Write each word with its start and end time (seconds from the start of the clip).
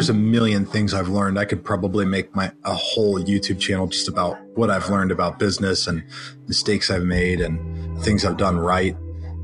there's 0.00 0.08
a 0.08 0.14
million 0.14 0.64
things 0.64 0.94
I've 0.94 1.10
learned. 1.10 1.38
I 1.38 1.44
could 1.44 1.62
probably 1.62 2.06
make 2.06 2.34
my 2.34 2.50
a 2.64 2.72
whole 2.72 3.18
YouTube 3.18 3.60
channel 3.60 3.86
just 3.86 4.08
about 4.08 4.40
what 4.54 4.70
I've 4.70 4.88
learned 4.88 5.12
about 5.12 5.38
business 5.38 5.86
and 5.86 6.02
mistakes 6.48 6.90
I've 6.90 7.02
made 7.02 7.42
and 7.42 8.02
things 8.02 8.24
I've 8.24 8.38
done 8.38 8.56
right. 8.58 8.96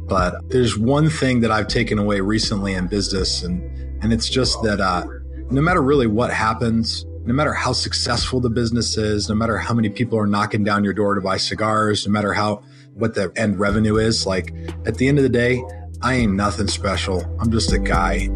But 0.08 0.48
there's 0.48 0.78
one 0.78 1.10
thing 1.10 1.40
that 1.40 1.50
I've 1.50 1.68
taken 1.68 1.98
away 1.98 2.20
recently 2.20 2.72
in 2.72 2.86
business, 2.86 3.42
and 3.42 3.60
and 4.02 4.14
it's 4.14 4.30
just 4.30 4.62
that 4.62 4.80
uh, 4.80 5.06
no 5.50 5.60
matter 5.60 5.82
really 5.82 6.06
what 6.06 6.32
happens, 6.32 7.04
no 7.26 7.34
matter 7.34 7.52
how 7.52 7.74
successful 7.74 8.40
the 8.40 8.48
business 8.48 8.96
is, 8.96 9.28
no 9.28 9.34
matter 9.34 9.58
how 9.58 9.74
many 9.74 9.90
people 9.90 10.18
are 10.18 10.26
knocking 10.26 10.64
down 10.64 10.84
your 10.84 10.94
door 10.94 11.16
to 11.16 11.20
buy 11.20 11.36
cigars, 11.36 12.06
no 12.06 12.12
matter 12.14 12.32
how 12.32 12.62
what 12.94 13.14
the 13.14 13.30
end 13.36 13.60
revenue 13.60 13.98
is, 13.98 14.24
like 14.24 14.54
at 14.86 14.94
the 14.94 15.06
end 15.06 15.18
of 15.18 15.22
the 15.22 15.28
day, 15.28 15.62
I 16.00 16.14
ain't 16.14 16.32
nothing 16.32 16.68
special. 16.68 17.22
I'm 17.38 17.50
just 17.50 17.74
a 17.74 17.78
guy. 17.78 18.30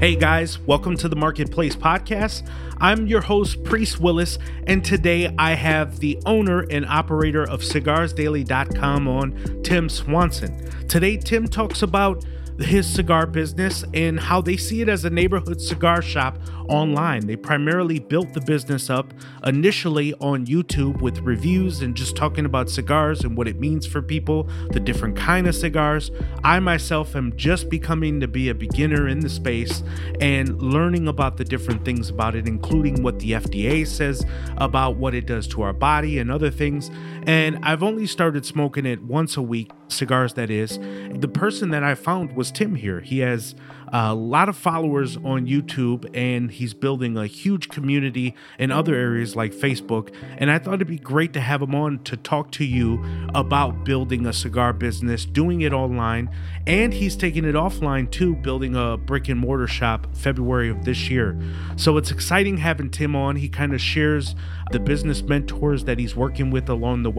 Hey 0.00 0.14
guys, 0.14 0.60
welcome 0.60 0.96
to 0.98 1.08
the 1.08 1.16
Marketplace 1.16 1.74
Podcast. 1.74 2.48
I'm 2.78 3.08
your 3.08 3.20
host, 3.20 3.64
Priest 3.64 3.98
Willis, 3.98 4.38
and 4.68 4.84
today 4.84 5.34
I 5.36 5.54
have 5.54 5.98
the 5.98 6.22
owner 6.24 6.60
and 6.70 6.86
operator 6.86 7.42
of 7.42 7.62
CigarsDaily.com 7.62 9.08
on, 9.08 9.62
Tim 9.64 9.88
Swanson. 9.88 10.70
Today, 10.86 11.16
Tim 11.16 11.48
talks 11.48 11.82
about 11.82 12.24
his 12.58 12.92
cigar 12.92 13.26
business 13.26 13.84
and 13.94 14.18
how 14.18 14.40
they 14.40 14.56
see 14.56 14.80
it 14.80 14.88
as 14.88 15.04
a 15.04 15.10
neighborhood 15.10 15.60
cigar 15.60 16.02
shop 16.02 16.38
online. 16.68 17.26
They 17.26 17.36
primarily 17.36 17.98
built 17.98 18.32
the 18.34 18.40
business 18.40 18.90
up 18.90 19.12
initially 19.44 20.12
on 20.14 20.46
YouTube 20.46 21.00
with 21.00 21.20
reviews 21.20 21.80
and 21.80 21.94
just 21.94 22.16
talking 22.16 22.44
about 22.44 22.68
cigars 22.68 23.22
and 23.22 23.36
what 23.36 23.48
it 23.48 23.58
means 23.58 23.86
for 23.86 24.02
people, 24.02 24.48
the 24.70 24.80
different 24.80 25.16
kind 25.16 25.46
of 25.46 25.54
cigars. 25.54 26.10
I 26.44 26.60
myself 26.60 27.16
am 27.16 27.36
just 27.36 27.70
becoming 27.70 28.20
to 28.20 28.28
be 28.28 28.48
a 28.48 28.54
beginner 28.54 29.08
in 29.08 29.20
the 29.20 29.28
space 29.28 29.82
and 30.20 30.60
learning 30.60 31.08
about 31.08 31.36
the 31.36 31.44
different 31.44 31.84
things 31.84 32.10
about 32.10 32.34
it, 32.34 32.46
including 32.46 33.02
what 33.02 33.18
the 33.20 33.32
FDA 33.32 33.86
says 33.86 34.24
about 34.58 34.96
what 34.96 35.14
it 35.14 35.26
does 35.26 35.46
to 35.48 35.62
our 35.62 35.72
body 35.72 36.18
and 36.18 36.30
other 36.30 36.50
things. 36.50 36.90
And 37.28 37.58
I've 37.62 37.82
only 37.82 38.06
started 38.06 38.46
smoking 38.46 38.86
it 38.86 39.02
once 39.02 39.36
a 39.36 39.42
week, 39.42 39.70
cigars 39.88 40.32
that 40.32 40.48
is. 40.48 40.78
The 40.78 41.28
person 41.28 41.68
that 41.72 41.84
I 41.84 41.94
found 41.94 42.34
was 42.34 42.50
Tim 42.50 42.74
here. 42.74 43.00
He 43.00 43.18
has 43.18 43.54
a 43.92 44.14
lot 44.14 44.48
of 44.48 44.56
followers 44.56 45.16
on 45.18 45.46
YouTube 45.46 46.08
and 46.14 46.50
he's 46.50 46.74
building 46.74 47.16
a 47.16 47.26
huge 47.26 47.68
community 47.68 48.34
in 48.58 48.70
other 48.70 48.94
areas 48.94 49.36
like 49.36 49.52
Facebook. 49.52 50.14
And 50.38 50.50
I 50.50 50.58
thought 50.58 50.74
it'd 50.74 50.88
be 50.88 50.98
great 50.98 51.32
to 51.34 51.40
have 51.40 51.62
him 51.62 51.74
on 51.74 52.02
to 52.04 52.16
talk 52.16 52.50
to 52.52 52.64
you 52.64 53.02
about 53.34 53.84
building 53.84 54.26
a 54.26 54.32
cigar 54.32 54.72
business, 54.72 55.24
doing 55.24 55.60
it 55.62 55.72
online, 55.72 56.30
and 56.66 56.92
he's 56.94 57.16
taking 57.16 57.44
it 57.44 57.54
offline 57.54 58.10
too, 58.10 58.36
building 58.36 58.74
a 58.74 58.96
brick 58.96 59.28
and 59.28 59.40
mortar 59.40 59.66
shop 59.66 60.06
February 60.14 60.70
of 60.70 60.84
this 60.84 61.10
year. 61.10 61.38
So 61.76 61.96
it's 61.96 62.10
exciting 62.10 62.58
having 62.58 62.90
Tim 62.90 63.14
on. 63.14 63.36
He 63.36 63.48
kind 63.48 63.74
of 63.74 63.80
shares 63.80 64.34
the 64.70 64.80
business 64.80 65.22
mentors 65.22 65.84
that 65.84 65.98
he's 65.98 66.14
working 66.14 66.50
with 66.50 66.68
along 66.68 67.02
the 67.02 67.10
way, 67.10 67.17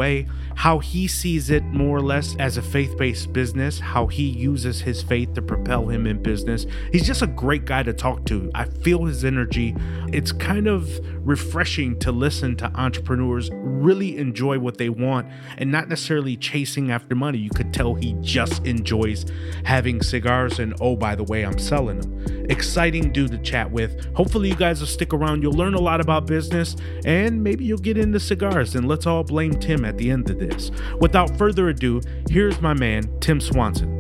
how 0.55 0.80
he 0.80 1.08
sees 1.08 1.50
it 1.50 1.64
more 1.64 1.97
or 1.97 2.02
less 2.02 2.36
as 2.38 2.58
a 2.58 2.61
faith 2.61 2.97
based 2.97 3.33
business, 3.33 3.80
how 3.80 4.08
he 4.08 4.23
uses 4.23 4.81
his 4.81 5.02
faith 5.02 5.33
to 5.33 5.42
propel 5.42 5.88
him 5.88 6.08
in 6.08 6.22
business. 6.22 6.66
He's 6.92 7.05
just 7.05 7.22
a 7.22 7.28
great 7.28 7.66
guy 7.66 7.83
to 7.83 7.94
talk 7.94 8.25
to. 8.25 8.50
I 8.55 8.66
feel 8.66 9.05
his 9.05 9.25
energy. 9.25 9.75
It's 10.11 10.31
kind 10.31 10.67
of 10.67 10.89
refreshing 11.25 12.00
to 12.00 12.11
listen 12.11 12.55
to 12.58 12.66
entrepreneurs 12.75 13.50
really 13.53 14.17
enjoy 14.17 14.59
what 14.59 14.77
they 14.77 14.89
want 14.89 15.27
and 15.58 15.71
not 15.71 15.89
necessarily 15.89 16.36
chasing 16.36 16.92
after 16.92 17.15
money. 17.15 17.38
You 17.38 17.49
could 17.52 17.73
tell 17.73 17.95
he 17.95 18.15
just 18.21 18.65
enjoys 18.65 19.26
having 19.64 20.02
cigars, 20.02 20.59
and 20.59 20.76
oh, 20.82 20.95
by 20.95 21.15
the 21.15 21.23
way, 21.23 21.45
I'm 21.45 21.59
selling 21.59 22.02
them. 22.02 22.45
Exciting 22.49 23.11
dude 23.14 23.32
to 23.32 23.38
chat 23.38 23.70
with. 23.70 24.05
Hopefully, 24.15 24.49
you 24.49 24.55
guys 24.55 24.80
will 24.80 24.88
stick 24.88 25.14
around. 25.14 25.43
You'll 25.43 25.54
learn 25.54 25.76
a 25.76 25.80
lot 25.80 26.02
about 26.02 26.26
business 26.26 26.76
and 27.05 27.43
maybe 27.43 27.64
you'll 27.64 27.77
get 27.77 27.98
into 27.98 28.20
cigars. 28.20 28.76
And 28.76 28.88
let's 28.88 29.05
all 29.05 29.23
blame 29.23 29.54
Tim 29.54 29.79
at 29.86 29.98
the 29.98 30.12
end 30.12 30.30
of 30.30 30.40
this. 30.40 30.72
Without 31.00 31.38
further 31.38 31.70
ado, 31.70 32.02
here's 32.30 32.60
my 32.62 32.73
man, 32.73 33.04
Tim 33.20 33.40
Swanson. 33.40 34.00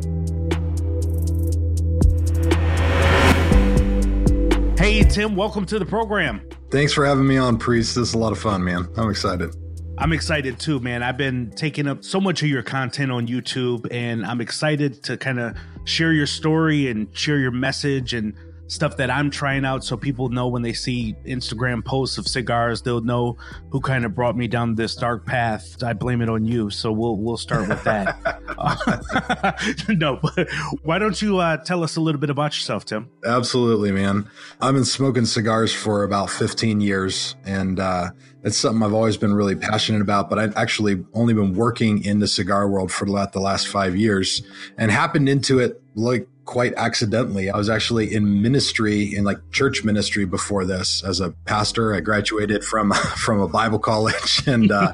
Hey, 4.77 5.03
Tim, 5.03 5.35
welcome 5.35 5.65
to 5.65 5.77
the 5.77 5.85
program. 5.85 6.41
Thanks 6.71 6.93
for 6.93 7.05
having 7.05 7.27
me 7.27 7.37
on, 7.37 7.57
Priest. 7.57 7.95
This 7.95 8.09
is 8.09 8.13
a 8.13 8.17
lot 8.17 8.31
of 8.31 8.39
fun, 8.39 8.63
man. 8.63 8.87
I'm 8.95 9.09
excited. 9.09 9.55
I'm 9.97 10.13
excited 10.13 10.57
too, 10.57 10.79
man. 10.79 11.03
I've 11.03 11.17
been 11.17 11.51
taking 11.51 11.85
up 11.85 12.05
so 12.05 12.21
much 12.21 12.41
of 12.41 12.47
your 12.47 12.63
content 12.63 13.11
on 13.11 13.27
YouTube, 13.27 13.85
and 13.91 14.25
I'm 14.25 14.39
excited 14.39 15.03
to 15.03 15.17
kind 15.17 15.39
of 15.39 15.57
share 15.83 16.13
your 16.13 16.25
story 16.25 16.89
and 16.89 17.13
share 17.15 17.37
your 17.37 17.51
message 17.51 18.13
and 18.13 18.33
stuff 18.69 18.97
that 18.97 19.09
I'm 19.09 19.29
trying 19.29 19.65
out 19.65 19.83
so 19.83 19.97
people 19.97 20.29
know 20.29 20.47
when 20.47 20.61
they 20.61 20.73
see 20.73 21.15
Instagram 21.25 21.83
posts 21.83 22.17
of 22.17 22.27
cigars, 22.27 22.81
they'll 22.83 23.01
know 23.01 23.35
who 23.71 23.81
kind 23.81 24.05
of 24.05 24.15
brought 24.15 24.37
me 24.37 24.47
down 24.47 24.75
this 24.75 24.95
dark 24.95 25.25
path. 25.25 25.83
I 25.83 25.93
blame 25.93 26.21
it 26.21 26.29
on 26.29 26.45
you. 26.45 26.69
So 26.69 26.91
we'll 26.91 27.17
we'll 27.17 27.37
start 27.37 27.67
with 27.67 27.83
that. 27.83 28.17
uh, 28.57 29.51
no, 29.89 30.19
but 30.21 30.47
why 30.83 30.99
don't 30.99 31.21
you 31.21 31.39
uh, 31.39 31.57
tell 31.57 31.83
us 31.83 31.95
a 31.95 32.01
little 32.01 32.21
bit 32.21 32.29
about 32.29 32.55
yourself, 32.55 32.85
Tim? 32.85 33.09
Absolutely, 33.25 33.91
man. 33.91 34.29
I've 34.61 34.73
been 34.73 34.85
smoking 34.85 35.25
cigars 35.25 35.73
for 35.73 36.03
about 36.03 36.29
15 36.29 36.79
years 36.79 37.35
and 37.43 37.79
uh, 37.79 38.11
it's 38.43 38.57
something 38.57 38.81
I've 38.83 38.93
always 38.93 39.17
been 39.17 39.33
really 39.33 39.55
passionate 39.55 40.01
about, 40.01 40.29
but 40.29 40.39
I've 40.39 40.55
actually 40.55 41.03
only 41.13 41.33
been 41.33 41.55
working 41.55 42.03
in 42.03 42.19
the 42.19 42.27
cigar 42.27 42.69
world 42.69 42.91
for 42.91 43.05
about 43.05 43.33
the 43.33 43.41
last 43.41 43.67
five 43.67 43.95
years 43.95 44.41
and 44.77 44.91
happened 44.91 45.27
into 45.27 45.59
it 45.59 45.81
like 45.95 46.27
quite 46.45 46.73
accidentally. 46.75 47.49
I 47.49 47.57
was 47.57 47.69
actually 47.69 48.13
in 48.13 48.41
ministry 48.41 49.13
in 49.13 49.23
like 49.23 49.37
church 49.51 49.83
ministry 49.83 50.25
before 50.25 50.65
this 50.65 51.03
as 51.03 51.19
a 51.19 51.31
pastor. 51.45 51.93
I 51.93 51.99
graduated 51.99 52.63
from 52.63 52.91
from 53.17 53.39
a 53.41 53.47
Bible 53.47 53.79
college 53.79 54.41
and 54.47 54.71
uh, 54.71 54.93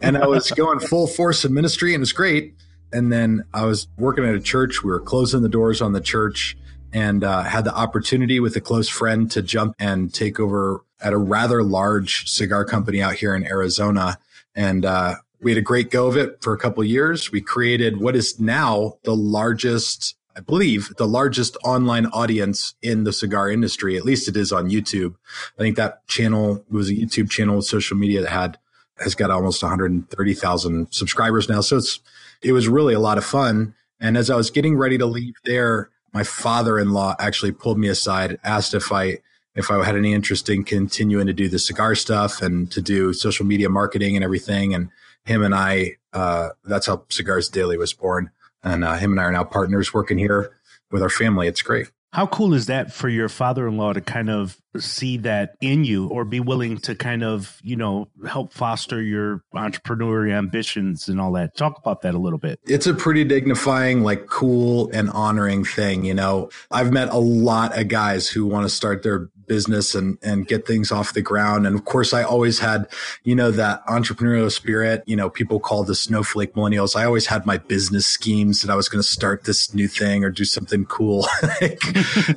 and 0.00 0.16
I 0.16 0.26
was 0.26 0.50
going 0.52 0.80
full 0.80 1.06
force 1.06 1.44
in 1.44 1.52
ministry 1.52 1.94
and 1.94 2.00
it 2.00 2.00
was 2.00 2.12
great. 2.12 2.54
And 2.92 3.12
then 3.12 3.44
I 3.52 3.64
was 3.64 3.88
working 3.98 4.24
at 4.24 4.36
a 4.36 4.40
church. 4.40 4.84
We 4.84 4.92
were 4.92 5.00
closing 5.00 5.42
the 5.42 5.48
doors 5.48 5.82
on 5.82 5.92
the 5.92 6.00
church 6.00 6.56
and 6.92 7.24
uh, 7.24 7.42
had 7.42 7.64
the 7.64 7.74
opportunity 7.74 8.38
with 8.38 8.54
a 8.54 8.60
close 8.60 8.88
friend 8.88 9.28
to 9.32 9.42
jump 9.42 9.74
and 9.80 10.14
take 10.14 10.38
over 10.38 10.84
at 11.04 11.12
a 11.12 11.18
rather 11.18 11.62
large 11.62 12.28
cigar 12.28 12.64
company 12.64 13.00
out 13.00 13.14
here 13.14 13.34
in 13.34 13.46
Arizona. 13.46 14.18
And 14.56 14.84
uh, 14.84 15.16
we 15.40 15.50
had 15.50 15.58
a 15.58 15.62
great 15.62 15.90
go 15.90 16.06
of 16.06 16.16
it 16.16 16.42
for 16.42 16.52
a 16.52 16.58
couple 16.58 16.82
years. 16.82 17.30
We 17.30 17.40
created 17.40 18.00
what 18.00 18.16
is 18.16 18.40
now 18.40 18.94
the 19.04 19.14
largest 19.14 20.16
I 20.36 20.40
believe, 20.40 20.92
the 20.96 21.06
largest 21.06 21.56
online 21.64 22.06
audience 22.06 22.74
in 22.82 23.04
the 23.04 23.12
cigar 23.12 23.48
industry. 23.48 23.96
At 23.96 24.04
least 24.04 24.26
it 24.28 24.36
is 24.36 24.52
on 24.52 24.68
YouTube. 24.68 25.14
I 25.56 25.62
think 25.62 25.76
that 25.76 26.04
channel 26.08 26.64
was 26.68 26.88
a 26.88 26.92
YouTube 26.92 27.30
channel 27.30 27.56
with 27.56 27.66
social 27.66 27.96
media 27.96 28.22
that 28.22 28.30
had 28.30 28.58
has 28.98 29.14
got 29.14 29.30
almost 29.30 29.62
130,000 29.62 30.92
subscribers 30.92 31.48
now. 31.48 31.60
So 31.60 31.76
it's 31.76 32.00
it 32.42 32.52
was 32.52 32.68
really 32.68 32.94
a 32.94 33.00
lot 33.00 33.18
of 33.18 33.24
fun. 33.24 33.74
And 34.00 34.16
as 34.16 34.28
I 34.28 34.36
was 34.36 34.50
getting 34.50 34.76
ready 34.76 34.98
to 34.98 35.06
leave 35.06 35.34
there, 35.44 35.90
my 36.12 36.24
father-in-law 36.24 37.16
actually 37.18 37.52
pulled 37.52 37.78
me 37.78 37.88
aside, 37.88 38.38
asked 38.44 38.74
if 38.74 38.92
I 38.92 39.18
if 39.54 39.70
I 39.70 39.84
had 39.84 39.96
any 39.96 40.12
interest 40.12 40.48
in 40.48 40.64
continuing 40.64 41.26
to 41.26 41.32
do 41.32 41.48
the 41.48 41.58
cigar 41.58 41.94
stuff 41.94 42.42
and 42.42 42.70
to 42.72 42.82
do 42.82 43.12
social 43.12 43.46
media 43.46 43.68
marketing 43.68 44.16
and 44.16 44.24
everything. 44.24 44.74
And 44.74 44.90
him 45.24 45.42
and 45.42 45.54
I, 45.54 45.96
uh, 46.12 46.50
that's 46.64 46.86
how 46.86 47.04
Cigars 47.08 47.48
Daily 47.48 47.78
was 47.78 47.92
born 47.92 48.30
and 48.64 48.82
uh, 48.84 48.96
him 48.96 49.12
and 49.12 49.20
I 49.20 49.24
are 49.24 49.32
now 49.32 49.44
partners 49.44 49.92
working 49.94 50.18
here 50.18 50.50
with 50.90 51.02
our 51.02 51.10
family. 51.10 51.46
It's 51.46 51.62
great. 51.62 51.90
How 52.12 52.28
cool 52.28 52.54
is 52.54 52.66
that 52.66 52.92
for 52.92 53.08
your 53.08 53.28
father-in-law 53.28 53.94
to 53.94 54.00
kind 54.00 54.30
of 54.30 54.56
see 54.78 55.16
that 55.18 55.56
in 55.60 55.82
you 55.82 56.06
or 56.06 56.24
be 56.24 56.38
willing 56.38 56.78
to 56.78 56.94
kind 56.94 57.24
of, 57.24 57.58
you 57.64 57.74
know, 57.74 58.06
help 58.24 58.52
foster 58.52 59.02
your 59.02 59.42
entrepreneurial 59.52 60.32
ambitions 60.32 61.08
and 61.08 61.20
all 61.20 61.32
that? 61.32 61.56
Talk 61.56 61.76
about 61.76 62.02
that 62.02 62.14
a 62.14 62.18
little 62.18 62.38
bit. 62.38 62.60
It's 62.68 62.86
a 62.86 62.94
pretty 62.94 63.24
dignifying, 63.24 64.04
like 64.04 64.28
cool 64.28 64.90
and 64.92 65.10
honoring 65.10 65.64
thing, 65.64 66.04
you 66.04 66.14
know. 66.14 66.50
I've 66.70 66.92
met 66.92 67.08
a 67.08 67.18
lot 67.18 67.76
of 67.76 67.88
guys 67.88 68.28
who 68.28 68.46
want 68.46 68.64
to 68.64 68.70
start 68.70 69.02
their 69.02 69.28
business 69.46 69.94
and 69.94 70.18
and 70.22 70.46
get 70.46 70.66
things 70.66 70.90
off 70.90 71.12
the 71.12 71.22
ground. 71.22 71.66
And 71.66 71.76
of 71.76 71.84
course, 71.84 72.12
I 72.12 72.22
always 72.22 72.58
had, 72.58 72.88
you 73.22 73.34
know, 73.34 73.50
that 73.50 73.84
entrepreneurial 73.86 74.50
spirit. 74.50 75.02
You 75.06 75.16
know, 75.16 75.30
people 75.30 75.60
call 75.60 75.84
the 75.84 75.94
snowflake 75.94 76.54
millennials. 76.54 76.96
I 76.96 77.04
always 77.04 77.26
had 77.26 77.46
my 77.46 77.58
business 77.58 78.06
schemes 78.06 78.62
that 78.62 78.70
I 78.70 78.76
was 78.76 78.88
going 78.88 79.02
to 79.02 79.08
start 79.08 79.44
this 79.44 79.74
new 79.74 79.88
thing 79.88 80.24
or 80.24 80.30
do 80.30 80.44
something 80.44 80.84
cool. 80.86 81.26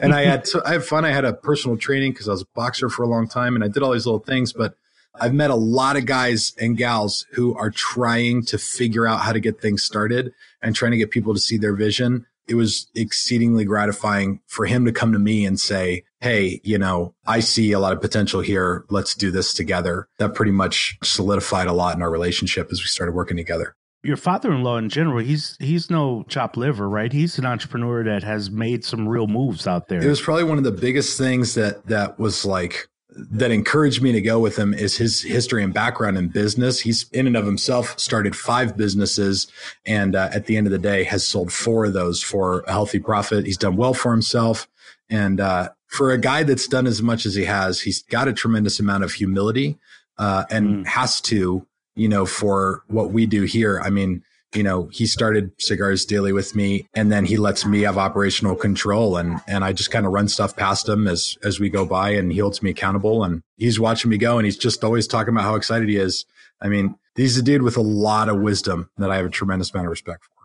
and 0.01 0.13
I 0.13 0.23
had 0.23 0.47
I 0.65 0.73
had 0.73 0.83
fun. 0.83 1.05
I 1.05 1.11
had 1.11 1.25
a 1.25 1.33
personal 1.33 1.77
training 1.77 2.11
because 2.11 2.27
I 2.27 2.31
was 2.31 2.43
a 2.43 2.47
boxer 2.55 2.89
for 2.89 3.03
a 3.03 3.07
long 3.07 3.27
time, 3.27 3.55
and 3.55 3.63
I 3.63 3.67
did 3.67 3.83
all 3.83 3.91
these 3.91 4.05
little 4.05 4.19
things, 4.19 4.53
but. 4.53 4.75
I've 5.19 5.33
met 5.33 5.49
a 5.49 5.55
lot 5.55 5.97
of 5.97 6.05
guys 6.05 6.53
and 6.59 6.77
gals 6.77 7.25
who 7.31 7.55
are 7.55 7.71
trying 7.71 8.45
to 8.45 8.59
figure 8.59 9.07
out 9.07 9.21
how 9.21 9.33
to 9.33 9.39
get 9.39 9.59
things 9.59 9.81
started 9.81 10.31
and 10.61 10.75
trying 10.75 10.91
to 10.91 10.97
get 10.97 11.09
people 11.09 11.33
to 11.33 11.39
see 11.39 11.57
their 11.57 11.73
vision 11.75 12.27
it 12.47 12.55
was 12.55 12.87
exceedingly 12.95 13.65
gratifying 13.65 14.39
for 14.47 14.65
him 14.65 14.85
to 14.85 14.91
come 14.91 15.11
to 15.11 15.19
me 15.19 15.45
and 15.45 15.59
say, 15.59 16.03
Hey, 16.19 16.61
you 16.63 16.77
know, 16.79 17.13
I 17.27 17.41
see 17.41 17.71
a 17.73 17.79
lot 17.79 17.93
of 17.93 18.01
potential 18.01 18.41
here. 18.41 18.85
Let's 18.89 19.13
do 19.13 19.29
this 19.29 19.53
together. 19.53 20.07
That 20.17 20.33
pretty 20.33 20.51
much 20.51 20.97
solidified 21.03 21.67
a 21.67 21.73
lot 21.73 21.95
in 21.95 22.01
our 22.01 22.09
relationship 22.09 22.69
as 22.71 22.81
we 22.81 22.87
started 22.87 23.13
working 23.13 23.37
together. 23.37 23.75
your 24.03 24.17
father-in-law 24.17 24.77
in 24.77 24.89
general, 24.89 25.19
he's 25.19 25.57
he's 25.59 25.89
no 25.89 26.23
chop 26.27 26.57
liver, 26.57 26.89
right? 26.89 27.11
He's 27.11 27.37
an 27.37 27.45
entrepreneur 27.45 28.03
that 28.03 28.23
has 28.23 28.49
made 28.49 28.83
some 28.83 29.07
real 29.07 29.27
moves 29.27 29.67
out 29.67 29.89
there. 29.89 30.03
It 30.03 30.07
was 30.07 30.21
probably 30.21 30.45
one 30.45 30.57
of 30.57 30.63
the 30.63 30.71
biggest 30.71 31.17
things 31.17 31.53
that 31.55 31.85
that 31.87 32.17
was 32.17 32.45
like 32.45 32.87
that 33.09 33.51
encouraged 33.51 34.01
me 34.01 34.11
to 34.11 34.21
go 34.21 34.39
with 34.39 34.57
him 34.57 34.73
is 34.73 34.97
his 34.97 35.23
history 35.23 35.63
and 35.63 35.73
background 35.73 36.17
in 36.17 36.27
business. 36.27 36.79
He's 36.79 37.09
in 37.11 37.25
and 37.25 37.35
of 37.35 37.45
himself 37.45 37.97
started 37.99 38.35
five 38.35 38.77
businesses 38.77 39.47
and 39.85 40.15
uh, 40.15 40.29
at 40.33 40.45
the 40.45 40.55
end 40.55 40.67
of 40.67 40.71
the 40.71 40.79
day 40.79 41.03
has 41.05 41.25
sold 41.25 41.51
four 41.51 41.85
of 41.85 41.93
those 41.93 42.21
for 42.21 42.61
a 42.61 42.71
healthy 42.71 42.99
profit. 42.99 43.45
He's 43.45 43.57
done 43.57 43.75
well 43.75 43.95
for 43.95 44.11
himself. 44.11 44.67
And 45.09 45.39
uh, 45.39 45.69
for 45.87 46.11
a 46.11 46.17
guy 46.17 46.43
that's 46.43 46.67
done 46.67 46.87
as 46.87 47.01
much 47.01 47.25
as 47.25 47.35
he 47.35 47.45
has, 47.45 47.81
he's 47.81 48.03
got 48.03 48.27
a 48.27 48.33
tremendous 48.33 48.79
amount 48.79 49.03
of 49.03 49.13
humility 49.13 49.77
uh, 50.17 50.45
and 50.49 50.85
mm. 50.85 50.87
has 50.87 51.21
to, 51.21 51.65
you 51.95 52.09
know, 52.09 52.25
for 52.25 52.83
what 52.87 53.11
we 53.11 53.25
do 53.25 53.43
here. 53.43 53.81
I 53.83 53.89
mean, 53.89 54.23
you 54.53 54.63
know, 54.63 54.89
he 54.91 55.05
started 55.05 55.51
Cigars 55.59 56.05
Daily 56.05 56.31
with 56.31 56.55
me 56.55 56.87
and 56.93 57.11
then 57.11 57.25
he 57.25 57.37
lets 57.37 57.65
me 57.65 57.81
have 57.81 57.97
operational 57.97 58.55
control 58.55 59.17
and 59.17 59.41
and 59.47 59.63
I 59.63 59.73
just 59.73 59.91
kind 59.91 60.05
of 60.05 60.13
run 60.13 60.29
stuff 60.29 60.55
past 60.55 60.87
him 60.87 61.07
as 61.07 61.37
as 61.43 61.59
we 61.59 61.69
go 61.69 61.85
by 61.85 62.11
and 62.11 62.31
he 62.31 62.39
holds 62.39 62.63
me 62.63 62.69
accountable 62.69 63.23
and 63.23 63.41
he's 63.57 63.79
watching 63.79 64.09
me 64.09 64.17
go 64.17 64.37
and 64.37 64.45
he's 64.45 64.57
just 64.57 64.83
always 64.83 65.05
talking 65.05 65.33
about 65.33 65.43
how 65.43 65.55
excited 65.55 65.89
he 65.89 65.97
is. 65.97 66.25
I 66.61 66.69
mean, 66.69 66.95
he's 67.15 67.37
a 67.37 67.43
dude 67.43 67.61
with 67.61 67.77
a 67.77 67.81
lot 67.81 68.29
of 68.29 68.39
wisdom 68.39 68.89
that 68.97 69.11
I 69.11 69.17
have 69.17 69.25
a 69.25 69.29
tremendous 69.29 69.71
amount 69.71 69.87
of 69.87 69.91
respect 69.91 70.23
for. 70.23 70.36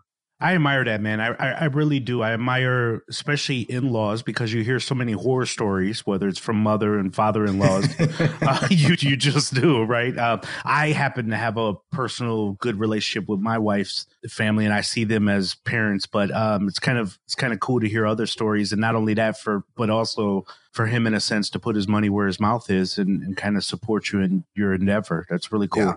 I 0.43 0.55
admire 0.55 0.83
that 0.83 0.99
man. 0.99 1.21
I, 1.21 1.27
I, 1.39 1.51
I 1.51 1.63
really 1.65 2.01
do. 2.01 2.21
I 2.21 2.33
admire 2.33 3.01
especially 3.07 3.61
in 3.61 3.93
laws 3.93 4.23
because 4.23 4.51
you 4.51 4.61
hear 4.61 4.77
so 4.81 4.93
many 4.93 5.13
horror 5.13 5.45
stories, 5.45 6.05
whether 6.05 6.27
it's 6.27 6.37
from 6.37 6.57
mother 6.57 6.99
and 6.99 7.15
father 7.15 7.45
in 7.45 7.59
laws. 7.59 7.87
uh, 8.41 8.67
you 8.69 8.97
you 8.99 9.15
just 9.15 9.53
do 9.53 9.83
right. 9.83 10.17
Uh, 10.17 10.41
I 10.65 10.89
happen 10.89 11.29
to 11.29 11.37
have 11.37 11.55
a 11.55 11.75
personal 11.93 12.53
good 12.53 12.77
relationship 12.77 13.29
with 13.29 13.39
my 13.39 13.57
wife's 13.57 14.05
family, 14.29 14.65
and 14.65 14.73
I 14.73 14.81
see 14.81 15.05
them 15.05 15.29
as 15.29 15.55
parents. 15.55 16.07
But 16.07 16.29
um, 16.31 16.67
it's 16.67 16.79
kind 16.79 16.97
of 16.97 17.17
it's 17.23 17.35
kind 17.35 17.53
of 17.53 17.61
cool 17.61 17.79
to 17.79 17.87
hear 17.87 18.05
other 18.05 18.27
stories, 18.27 18.73
and 18.73 18.81
not 18.81 18.95
only 18.95 19.13
that 19.13 19.39
for 19.39 19.63
but 19.77 19.89
also 19.89 20.45
for 20.73 20.87
him 20.87 21.07
in 21.07 21.13
a 21.13 21.21
sense 21.21 21.49
to 21.51 21.59
put 21.59 21.77
his 21.77 21.87
money 21.87 22.09
where 22.09 22.27
his 22.27 22.41
mouth 22.41 22.69
is 22.69 22.97
and, 22.97 23.23
and 23.23 23.37
kind 23.37 23.55
of 23.55 23.63
support 23.63 24.11
you 24.11 24.19
in 24.19 24.43
your 24.55 24.73
endeavor. 24.73 25.25
That's 25.29 25.53
really 25.53 25.69
cool. 25.69 25.83
Yeah. 25.83 25.95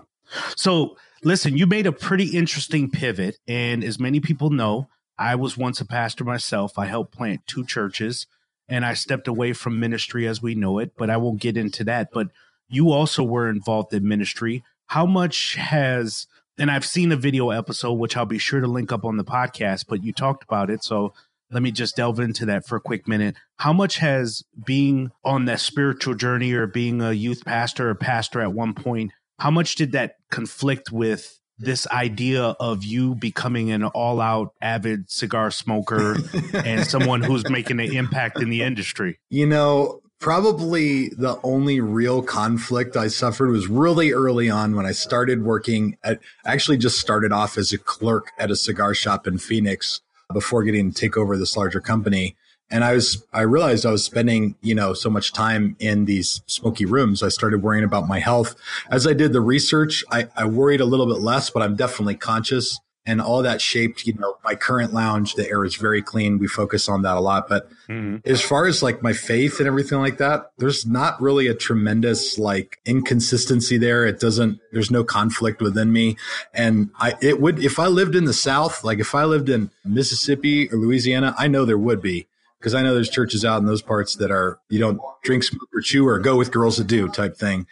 So 0.55 0.95
Listen, 1.27 1.57
you 1.57 1.67
made 1.67 1.85
a 1.85 1.91
pretty 1.91 2.27
interesting 2.27 2.89
pivot. 2.89 3.37
And 3.49 3.83
as 3.83 3.99
many 3.99 4.21
people 4.21 4.49
know, 4.49 4.87
I 5.19 5.35
was 5.35 5.57
once 5.57 5.81
a 5.81 5.85
pastor 5.85 6.23
myself. 6.23 6.79
I 6.79 6.85
helped 6.85 7.13
plant 7.13 7.41
two 7.45 7.65
churches 7.65 8.27
and 8.69 8.85
I 8.85 8.93
stepped 8.93 9.27
away 9.27 9.51
from 9.51 9.77
ministry 9.77 10.25
as 10.25 10.41
we 10.41 10.55
know 10.55 10.79
it, 10.79 10.93
but 10.97 11.09
I 11.09 11.17
won't 11.17 11.41
get 11.41 11.57
into 11.57 11.83
that. 11.83 12.11
But 12.13 12.29
you 12.69 12.93
also 12.93 13.25
were 13.25 13.49
involved 13.49 13.93
in 13.93 14.07
ministry. 14.07 14.63
How 14.85 15.05
much 15.05 15.55
has, 15.55 16.27
and 16.57 16.71
I've 16.71 16.85
seen 16.85 17.11
a 17.11 17.17
video 17.17 17.49
episode, 17.49 17.95
which 17.95 18.15
I'll 18.15 18.25
be 18.25 18.39
sure 18.39 18.61
to 18.61 18.67
link 18.67 18.93
up 18.93 19.03
on 19.03 19.17
the 19.17 19.25
podcast, 19.25 19.83
but 19.89 20.05
you 20.05 20.13
talked 20.13 20.45
about 20.45 20.69
it. 20.69 20.81
So 20.81 21.13
let 21.51 21.61
me 21.61 21.71
just 21.71 21.97
delve 21.97 22.21
into 22.21 22.45
that 22.45 22.65
for 22.65 22.77
a 22.77 22.81
quick 22.81 23.05
minute. 23.05 23.35
How 23.57 23.73
much 23.73 23.97
has 23.97 24.43
being 24.65 25.11
on 25.25 25.43
that 25.43 25.59
spiritual 25.59 26.15
journey 26.15 26.53
or 26.53 26.67
being 26.67 27.01
a 27.01 27.11
youth 27.11 27.43
pastor 27.43 27.89
or 27.89 27.95
pastor 27.95 28.39
at 28.39 28.53
one 28.53 28.73
point 28.73 29.11
how 29.37 29.51
much 29.51 29.75
did 29.75 29.91
that 29.91 30.15
conflict 30.29 30.91
with 30.91 31.39
this 31.59 31.87
idea 31.87 32.43
of 32.43 32.83
you 32.83 33.15
becoming 33.15 33.71
an 33.71 33.83
all 33.83 34.21
out 34.21 34.53
avid 34.61 35.09
cigar 35.09 35.49
smoker 35.51 36.17
and 36.53 36.85
someone 36.85 37.21
who's 37.21 37.49
making 37.49 37.79
an 37.79 37.91
impact 37.95 38.41
in 38.41 38.49
the 38.49 38.61
industry? 38.61 39.19
You 39.29 39.47
know, 39.47 40.01
probably 40.19 41.09
the 41.09 41.39
only 41.43 41.79
real 41.79 42.21
conflict 42.21 42.95
I 42.95 43.07
suffered 43.07 43.49
was 43.49 43.67
really 43.67 44.11
early 44.11 44.49
on 44.49 44.75
when 44.75 44.85
I 44.85 44.91
started 44.91 45.43
working 45.43 45.97
at, 46.03 46.19
actually 46.45 46.77
just 46.77 46.99
started 46.99 47.31
off 47.31 47.57
as 47.57 47.73
a 47.73 47.77
clerk 47.77 48.31
at 48.37 48.51
a 48.51 48.55
cigar 48.55 48.93
shop 48.93 49.27
in 49.27 49.37
Phoenix 49.37 50.01
before 50.33 50.63
getting 50.63 50.91
to 50.91 50.99
take 50.99 51.17
over 51.17 51.37
this 51.37 51.55
larger 51.55 51.79
company 51.79 52.35
and 52.69 52.83
I 52.83 52.93
was 52.93 53.25
I 53.33 53.41
realized 53.41 53.85
I 53.85 53.91
was 53.91 54.03
spending 54.03 54.55
you 54.61 54.75
know 54.75 54.93
so 54.93 55.09
much 55.09 55.33
time 55.33 55.75
in 55.79 56.05
these 56.05 56.41
smoky 56.47 56.85
rooms. 56.85 57.23
I 57.23 57.29
started 57.29 57.63
worrying 57.63 57.83
about 57.83 58.07
my 58.07 58.19
health. 58.19 58.55
As 58.89 59.07
I 59.07 59.13
did 59.13 59.33
the 59.33 59.41
research, 59.41 60.03
I, 60.11 60.27
I 60.35 60.45
worried 60.45 60.81
a 60.81 60.85
little 60.85 61.05
bit 61.05 61.21
less, 61.21 61.49
but 61.49 61.61
I'm 61.61 61.75
definitely 61.75 62.15
conscious. 62.15 62.79
And 63.05 63.21
all 63.21 63.41
that 63.43 63.61
shaped, 63.61 64.05
you 64.05 64.15
know, 64.15 64.37
my 64.43 64.53
current 64.53 64.93
lounge. 64.93 65.35
The 65.35 65.47
air 65.49 65.63
is 65.63 65.75
very 65.75 66.01
clean. 66.01 66.39
We 66.39 66.47
focus 66.49 66.89
on 66.89 67.03
that 67.03 67.15
a 67.15 67.21
lot. 67.21 67.47
But 67.47 67.69
mm-hmm. 67.87 68.17
as 68.29 68.41
far 68.41 68.65
as 68.65 68.83
like 68.83 69.01
my 69.01 69.13
faith 69.13 69.59
and 69.59 69.67
everything 69.67 69.99
like 69.99 70.17
that, 70.17 70.51
there's 70.57 70.85
not 70.85 71.21
really 71.21 71.47
a 71.47 71.53
tremendous 71.53 72.37
like 72.37 72.79
inconsistency 72.85 73.77
there. 73.77 74.05
It 74.05 74.19
doesn't. 74.19 74.59
There's 74.73 74.91
no 74.91 75.05
conflict 75.05 75.61
within 75.61 75.93
me. 75.93 76.17
And 76.53 76.89
I 76.99 77.13
it 77.21 77.39
would 77.39 77.63
if 77.63 77.79
I 77.79 77.87
lived 77.87 78.13
in 78.13 78.25
the 78.25 78.33
South, 78.33 78.83
like 78.83 78.99
if 78.99 79.15
I 79.15 79.23
lived 79.23 79.47
in 79.47 79.71
Mississippi 79.85 80.69
or 80.69 80.77
Louisiana, 80.77 81.33
I 81.37 81.47
know 81.47 81.63
there 81.63 81.77
would 81.77 82.01
be 82.01 82.27
because 82.59 82.73
I 82.73 82.81
know 82.81 82.93
there's 82.93 83.09
churches 83.09 83.45
out 83.45 83.59
in 83.59 83.65
those 83.65 83.81
parts 83.81 84.15
that 84.15 84.31
are 84.31 84.59
you 84.69 84.79
don't 84.79 84.99
drink, 85.23 85.43
smoke, 85.43 85.69
or 85.73 85.81
chew, 85.81 86.07
or 86.07 86.19
go 86.19 86.35
with 86.37 86.51
girls 86.51 86.77
that 86.77 86.87
do 86.87 87.07
type 87.07 87.37
thing. 87.37 87.67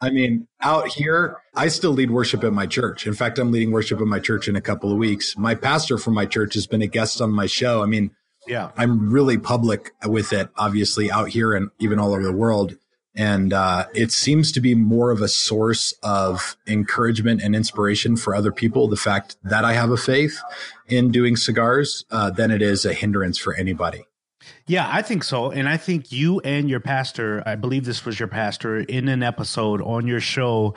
I 0.00 0.10
mean, 0.10 0.48
out 0.60 0.88
here, 0.88 1.38
I 1.54 1.68
still 1.68 1.92
lead 1.92 2.10
worship 2.10 2.44
at 2.44 2.52
my 2.52 2.66
church. 2.66 3.06
In 3.06 3.14
fact, 3.14 3.38
I'm 3.38 3.50
leading 3.50 3.70
worship 3.70 4.00
at 4.00 4.06
my 4.06 4.18
church 4.18 4.48
in 4.48 4.56
a 4.56 4.60
couple 4.60 4.92
of 4.92 4.98
weeks. 4.98 5.36
My 5.38 5.54
pastor 5.54 5.96
from 5.96 6.14
my 6.14 6.26
church 6.26 6.54
has 6.54 6.66
been 6.66 6.82
a 6.82 6.86
guest 6.86 7.20
on 7.20 7.30
my 7.30 7.46
show. 7.46 7.82
I 7.82 7.86
mean, 7.86 8.10
yeah, 8.46 8.70
I'm 8.76 9.10
really 9.10 9.38
public 9.38 9.92
with 10.06 10.32
it, 10.32 10.50
obviously, 10.56 11.10
out 11.10 11.30
here 11.30 11.54
and 11.54 11.70
even 11.78 11.98
all 11.98 12.12
over 12.12 12.22
the 12.22 12.32
world. 12.32 12.76
And 13.16 13.52
uh, 13.52 13.86
it 13.94 14.10
seems 14.10 14.50
to 14.52 14.60
be 14.60 14.74
more 14.74 15.10
of 15.10 15.22
a 15.22 15.28
source 15.28 15.94
of 16.02 16.56
encouragement 16.66 17.40
and 17.42 17.54
inspiration 17.54 18.16
for 18.16 18.34
other 18.34 18.50
people. 18.50 18.88
The 18.88 18.96
fact 18.96 19.36
that 19.44 19.64
I 19.64 19.72
have 19.74 19.90
a 19.90 19.96
faith 19.96 20.38
in 20.88 21.12
doing 21.12 21.36
cigars 21.36 22.04
uh, 22.10 22.30
than 22.30 22.50
it 22.50 22.60
is 22.60 22.84
a 22.84 22.92
hindrance 22.92 23.38
for 23.38 23.54
anybody. 23.54 24.04
Yeah, 24.66 24.88
I 24.90 25.02
think 25.02 25.24
so. 25.24 25.50
And 25.50 25.68
I 25.68 25.76
think 25.76 26.10
you 26.10 26.40
and 26.40 26.70
your 26.70 26.80
pastor, 26.80 27.42
I 27.44 27.54
believe 27.54 27.84
this 27.84 28.06
was 28.06 28.18
your 28.18 28.28
pastor, 28.28 28.78
in 28.78 29.08
an 29.08 29.22
episode 29.22 29.82
on 29.82 30.06
your 30.06 30.20
show, 30.20 30.74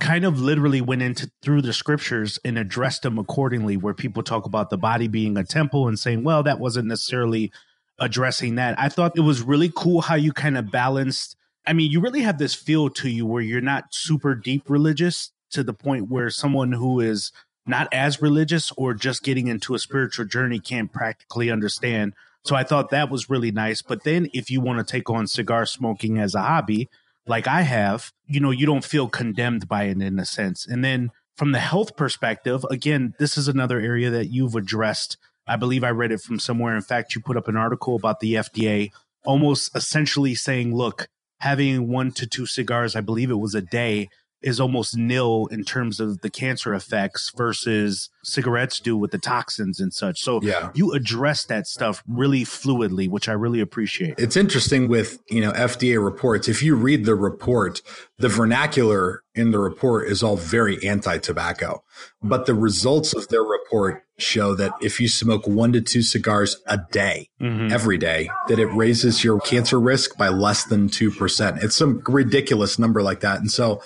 kind 0.00 0.24
of 0.24 0.40
literally 0.40 0.80
went 0.80 1.02
into 1.02 1.30
through 1.42 1.60
the 1.62 1.74
scriptures 1.74 2.38
and 2.44 2.56
addressed 2.58 3.02
them 3.02 3.18
accordingly, 3.18 3.76
where 3.76 3.92
people 3.92 4.22
talk 4.22 4.46
about 4.46 4.70
the 4.70 4.78
body 4.78 5.06
being 5.06 5.36
a 5.36 5.44
temple 5.44 5.86
and 5.86 5.98
saying, 5.98 6.24
well, 6.24 6.42
that 6.42 6.60
wasn't 6.60 6.88
necessarily 6.88 7.52
addressing 7.98 8.54
that. 8.54 8.78
I 8.78 8.88
thought 8.88 9.16
it 9.16 9.20
was 9.20 9.42
really 9.42 9.70
cool 9.74 10.00
how 10.02 10.14
you 10.14 10.32
kind 10.32 10.56
of 10.56 10.70
balanced. 10.70 11.36
I 11.66 11.74
mean, 11.74 11.90
you 11.90 12.00
really 12.00 12.22
have 12.22 12.38
this 12.38 12.54
feel 12.54 12.88
to 12.90 13.10
you 13.10 13.26
where 13.26 13.42
you're 13.42 13.60
not 13.60 13.92
super 13.92 14.34
deep 14.34 14.70
religious 14.70 15.32
to 15.50 15.62
the 15.62 15.74
point 15.74 16.08
where 16.08 16.30
someone 16.30 16.72
who 16.72 17.00
is 17.00 17.32
not 17.66 17.88
as 17.92 18.22
religious 18.22 18.72
or 18.76 18.94
just 18.94 19.22
getting 19.22 19.48
into 19.48 19.74
a 19.74 19.78
spiritual 19.78 20.24
journey 20.24 20.58
can't 20.58 20.92
practically 20.92 21.50
understand 21.50 22.14
so 22.46 22.54
I 22.54 22.62
thought 22.62 22.90
that 22.90 23.10
was 23.10 23.28
really 23.28 23.50
nice. 23.50 23.82
But 23.82 24.04
then 24.04 24.28
if 24.32 24.50
you 24.50 24.60
want 24.60 24.78
to 24.78 24.90
take 24.90 25.10
on 25.10 25.26
cigar 25.26 25.66
smoking 25.66 26.18
as 26.18 26.34
a 26.34 26.42
hobby, 26.42 26.88
like 27.26 27.46
I 27.46 27.62
have, 27.62 28.12
you 28.26 28.40
know, 28.40 28.50
you 28.50 28.66
don't 28.66 28.84
feel 28.84 29.08
condemned 29.08 29.68
by 29.68 29.84
it 29.84 30.00
in 30.00 30.18
a 30.18 30.24
sense. 30.24 30.66
And 30.66 30.84
then 30.84 31.10
from 31.36 31.52
the 31.52 31.58
health 31.58 31.96
perspective, 31.96 32.64
again, 32.70 33.14
this 33.18 33.36
is 33.36 33.48
another 33.48 33.80
area 33.80 34.10
that 34.10 34.28
you've 34.28 34.54
addressed. 34.54 35.18
I 35.46 35.56
believe 35.56 35.84
I 35.84 35.90
read 35.90 36.12
it 36.12 36.20
from 36.20 36.38
somewhere. 36.38 36.74
In 36.74 36.82
fact, 36.82 37.14
you 37.14 37.20
put 37.20 37.36
up 37.36 37.48
an 37.48 37.56
article 37.56 37.96
about 37.96 38.20
the 38.20 38.34
FDA 38.34 38.90
almost 39.24 39.74
essentially 39.74 40.34
saying, 40.34 40.74
look, 40.74 41.08
having 41.40 41.88
one 41.88 42.12
to 42.12 42.26
two 42.26 42.46
cigars, 42.46 42.96
I 42.96 43.00
believe 43.00 43.30
it 43.30 43.34
was 43.34 43.54
a 43.54 43.60
day, 43.60 44.08
is 44.42 44.60
almost 44.60 44.96
nil 44.96 45.46
in 45.50 45.64
terms 45.64 45.98
of 46.00 46.20
the 46.20 46.30
cancer 46.30 46.74
effects 46.74 47.32
versus 47.36 48.10
cigarettes 48.22 48.80
do 48.80 48.96
with 48.96 49.10
the 49.10 49.18
toxins 49.18 49.80
and 49.80 49.92
such. 49.92 50.20
So 50.20 50.40
yeah. 50.42 50.70
you 50.74 50.92
address 50.92 51.44
that 51.46 51.66
stuff 51.66 52.02
really 52.06 52.44
fluidly, 52.44 53.08
which 53.08 53.28
I 53.28 53.32
really 53.32 53.60
appreciate. 53.60 54.14
It's 54.18 54.36
interesting 54.36 54.88
with, 54.88 55.18
you 55.28 55.40
know, 55.40 55.52
FDA 55.52 56.02
reports. 56.02 56.48
If 56.48 56.62
you 56.62 56.76
read 56.76 57.06
the 57.06 57.14
report, 57.14 57.82
the 58.18 58.28
vernacular 58.28 59.22
in 59.34 59.50
the 59.50 59.58
report 59.58 60.08
is 60.08 60.22
all 60.22 60.36
very 60.36 60.86
anti-tobacco, 60.86 61.82
but 62.22 62.46
the 62.46 62.54
results 62.54 63.14
of 63.14 63.28
their 63.28 63.42
report 63.42 64.02
show 64.18 64.54
that 64.54 64.72
if 64.80 64.98
you 65.00 65.08
smoke 65.08 65.46
one 65.46 65.72
to 65.72 65.80
two 65.80 66.02
cigars 66.02 66.56
a 66.66 66.78
day, 66.90 67.28
mm-hmm. 67.40 67.70
every 67.70 67.98
day, 67.98 68.30
that 68.48 68.58
it 68.58 68.66
raises 68.66 69.22
your 69.22 69.38
cancer 69.40 69.78
risk 69.78 70.16
by 70.16 70.28
less 70.28 70.64
than 70.64 70.88
2%. 70.88 71.62
It's 71.62 71.76
some 71.76 72.02
ridiculous 72.06 72.78
number 72.78 73.02
like 73.02 73.20
that. 73.20 73.40
And 73.40 73.50
so, 73.50 73.82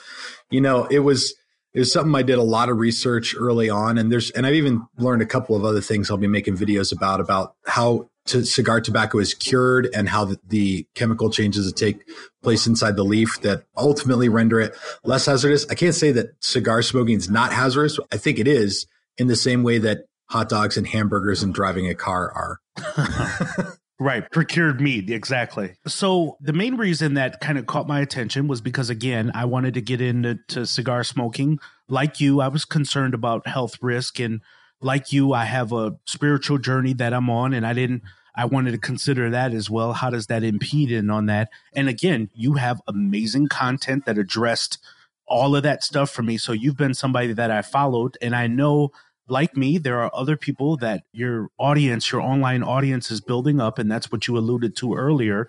you 0.51 0.61
know, 0.61 0.87
it 0.87 1.01
was 1.01 1.35
it 1.73 1.79
was 1.79 1.93
something 1.93 2.15
I 2.15 2.23
did 2.23 2.39
a 2.39 2.43
lot 2.43 2.69
of 2.69 2.79
research 2.79 3.35
early 3.39 3.71
on, 3.71 3.99
and 3.99 4.11
there's 4.11 4.31
and 4.31 4.47
I've 4.47 4.55
even 4.55 4.87
learned 4.99 5.23
a 5.23 5.27
couple 5.27 5.57
of 5.57 5.65
other 5.65 5.81
things 5.81 6.11
I'll 6.11 6.17
be 6.17 6.27
making 6.27 6.57
videos 6.57 6.93
about 6.93 7.21
about 7.21 7.55
how 7.67 8.11
to, 8.27 8.45
cigar 8.45 8.81
tobacco 8.81 9.19
is 9.19 9.35
cured 9.35 9.89
and 9.95 10.09
how 10.09 10.25
the, 10.25 10.39
the, 10.47 10.87
chemical 10.95 11.31
changes 11.31 11.67
that 11.67 11.77
take 11.77 12.03
place 12.43 12.67
inside 12.67 12.95
the 12.95 13.05
leaf 13.05 13.41
that 13.41 13.65
ultimately 13.77 14.29
render 14.29 14.61
it 14.61 14.77
less 15.05 15.27
hazardous. 15.27 15.67
I 15.71 15.75
can't 15.75 15.95
say 15.95 16.13
that 16.13 16.31
cigar 16.41 16.83
smoking 16.83 17.17
is 17.17 17.31
not 17.31 17.53
hazardous. 17.53 17.99
I 18.13 18.19
think 18.19 18.39
it 18.39 18.47
is 18.47 18.87
in 19.17 19.27
the 19.27 19.37
same 19.37 19.63
way 19.63 19.79
that 19.79 20.05
hot 20.27 20.49
dogs 20.49 20.77
and 20.77 20.87
hamburgers 20.87 21.43
and 21.43 21.55
driving 21.55 21.89
a 21.89 21.95
car 21.95 22.31
are. 22.33 23.77
Right, 24.01 24.29
procured 24.33 24.81
meat, 24.81 25.11
exactly. 25.11 25.75
So 25.87 26.39
the 26.41 26.55
main 26.55 26.77
reason 26.77 27.15
that 27.15 27.41
kind 27.43 27.59
of 27.59 27.67
caught 27.67 27.87
my 27.87 28.01
attention 28.01 28.49
was 28.49 28.63
because 28.63 28.89
again, 28.89 29.31
I 29.35 29.45
wanted 29.45 29.75
to 29.75 29.83
get 29.83 30.01
into 30.01 30.39
cigar 30.65 31.05
smoking 31.05 31.61
like 31.87 32.19
you, 32.19 32.41
I 32.41 32.49
was 32.49 32.65
concerned 32.65 33.13
about 33.13 33.47
health 33.47 33.77
risk. 33.83 34.19
And 34.19 34.41
like 34.81 35.13
you, 35.13 35.35
I 35.35 35.45
have 35.45 35.73
a 35.75 35.97
spiritual 36.07 36.57
journey 36.57 36.95
that 36.95 37.13
I'm 37.13 37.29
on, 37.29 37.53
and 37.53 37.67
I 37.67 37.75
didn't, 37.75 38.03
I 38.35 38.47
wanted 38.47 38.71
to 38.71 38.79
consider 38.79 39.29
that 39.29 39.53
as 39.53 39.69
well. 39.69 39.93
How 39.93 40.09
does 40.09 40.29
that 40.29 40.43
impede 40.43 40.91
in 40.91 41.11
on 41.11 41.27
that? 41.27 41.51
And 41.75 41.87
again, 41.89 42.31
you 42.33 42.55
have 42.55 42.81
amazing 42.89 43.49
content 43.49 44.07
that 44.07 44.17
addressed 44.17 44.79
all 45.27 45.55
of 45.55 45.63
that 45.65 45.85
stuff 45.85 46.11
for 46.11 46.23
me. 46.23 46.39
So 46.39 46.53
you've 46.53 46.79
been 46.79 46.95
somebody 46.95 47.35
that 47.35 47.51
I 47.51 47.61
followed, 47.61 48.17
and 48.23 48.35
I 48.35 48.47
know 48.47 48.93
like 49.31 49.57
me, 49.57 49.79
there 49.79 50.01
are 50.01 50.11
other 50.13 50.37
people 50.37 50.77
that 50.79 51.05
your 51.13 51.49
audience, 51.59 52.11
your 52.13 52.21
online 52.21 52.63
audience 52.63 53.11
is 53.11 53.21
building 53.21 53.61
up, 53.61 53.79
and 53.79 53.91
that's 53.91 54.11
what 54.11 54.27
you 54.27 54.37
alluded 54.37 54.77
to 54.77 54.95
earlier. 54.95 55.49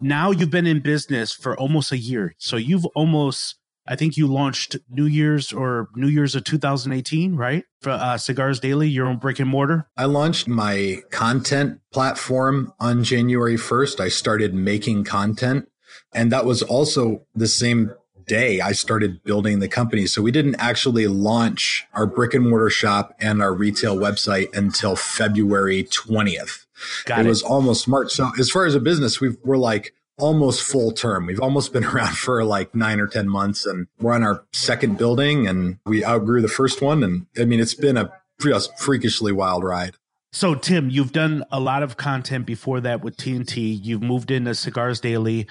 Now 0.00 0.30
you've 0.30 0.50
been 0.50 0.66
in 0.66 0.80
business 0.80 1.32
for 1.32 1.56
almost 1.58 1.92
a 1.92 1.98
year. 1.98 2.34
So 2.38 2.56
you've 2.56 2.86
almost 2.94 3.56
I 3.86 3.96
think 3.96 4.16
you 4.16 4.28
launched 4.28 4.76
New 4.88 5.06
Year's 5.06 5.52
or 5.52 5.88
New 5.96 6.06
Year's 6.06 6.36
of 6.36 6.44
2018, 6.44 7.34
right? 7.34 7.64
For 7.80 7.90
uh, 7.90 8.18
Cigars 8.18 8.60
Daily, 8.60 8.88
your 8.88 9.06
own 9.06 9.16
brick 9.16 9.40
and 9.40 9.50
mortar. 9.50 9.88
I 9.96 10.04
launched 10.04 10.46
my 10.46 10.98
content 11.10 11.80
platform 11.92 12.72
on 12.78 13.02
January 13.02 13.56
1st. 13.56 13.98
I 13.98 14.08
started 14.08 14.54
making 14.54 15.04
content. 15.04 15.68
And 16.12 16.30
that 16.30 16.44
was 16.44 16.62
also 16.62 17.26
the 17.34 17.48
same 17.48 17.92
day 18.30 18.60
I 18.60 18.72
started 18.72 19.24
building 19.24 19.58
the 19.58 19.68
company. 19.68 20.06
So 20.06 20.22
we 20.22 20.30
didn't 20.30 20.54
actually 20.56 21.08
launch 21.08 21.84
our 21.92 22.06
brick 22.06 22.32
and 22.32 22.48
mortar 22.48 22.70
shop 22.70 23.14
and 23.18 23.42
our 23.42 23.52
retail 23.52 23.96
website 23.96 24.56
until 24.56 24.94
February 24.94 25.84
20th. 25.84 26.66
Got 27.06 27.20
it, 27.20 27.26
it 27.26 27.28
was 27.28 27.42
almost 27.42 27.88
March. 27.88 28.12
So 28.12 28.30
as 28.38 28.48
far 28.48 28.66
as 28.66 28.76
a 28.76 28.80
business, 28.80 29.20
we 29.20 29.36
we're 29.44 29.58
like, 29.58 29.92
almost 30.16 30.62
full 30.62 30.92
term. 30.92 31.26
We've 31.26 31.40
almost 31.40 31.72
been 31.72 31.84
around 31.92 32.16
for 32.16 32.44
like 32.44 32.74
nine 32.74 33.00
or 33.00 33.08
10 33.08 33.28
months 33.28 33.66
and 33.66 33.88
we're 34.00 34.14
on 34.14 34.22
our 34.22 34.44
second 34.52 34.96
building 34.96 35.48
and 35.48 35.78
we 35.86 36.04
outgrew 36.04 36.40
the 36.40 36.48
first 36.48 36.80
one. 36.80 37.02
And 37.02 37.26
I 37.38 37.44
mean, 37.44 37.58
it's 37.58 37.74
been 37.74 37.96
a 37.96 38.12
just 38.40 38.78
freakishly 38.78 39.32
wild 39.32 39.64
ride. 39.64 39.96
So, 40.32 40.54
Tim, 40.54 40.90
you've 40.90 41.12
done 41.12 41.42
a 41.50 41.58
lot 41.58 41.82
of 41.82 41.96
content 41.96 42.46
before 42.46 42.80
that 42.82 43.02
with 43.02 43.16
TNT. 43.16 43.80
You've 43.82 44.02
moved 44.02 44.30
into 44.30 44.54
Cigars 44.54 45.00
Daily. 45.00 45.48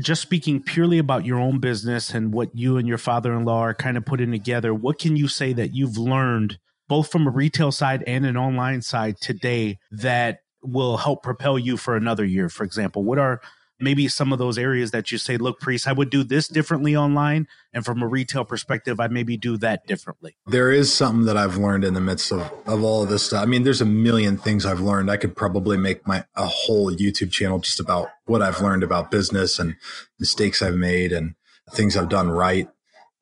Just 0.00 0.22
speaking 0.22 0.62
purely 0.62 0.98
about 0.98 1.24
your 1.24 1.38
own 1.38 1.58
business 1.58 2.10
and 2.10 2.32
what 2.32 2.54
you 2.54 2.76
and 2.76 2.86
your 2.86 2.98
father 2.98 3.32
in 3.34 3.44
law 3.44 3.60
are 3.60 3.74
kind 3.74 3.96
of 3.96 4.04
putting 4.04 4.30
together, 4.30 4.74
what 4.74 4.98
can 4.98 5.16
you 5.16 5.28
say 5.28 5.52
that 5.52 5.74
you've 5.74 5.98
learned 5.98 6.58
both 6.88 7.10
from 7.10 7.26
a 7.26 7.30
retail 7.30 7.70
side 7.72 8.02
and 8.06 8.24
an 8.24 8.36
online 8.36 8.82
side 8.82 9.16
today 9.20 9.78
that 9.90 10.40
will 10.62 10.96
help 10.96 11.22
propel 11.22 11.58
you 11.58 11.76
for 11.76 11.96
another 11.96 12.24
year? 12.24 12.48
For 12.48 12.64
example, 12.64 13.04
what 13.04 13.18
are 13.18 13.40
maybe 13.80 14.08
some 14.08 14.32
of 14.32 14.38
those 14.38 14.58
areas 14.58 14.90
that 14.90 15.12
you 15.12 15.18
say, 15.18 15.36
look, 15.36 15.60
priest, 15.60 15.86
I 15.86 15.92
would 15.92 16.10
do 16.10 16.24
this 16.24 16.48
differently 16.48 16.96
online. 16.96 17.46
And 17.72 17.84
from 17.84 18.02
a 18.02 18.06
retail 18.06 18.44
perspective, 18.44 19.00
I 19.00 19.08
maybe 19.08 19.36
do 19.36 19.56
that 19.58 19.86
differently. 19.86 20.36
There 20.46 20.70
is 20.70 20.92
something 20.92 21.26
that 21.26 21.36
I've 21.36 21.56
learned 21.56 21.84
in 21.84 21.94
the 21.94 22.00
midst 22.00 22.32
of, 22.32 22.40
of 22.66 22.82
all 22.82 23.02
of 23.02 23.08
this 23.08 23.24
stuff. 23.24 23.42
I 23.42 23.46
mean, 23.46 23.62
there's 23.62 23.80
a 23.80 23.86
million 23.86 24.36
things 24.36 24.66
I've 24.66 24.80
learned. 24.80 25.10
I 25.10 25.16
could 25.16 25.36
probably 25.36 25.76
make 25.76 26.06
my 26.06 26.24
a 26.34 26.46
whole 26.46 26.90
YouTube 26.90 27.30
channel 27.30 27.58
just 27.58 27.80
about 27.80 28.08
what 28.26 28.42
I've 28.42 28.60
learned 28.60 28.82
about 28.82 29.10
business 29.10 29.58
and 29.58 29.76
mistakes 30.18 30.62
I've 30.62 30.74
made 30.74 31.12
and 31.12 31.34
things 31.72 31.96
I've 31.96 32.08
done 32.08 32.30
right. 32.30 32.68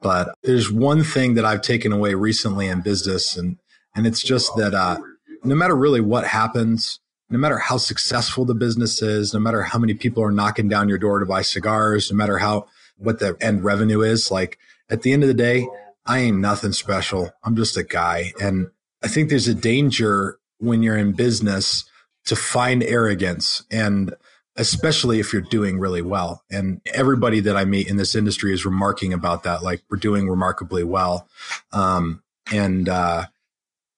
But 0.01 0.35
there's 0.43 0.71
one 0.71 1.03
thing 1.03 1.35
that 1.35 1.45
I've 1.45 1.63
taken 1.63 1.93
away 1.93 2.15
recently 2.15 2.69
in 2.69 2.81
business 2.81 3.37
and 3.37 3.59
and 3.95 4.07
it's 4.07 4.23
just 4.23 4.55
that 4.57 4.75
uh, 4.75 4.99
no 5.43 5.55
matter 5.55 5.75
really 5.75 6.03
what 6.03 6.27
happens, 6.27 7.01
no 7.29 7.39
matter 7.39 7.59
how 7.59 7.77
successful 7.77 8.45
the 8.45 8.55
business 8.55 9.03
is, 9.03 9.35
no 9.35 9.41
matter 9.41 9.63
how 9.63 9.79
many 9.79 9.95
people 9.95 10.23
are 10.23 10.31
knocking 10.31 10.69
down 10.69 10.89
your 10.89 10.99
door 10.99 11.19
to 11.19 11.27
buy 11.27 11.43
cigars, 11.43 12.11
no 12.11 12.17
matter 12.17 12.39
how 12.39 12.67
what 12.99 13.19
the 13.19 13.37
end 13.41 13.65
revenue 13.65 14.03
is, 14.03 14.31
like 14.31 14.59
at 14.89 15.03
the 15.03 15.13
end 15.13 15.23
of 15.23 15.29
the 15.29 15.35
day, 15.35 15.67
I 16.07 16.21
ain't 16.21 16.39
nothing 16.39 16.73
special. 16.73 17.33
I'm 17.43 17.57
just 17.57 17.77
a 17.77 17.83
guy. 17.83 18.33
And 18.41 18.69
I 19.03 19.09
think 19.09 19.29
there's 19.29 19.49
a 19.49 19.55
danger 19.55 20.39
when 20.59 20.83
you're 20.83 20.97
in 20.97 21.13
business 21.13 21.85
to 22.27 22.37
find 22.37 22.83
arrogance 22.83 23.65
and 23.71 24.15
especially 24.57 25.21
if 25.21 25.33
you're 25.33 25.43
doing 25.43 25.79
really 25.79 26.01
well. 26.01 26.43
And 26.51 26.81
everybody 26.95 27.41
that 27.41 27.57
I 27.57 27.65
meet 27.67 27.89
in 27.89 27.97
this 27.97 28.15
industry 28.15 28.55
is 28.55 28.65
remarking 28.65 29.13
about 29.13 29.43
that. 29.43 29.63
Like 29.63 29.83
we're 29.91 29.99
doing 29.99 30.29
remarkably 30.29 30.83
well. 30.83 31.29
Um, 31.73 32.23
and, 32.51 32.89
uh, 32.89 33.27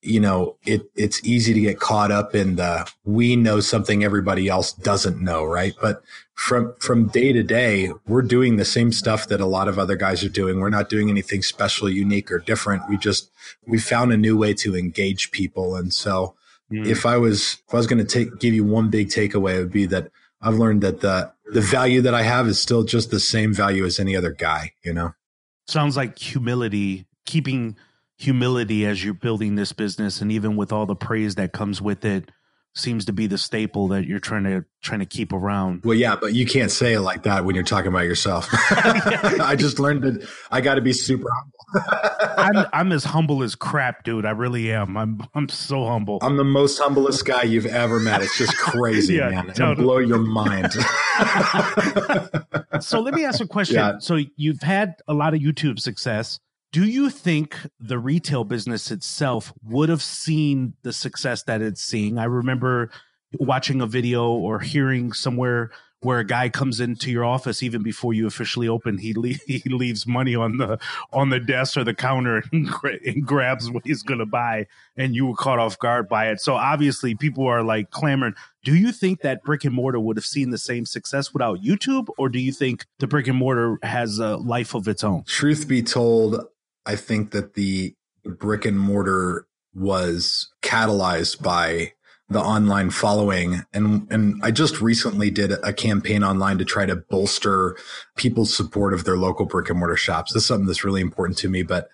you 0.08 0.20
know, 0.20 0.56
it, 0.64 0.90
it's 0.96 1.22
easy 1.24 1.52
to 1.52 1.60
get 1.60 1.78
caught 1.78 2.10
up 2.10 2.34
in 2.34 2.56
the, 2.56 2.90
we 3.04 3.36
know 3.36 3.60
something 3.60 4.02
everybody 4.02 4.48
else 4.48 4.72
doesn't 4.72 5.20
know, 5.20 5.44
right? 5.44 5.74
But 5.80 6.02
from, 6.34 6.74
from 6.78 7.08
day 7.08 7.32
to 7.32 7.42
day, 7.42 7.92
we're 8.06 8.22
doing 8.22 8.56
the 8.56 8.64
same 8.64 8.90
stuff 8.90 9.28
that 9.28 9.40
a 9.40 9.46
lot 9.46 9.68
of 9.68 9.78
other 9.78 9.96
guys 9.96 10.24
are 10.24 10.30
doing. 10.30 10.60
We're 10.60 10.70
not 10.70 10.88
doing 10.88 11.10
anything 11.10 11.42
special, 11.42 11.90
unique 11.90 12.32
or 12.32 12.38
different. 12.38 12.88
We 12.88 12.96
just, 12.96 13.30
we 13.66 13.78
found 13.78 14.12
a 14.12 14.16
new 14.16 14.36
way 14.36 14.54
to 14.54 14.74
engage 14.74 15.30
people. 15.30 15.76
And 15.76 15.92
so 15.92 16.34
mm. 16.72 16.86
if 16.86 17.04
I 17.04 17.18
was, 17.18 17.58
if 17.68 17.74
I 17.74 17.76
was 17.76 17.86
going 17.86 18.04
to 18.04 18.04
take, 18.04 18.38
give 18.38 18.54
you 18.54 18.64
one 18.64 18.88
big 18.88 19.08
takeaway, 19.08 19.56
it 19.56 19.58
would 19.58 19.72
be 19.72 19.86
that 19.86 20.10
I've 20.40 20.54
learned 20.54 20.82
that 20.82 21.00
the, 21.00 21.32
the 21.52 21.60
value 21.60 22.00
that 22.02 22.14
I 22.14 22.22
have 22.22 22.46
is 22.46 22.60
still 22.60 22.84
just 22.84 23.10
the 23.10 23.20
same 23.20 23.52
value 23.52 23.84
as 23.84 23.98
any 23.98 24.16
other 24.16 24.32
guy, 24.32 24.72
you 24.82 24.94
know? 24.94 25.12
Sounds 25.66 25.96
like 25.96 26.18
humility, 26.18 27.06
keeping, 27.26 27.76
humility 28.18 28.84
as 28.84 29.02
you're 29.02 29.14
building 29.14 29.54
this 29.54 29.72
business 29.72 30.20
and 30.20 30.30
even 30.32 30.56
with 30.56 30.72
all 30.72 30.86
the 30.86 30.96
praise 30.96 31.36
that 31.36 31.52
comes 31.52 31.80
with 31.80 32.04
it 32.04 32.30
seems 32.74 33.04
to 33.06 33.12
be 33.12 33.26
the 33.26 33.38
staple 33.38 33.88
that 33.88 34.06
you're 34.06 34.20
trying 34.20 34.44
to 34.44 34.64
trying 34.82 35.00
to 35.00 35.06
keep 35.06 35.32
around. 35.32 35.82
Well, 35.84 35.96
yeah, 35.96 36.16
but 36.16 36.34
you 36.34 36.46
can't 36.46 36.70
say 36.70 36.94
it 36.94 37.00
like 37.00 37.24
that 37.24 37.44
when 37.44 37.54
you're 37.54 37.64
talking 37.64 37.88
about 37.88 38.04
yourself. 38.04 38.48
I 38.52 39.56
just 39.58 39.78
learned 39.78 40.02
that 40.02 40.28
I 40.50 40.60
got 40.60 40.76
to 40.76 40.80
be 40.80 40.92
super 40.92 41.28
humble. 41.30 41.54
I'm 42.38 42.66
I'm 42.72 42.92
as 42.92 43.04
humble 43.04 43.42
as 43.42 43.54
crap, 43.54 44.04
dude. 44.04 44.24
I 44.24 44.30
really 44.30 44.72
am. 44.72 44.96
I'm 44.96 45.20
I'm 45.34 45.48
so 45.48 45.86
humble. 45.86 46.18
I'm 46.22 46.36
the 46.36 46.44
most 46.44 46.78
humblest 46.78 47.24
guy 47.24 47.42
you've 47.42 47.66
ever 47.66 47.98
met. 47.98 48.22
It's 48.22 48.38
just 48.38 48.56
crazy, 48.56 49.14
yeah, 49.16 49.30
man. 49.30 49.50
It'll 49.50 49.74
blow 49.74 49.98
your 49.98 50.18
mind. 50.18 50.72
so 52.80 53.00
let 53.00 53.14
me 53.14 53.24
ask 53.24 53.40
a 53.40 53.46
question. 53.46 53.76
Yeah. 53.76 53.98
So 53.98 54.18
you've 54.36 54.62
had 54.62 54.94
a 55.08 55.14
lot 55.14 55.34
of 55.34 55.40
YouTube 55.40 55.80
success 55.80 56.40
do 56.72 56.84
you 56.84 57.08
think 57.10 57.56
the 57.80 57.98
retail 57.98 58.44
business 58.44 58.90
itself 58.90 59.52
would 59.62 59.88
have 59.88 60.02
seen 60.02 60.74
the 60.82 60.92
success 60.92 61.42
that 61.44 61.62
it's 61.62 61.82
seeing? 61.82 62.18
I 62.18 62.24
remember 62.24 62.90
watching 63.38 63.80
a 63.80 63.86
video 63.86 64.30
or 64.30 64.60
hearing 64.60 65.12
somewhere 65.12 65.70
where 66.00 66.20
a 66.20 66.24
guy 66.24 66.48
comes 66.48 66.78
into 66.78 67.10
your 67.10 67.24
office 67.24 67.62
even 67.62 67.82
before 67.82 68.14
you 68.14 68.26
officially 68.26 68.68
open 68.68 68.98
he 68.98 69.12
le- 69.14 69.28
he 69.46 69.62
leaves 69.66 70.06
money 70.06 70.34
on 70.34 70.56
the 70.58 70.78
on 71.12 71.30
the 71.30 71.40
desk 71.40 71.76
or 71.76 71.84
the 71.84 71.94
counter 71.94 72.42
and, 72.52 72.68
gra- 72.68 72.98
and 73.04 73.26
grabs 73.26 73.70
what 73.70 73.84
he's 73.84 74.02
going 74.02 74.20
to 74.20 74.26
buy 74.26 74.66
and 74.96 75.14
you 75.14 75.26
were 75.26 75.34
caught 75.34 75.58
off 75.58 75.78
guard 75.78 76.08
by 76.08 76.28
it. 76.28 76.40
So 76.40 76.54
obviously 76.54 77.14
people 77.14 77.46
are 77.46 77.62
like 77.62 77.90
clamoring. 77.90 78.34
Do 78.64 78.76
you 78.76 78.92
think 78.92 79.22
that 79.22 79.42
brick 79.42 79.64
and 79.64 79.74
mortar 79.74 79.98
would 79.98 80.16
have 80.16 80.26
seen 80.26 80.50
the 80.50 80.58
same 80.58 80.84
success 80.86 81.32
without 81.32 81.62
youtube 81.62 82.08
or 82.18 82.28
do 82.28 82.38
you 82.38 82.52
think 82.52 82.86
the 82.98 83.06
brick 83.06 83.26
and 83.26 83.38
mortar 83.38 83.78
has 83.82 84.18
a 84.18 84.36
life 84.36 84.74
of 84.74 84.86
its 84.86 85.02
own? 85.02 85.24
Truth 85.24 85.66
be 85.66 85.82
told 85.82 86.46
I 86.88 86.96
think 86.96 87.32
that 87.32 87.52
the 87.52 87.94
brick 88.24 88.64
and 88.64 88.80
mortar 88.80 89.46
was 89.74 90.50
catalyzed 90.62 91.42
by 91.42 91.92
the 92.30 92.40
online 92.40 92.90
following 92.90 93.62
and 93.72 94.06
and 94.10 94.40
I 94.42 94.50
just 94.50 94.80
recently 94.80 95.30
did 95.30 95.52
a 95.52 95.72
campaign 95.72 96.24
online 96.24 96.58
to 96.58 96.64
try 96.64 96.84
to 96.86 96.96
bolster 96.96 97.76
people's 98.16 98.54
support 98.54 98.92
of 98.92 99.04
their 99.04 99.16
local 99.16 99.46
brick 99.46 99.70
and 99.70 99.78
mortar 99.78 99.96
shops. 99.96 100.32
This 100.32 100.42
is 100.42 100.46
something 100.46 100.66
that's 100.66 100.84
really 100.84 101.00
important 101.00 101.38
to 101.38 101.48
me, 101.48 101.62
but 101.62 101.88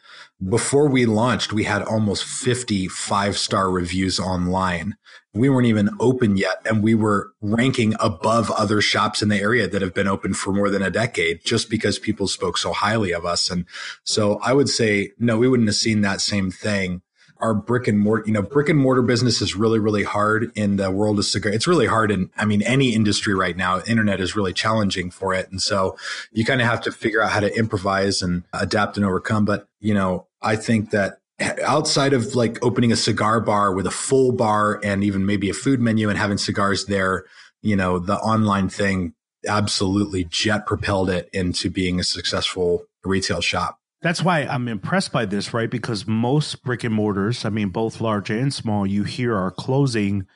before 0.48 0.88
we 0.88 1.06
launched, 1.06 1.52
we 1.52 1.64
had 1.64 1.82
almost 1.82 2.24
50 2.24 2.88
five-star 2.88 3.70
reviews 3.70 4.18
online. 4.18 4.96
We 5.32 5.48
weren't 5.48 5.66
even 5.66 5.90
open 5.98 6.36
yet 6.36 6.60
and 6.64 6.82
we 6.82 6.94
were 6.94 7.32
ranking 7.40 7.94
above 7.98 8.50
other 8.52 8.80
shops 8.80 9.22
in 9.22 9.28
the 9.28 9.40
area 9.40 9.66
that 9.66 9.82
have 9.82 9.94
been 9.94 10.06
open 10.06 10.34
for 10.34 10.52
more 10.52 10.70
than 10.70 10.82
a 10.82 10.90
decade 10.90 11.44
just 11.44 11.70
because 11.70 11.98
people 11.98 12.28
spoke 12.28 12.56
so 12.56 12.72
highly 12.72 13.12
of 13.12 13.24
us. 13.24 13.50
And 13.50 13.64
so 14.04 14.38
I 14.42 14.52
would 14.52 14.68
say 14.68 15.12
no, 15.18 15.38
we 15.38 15.48
wouldn't 15.48 15.68
have 15.68 15.76
seen 15.76 16.02
that 16.02 16.20
same 16.20 16.50
thing 16.50 17.02
our 17.44 17.54
brick 17.54 17.88
and 17.88 17.98
mortar, 17.98 18.24
you 18.26 18.32
know, 18.32 18.42
brick 18.42 18.68
and 18.68 18.78
mortar 18.78 19.02
business 19.02 19.42
is 19.42 19.54
really, 19.54 19.78
really 19.78 20.02
hard 20.02 20.50
in 20.54 20.76
the 20.76 20.90
world 20.90 21.18
of 21.18 21.24
cigar. 21.24 21.52
It's 21.52 21.66
really 21.66 21.86
hard 21.86 22.10
in, 22.10 22.30
I 22.38 22.44
mean, 22.44 22.62
any 22.62 22.94
industry 22.94 23.34
right 23.34 23.56
now. 23.56 23.82
Internet 23.82 24.20
is 24.20 24.36
really 24.36 24.52
challenging 24.52 25.10
for 25.10 25.34
it. 25.34 25.50
And 25.50 25.60
so 25.60 25.96
you 26.32 26.44
kind 26.44 26.62
of 26.62 26.66
have 26.66 26.80
to 26.82 26.92
figure 26.92 27.22
out 27.22 27.32
how 27.32 27.40
to 27.40 27.54
improvise 27.54 28.22
and 28.22 28.44
adapt 28.54 28.96
and 28.96 29.04
overcome. 29.04 29.44
But, 29.44 29.68
you 29.80 29.92
know, 29.92 30.26
I 30.44 30.56
think 30.56 30.90
that 30.90 31.18
outside 31.64 32.12
of 32.12 32.34
like 32.34 32.64
opening 32.64 32.92
a 32.92 32.96
cigar 32.96 33.40
bar 33.40 33.74
with 33.74 33.86
a 33.86 33.90
full 33.90 34.32
bar 34.32 34.80
and 34.84 35.02
even 35.02 35.26
maybe 35.26 35.50
a 35.50 35.54
food 35.54 35.80
menu 35.80 36.08
and 36.08 36.18
having 36.18 36.38
cigars 36.38 36.86
there, 36.86 37.24
you 37.62 37.74
know, 37.74 37.98
the 37.98 38.16
online 38.16 38.68
thing 38.68 39.14
absolutely 39.46 40.24
jet 40.24 40.66
propelled 40.66 41.10
it 41.10 41.28
into 41.32 41.70
being 41.70 41.98
a 41.98 42.04
successful 42.04 42.84
retail 43.04 43.40
shop. 43.40 43.78
That's 44.02 44.22
why 44.22 44.40
I'm 44.40 44.68
impressed 44.68 45.12
by 45.12 45.24
this, 45.24 45.54
right? 45.54 45.70
Because 45.70 46.06
most 46.06 46.62
brick 46.62 46.84
and 46.84 46.94
mortars, 46.94 47.44
I 47.44 47.48
mean, 47.48 47.70
both 47.70 48.02
large 48.02 48.30
and 48.30 48.52
small, 48.52 48.86
you 48.86 49.04
hear 49.04 49.34
are 49.34 49.50
closing 49.50 50.26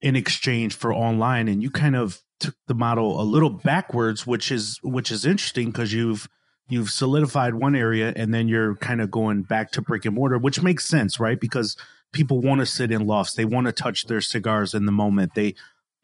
in 0.00 0.14
exchange 0.14 0.74
for 0.74 0.94
online, 0.94 1.48
and 1.48 1.62
you 1.62 1.70
kind 1.70 1.96
of 1.96 2.22
took 2.38 2.54
the 2.68 2.74
model 2.74 3.20
a 3.20 3.24
little 3.24 3.50
backwards, 3.50 4.26
which 4.26 4.52
is 4.52 4.78
which 4.82 5.10
is 5.10 5.26
interesting 5.26 5.70
because 5.70 5.92
you've 5.92 6.28
you've 6.68 6.90
solidified 6.90 7.54
one 7.54 7.76
area 7.76 8.12
and 8.16 8.34
then 8.34 8.48
you're 8.48 8.74
kind 8.76 9.00
of 9.00 9.10
going 9.10 9.42
back 9.42 9.70
to 9.72 9.82
brick 9.82 10.04
and 10.04 10.14
mortar, 10.14 10.38
which 10.38 10.62
makes 10.62 10.84
sense, 10.84 11.20
right? 11.20 11.38
Because 11.38 11.76
people 12.12 12.40
want 12.40 12.60
to 12.60 12.66
sit 12.66 12.90
in 12.90 13.06
lofts, 13.06 13.34
they 13.34 13.44
want 13.44 13.66
to 13.66 13.72
touch 13.72 14.06
their 14.06 14.20
cigars 14.20 14.74
in 14.74 14.86
the 14.86 14.92
moment. 14.92 15.34
They 15.34 15.54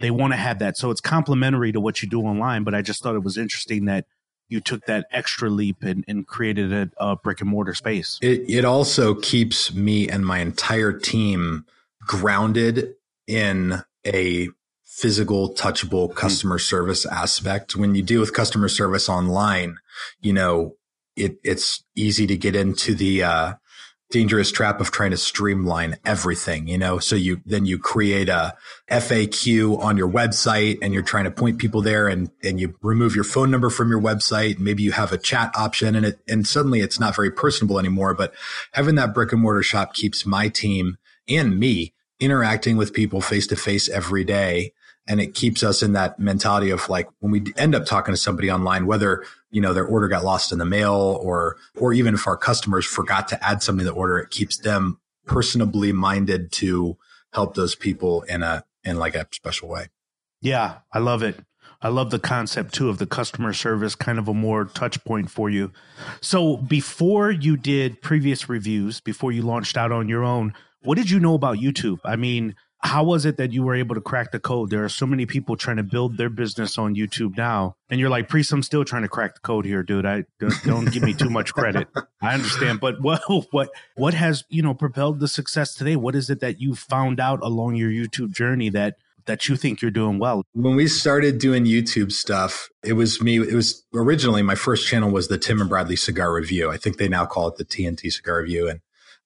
they 0.00 0.10
want 0.10 0.32
to 0.32 0.36
have 0.36 0.58
that. 0.58 0.76
So 0.76 0.90
it's 0.90 1.00
complementary 1.00 1.70
to 1.72 1.80
what 1.80 2.02
you 2.02 2.08
do 2.08 2.22
online. 2.22 2.64
But 2.64 2.74
I 2.74 2.82
just 2.82 3.02
thought 3.02 3.14
it 3.14 3.22
was 3.22 3.38
interesting 3.38 3.84
that 3.84 4.04
you 4.48 4.60
took 4.60 4.84
that 4.86 5.06
extra 5.12 5.48
leap 5.48 5.82
and, 5.82 6.04
and 6.08 6.26
created 6.26 6.72
a, 6.72 6.90
a 6.98 7.16
brick 7.16 7.40
and 7.40 7.48
mortar 7.48 7.74
space. 7.74 8.18
It, 8.20 8.44
it 8.48 8.64
also 8.64 9.14
keeps 9.14 9.72
me 9.72 10.08
and 10.08 10.26
my 10.26 10.40
entire 10.40 10.92
team 10.92 11.64
grounded 12.06 12.94
in 13.26 13.82
a 14.04 14.48
physical, 14.92 15.54
touchable 15.54 16.08
hmm. 16.10 16.14
customer 16.14 16.58
mm. 16.58 16.60
service 16.60 17.06
aspect. 17.06 17.74
When 17.74 17.94
you 17.94 18.02
deal 18.02 18.20
with 18.20 18.34
customer 18.34 18.68
service 18.68 19.08
online, 19.08 19.78
you 20.20 20.34
know, 20.34 20.76
it, 21.16 21.38
it's 21.42 21.82
easy 21.96 22.26
to 22.26 22.36
get 22.36 22.54
into 22.54 22.94
the, 22.94 23.22
uh, 23.22 23.52
dangerous 24.10 24.52
trap 24.52 24.78
of 24.78 24.90
trying 24.90 25.10
to 25.10 25.16
streamline 25.16 25.96
everything, 26.04 26.68
you 26.68 26.76
know? 26.76 26.98
So 26.98 27.16
you, 27.16 27.40
then 27.46 27.64
you 27.64 27.78
create 27.78 28.28
a 28.28 28.54
FAQ 28.90 29.78
on 29.78 29.96
your 29.96 30.08
website 30.10 30.78
and 30.82 30.92
you're 30.92 31.02
trying 31.02 31.24
to 31.24 31.30
point 31.30 31.58
people 31.58 31.80
there 31.80 32.08
and, 32.08 32.30
and 32.44 32.60
you 32.60 32.74
remove 32.82 33.14
your 33.14 33.24
phone 33.24 33.50
number 33.50 33.70
from 33.70 33.88
your 33.88 34.02
website. 34.02 34.58
Maybe 34.58 34.82
you 34.82 34.92
have 34.92 35.12
a 35.12 35.18
chat 35.18 35.50
option 35.56 35.96
and 35.96 36.04
it, 36.04 36.20
and 36.28 36.46
suddenly 36.46 36.80
it's 36.80 37.00
not 37.00 37.16
very 37.16 37.30
personable 37.30 37.78
anymore. 37.78 38.12
But 38.12 38.34
having 38.72 38.96
that 38.96 39.14
brick 39.14 39.32
and 39.32 39.40
mortar 39.40 39.62
shop 39.62 39.94
keeps 39.94 40.26
my 40.26 40.48
team 40.48 40.98
and 41.26 41.58
me 41.58 41.94
interacting 42.20 42.76
with 42.76 42.92
people 42.92 43.22
face 43.22 43.46
to 43.46 43.56
face 43.56 43.88
every 43.88 44.24
day 44.24 44.74
and 45.06 45.20
it 45.20 45.34
keeps 45.34 45.62
us 45.62 45.82
in 45.82 45.92
that 45.92 46.18
mentality 46.18 46.70
of 46.70 46.88
like 46.88 47.08
when 47.20 47.32
we 47.32 47.44
end 47.56 47.74
up 47.74 47.84
talking 47.84 48.14
to 48.14 48.20
somebody 48.20 48.50
online 48.50 48.86
whether 48.86 49.24
you 49.50 49.60
know 49.60 49.72
their 49.74 49.84
order 49.84 50.08
got 50.08 50.24
lost 50.24 50.52
in 50.52 50.58
the 50.58 50.64
mail 50.64 51.18
or 51.22 51.56
or 51.76 51.92
even 51.92 52.14
if 52.14 52.26
our 52.26 52.36
customers 52.36 52.86
forgot 52.86 53.28
to 53.28 53.44
add 53.44 53.62
something 53.62 53.84
to 53.84 53.92
the 53.92 53.96
order 53.96 54.18
it 54.18 54.30
keeps 54.30 54.58
them 54.58 54.98
personably 55.26 55.92
minded 55.92 56.50
to 56.52 56.96
help 57.32 57.54
those 57.54 57.74
people 57.74 58.22
in 58.22 58.42
a 58.42 58.64
in 58.84 58.98
like 58.98 59.14
a 59.14 59.26
special 59.32 59.68
way. 59.68 59.88
Yeah 60.40 60.78
i 60.92 60.98
love 60.98 61.22
it. 61.22 61.38
I 61.84 61.88
love 61.88 62.10
the 62.10 62.20
concept 62.20 62.74
too 62.74 62.88
of 62.88 62.98
the 62.98 63.06
customer 63.06 63.52
service 63.52 63.96
kind 63.96 64.18
of 64.18 64.28
a 64.28 64.34
more 64.34 64.66
touch 64.66 65.02
point 65.04 65.30
for 65.30 65.50
you. 65.50 65.72
So 66.20 66.56
before 66.56 67.32
you 67.32 67.56
did 67.56 68.00
previous 68.02 68.48
reviews 68.48 69.00
before 69.00 69.32
you 69.32 69.42
launched 69.42 69.76
out 69.76 69.92
on 69.92 70.08
your 70.08 70.24
own 70.24 70.54
what 70.84 70.96
did 70.96 71.10
you 71.10 71.20
know 71.20 71.34
about 71.34 71.58
youtube? 71.58 72.00
I 72.04 72.16
mean 72.16 72.54
how 72.82 73.04
was 73.04 73.24
it 73.24 73.36
that 73.36 73.52
you 73.52 73.62
were 73.62 73.74
able 73.74 73.94
to 73.94 74.00
crack 74.00 74.32
the 74.32 74.40
code? 74.40 74.70
There 74.70 74.84
are 74.84 74.88
so 74.88 75.06
many 75.06 75.24
people 75.24 75.56
trying 75.56 75.76
to 75.76 75.82
build 75.82 76.16
their 76.16 76.28
business 76.28 76.78
on 76.78 76.96
YouTube 76.96 77.36
now, 77.36 77.76
and 77.88 78.00
you're 78.00 78.10
like, 78.10 78.28
"Priest, 78.28 78.52
I'm 78.52 78.62
still 78.62 78.84
trying 78.84 79.02
to 79.02 79.08
crack 79.08 79.34
the 79.34 79.40
code 79.40 79.64
here, 79.64 79.82
dude. 79.82 80.04
I 80.04 80.24
don't, 80.40 80.64
don't 80.64 80.92
give 80.92 81.02
me 81.02 81.14
too 81.14 81.30
much 81.30 81.54
credit. 81.54 81.88
I 82.20 82.34
understand, 82.34 82.80
but 82.80 83.00
what 83.00 83.22
what 83.52 83.70
what 83.94 84.14
has 84.14 84.44
you 84.48 84.62
know 84.62 84.74
propelled 84.74 85.20
the 85.20 85.28
success 85.28 85.74
today? 85.74 85.96
What 85.96 86.14
is 86.16 86.28
it 86.28 86.40
that 86.40 86.60
you 86.60 86.74
found 86.74 87.20
out 87.20 87.40
along 87.42 87.76
your 87.76 87.90
YouTube 87.90 88.32
journey 88.32 88.68
that 88.70 88.96
that 89.26 89.48
you 89.48 89.56
think 89.56 89.80
you're 89.80 89.90
doing 89.90 90.18
well? 90.18 90.42
When 90.52 90.74
we 90.74 90.88
started 90.88 91.38
doing 91.38 91.64
YouTube 91.64 92.10
stuff, 92.10 92.68
it 92.82 92.94
was 92.94 93.22
me. 93.22 93.36
It 93.36 93.54
was 93.54 93.84
originally 93.94 94.42
my 94.42 94.56
first 94.56 94.88
channel 94.88 95.10
was 95.10 95.28
the 95.28 95.38
Tim 95.38 95.60
and 95.60 95.70
Bradley 95.70 95.96
Cigar 95.96 96.32
Review. 96.32 96.70
I 96.70 96.78
think 96.78 96.96
they 96.96 97.08
now 97.08 97.26
call 97.26 97.48
it 97.48 97.56
the 97.56 97.64
TNT 97.64 98.12
Cigar 98.12 98.40
Review, 98.40 98.68
and 98.68 98.80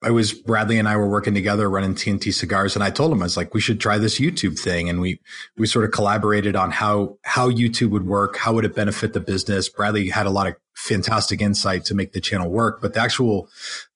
I 0.06 0.10
was 0.10 0.32
Bradley 0.32 0.78
and 0.78 0.86
I 0.86 0.96
were 0.96 1.08
working 1.08 1.34
together 1.34 1.68
running 1.68 1.96
TNT 1.96 2.32
cigars 2.32 2.76
and 2.76 2.84
I 2.84 2.90
told 2.90 3.10
him 3.10 3.22
I 3.22 3.24
was 3.24 3.36
like 3.36 3.52
we 3.54 3.60
should 3.60 3.80
try 3.80 3.98
this 3.98 4.20
YouTube 4.20 4.56
thing 4.56 4.88
and 4.88 5.00
we 5.00 5.18
we 5.58 5.66
sort 5.66 5.84
of 5.84 5.90
collaborated 5.90 6.54
on 6.54 6.70
how 6.70 7.18
how 7.24 7.50
YouTube 7.50 7.90
would 7.90 8.06
work, 8.06 8.36
how 8.36 8.52
would 8.52 8.64
it 8.64 8.72
benefit 8.72 9.14
the 9.14 9.20
business. 9.20 9.68
Bradley 9.68 10.10
had 10.10 10.26
a 10.26 10.30
lot 10.30 10.46
of 10.46 10.54
fantastic 10.76 11.42
insight 11.42 11.84
to 11.86 11.94
make 11.96 12.12
the 12.12 12.20
channel 12.20 12.48
work, 12.48 12.80
but 12.80 12.94
the 12.94 13.00
actual 13.00 13.48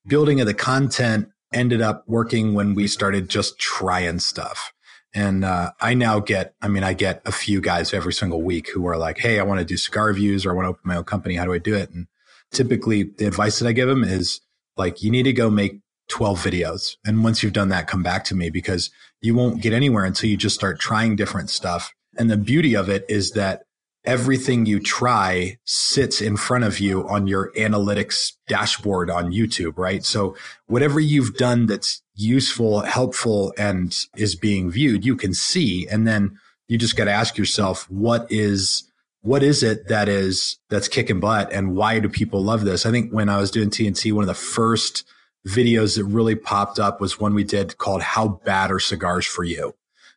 building 0.05 0.41
of 0.41 0.49
the 0.49 0.55
content 0.55 1.29
ended 1.53 1.81
up 1.81 2.03
working 2.09 2.55
when 2.55 2.75
we 2.75 2.89
started 2.89 3.29
just 3.29 3.57
trying 3.61 4.19
stuff. 4.19 4.73
And 5.15 5.45
uh, 5.45 5.71
I 5.81 5.95
now 5.95 6.19
get, 6.19 6.55
I 6.61 6.67
mean, 6.67 6.83
I 6.83 6.93
get 6.93 7.23
a 7.25 7.31
few 7.31 7.61
guys 7.61 7.95
every 7.95 8.13
single 8.13 8.43
week 8.43 8.71
who 8.71 8.85
are 8.89 8.97
like, 8.97 9.19
"Hey, 9.19 9.39
I 9.39 9.45
want 9.45 9.61
to 9.61 9.65
do 9.65 9.77
cigar 9.77 10.07
reviews 10.07 10.45
or 10.45 10.51
I 10.51 10.55
want 10.55 10.65
to 10.65 10.71
open 10.71 10.83
my 10.85 10.97
own 10.97 11.05
company. 11.05 11.37
How 11.37 11.45
do 11.45 11.53
I 11.53 11.59
do 11.59 11.77
it?" 11.77 11.91
And 11.91 12.09
typically, 12.51 13.05
the 13.05 13.27
advice 13.27 13.61
that 13.61 13.69
I 13.69 13.73
give 13.73 13.89
them 13.89 14.03
is 14.03 14.41
like, 14.77 15.03
you 15.03 15.11
need 15.13 15.25
to 15.25 15.33
go 15.33 15.51
make 15.51 15.81
12 16.11 16.39
videos. 16.39 16.97
And 17.05 17.25
once 17.25 17.43
you've 17.43 17.53
done 17.53 17.71
that, 17.71 17.87
come 17.87 18.03
back 18.03 18.25
to 18.25 18.35
me 18.35 18.51
because 18.51 18.91
you 19.23 19.35
won't 19.35 19.63
get 19.63 19.73
anywhere 19.73 20.05
until 20.05 20.29
you 20.29 20.37
just 20.37 20.55
start 20.55 20.79
trying 20.79 21.17
different 21.17 21.51
stuff. 21.51 21.95
And 22.19 22.31
the 22.31 22.37
beauty 22.37 22.75
of 22.75 22.89
it 22.89 23.05
is 23.09 23.33
that 23.33 23.63
everything 24.05 24.67
you 24.67 24.81
try 24.81 25.59
sits 25.65 26.21
in 26.21 26.37
front 26.37 26.65
of 26.65 26.81
you 26.81 27.07
on 27.09 27.27
your 27.27 27.53
analytics 27.53 28.33
dashboard 28.49 29.11
on 29.11 29.33
YouTube, 29.33 29.77
right? 29.77 30.05
So 30.05 30.37
whatever 30.67 31.01
you've 31.01 31.35
done 31.35 31.67
that's 31.67 32.03
useful, 32.15 32.81
helpful, 32.81 33.53
and 33.59 33.97
is 34.17 34.35
being 34.35 34.71
viewed, 34.71 35.05
you 35.05 35.17
can 35.17 35.35
see. 35.35 35.87
And 35.89 36.07
then 36.07 36.39
you 36.69 36.79
just 36.79 36.97
got 36.97 37.05
to 37.05 37.13
ask 37.13 37.37
yourself, 37.37 37.91
what 37.91 38.27
is, 38.31 38.85
what 39.23 39.43
is 39.43 39.63
it 39.63 39.89
that 39.89 40.09
is, 40.09 40.59
that's 40.71 40.89
kicking 40.89 41.21
butt 41.21 41.53
and 41.53 41.77
why 41.77 41.99
do 41.99 42.09
people 42.09 42.43
love 42.43 42.65
this? 42.65 42.87
I 42.87 42.91
think 42.91 43.13
when 43.13 43.29
I 43.29 43.39
was 43.39 43.51
doing 43.51 43.69
TNT, 43.69 44.13
one 44.13 44.23
of 44.23 44.29
the 44.29 44.35
first 44.35 45.05
videos 45.47 45.97
that 45.97 46.05
really 46.05 46.35
popped 46.35 46.79
up 46.79 47.01
was 47.01 47.19
one 47.19 47.35
we 47.35 47.45
did 47.45 47.79
called 47.79 48.03
How 48.03 48.41
Bad 48.45 48.71
Are 48.71 48.81
Cigars 48.81 49.27
for 49.27 49.45
You? 49.45 49.75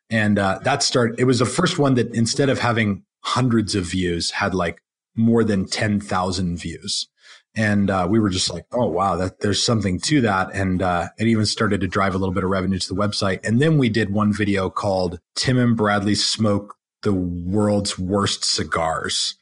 And 0.10 0.38
uh, 0.38 0.60
that 0.64 0.84
started, 0.84 1.20
it 1.20 1.24
was 1.24 1.40
the 1.40 1.46
first 1.46 1.80
one 1.80 1.96
that 1.96 2.14
instead 2.14 2.50
of 2.50 2.60
having 2.60 3.04
hundreds 3.22 3.74
of 3.74 3.86
views, 3.86 4.32
had 4.32 4.54
like 4.54 4.82
more 5.16 5.44
than 5.44 5.66
10,000 5.66 6.58
views. 6.58 7.08
And 7.56 7.90
uh, 7.90 8.08
we 8.10 8.20
were 8.20 8.30
just 8.30 8.52
like, 8.52 8.66
oh, 8.72 8.88
wow, 8.88 9.16
that, 9.16 9.40
there's 9.40 9.64
something 9.64 10.00
to 10.02 10.22
that. 10.22 10.54
And 10.54 10.82
uh, 10.82 11.10
it 11.18 11.28
even 11.28 11.46
started 11.46 11.82
to 11.82 11.88
drive 11.88 12.16
a 12.16 12.18
little 12.18 12.34
bit 12.34 12.44
of 12.44 12.50
revenue 12.50 12.80
to 12.80 12.94
the 12.94 13.00
website. 13.00 13.40
And 13.46 13.62
then 13.62 13.78
we 13.78 13.90
did 13.90 14.12
one 14.12 14.34
video 14.34 14.70
called 14.70 15.20
Tim 15.36 15.58
and 15.58 15.78
Bradley 15.78 16.16
Smoke 16.16 16.76
the 17.04 17.14
World's 17.14 18.00
Worst 18.00 18.44
Cigars. 18.44 19.36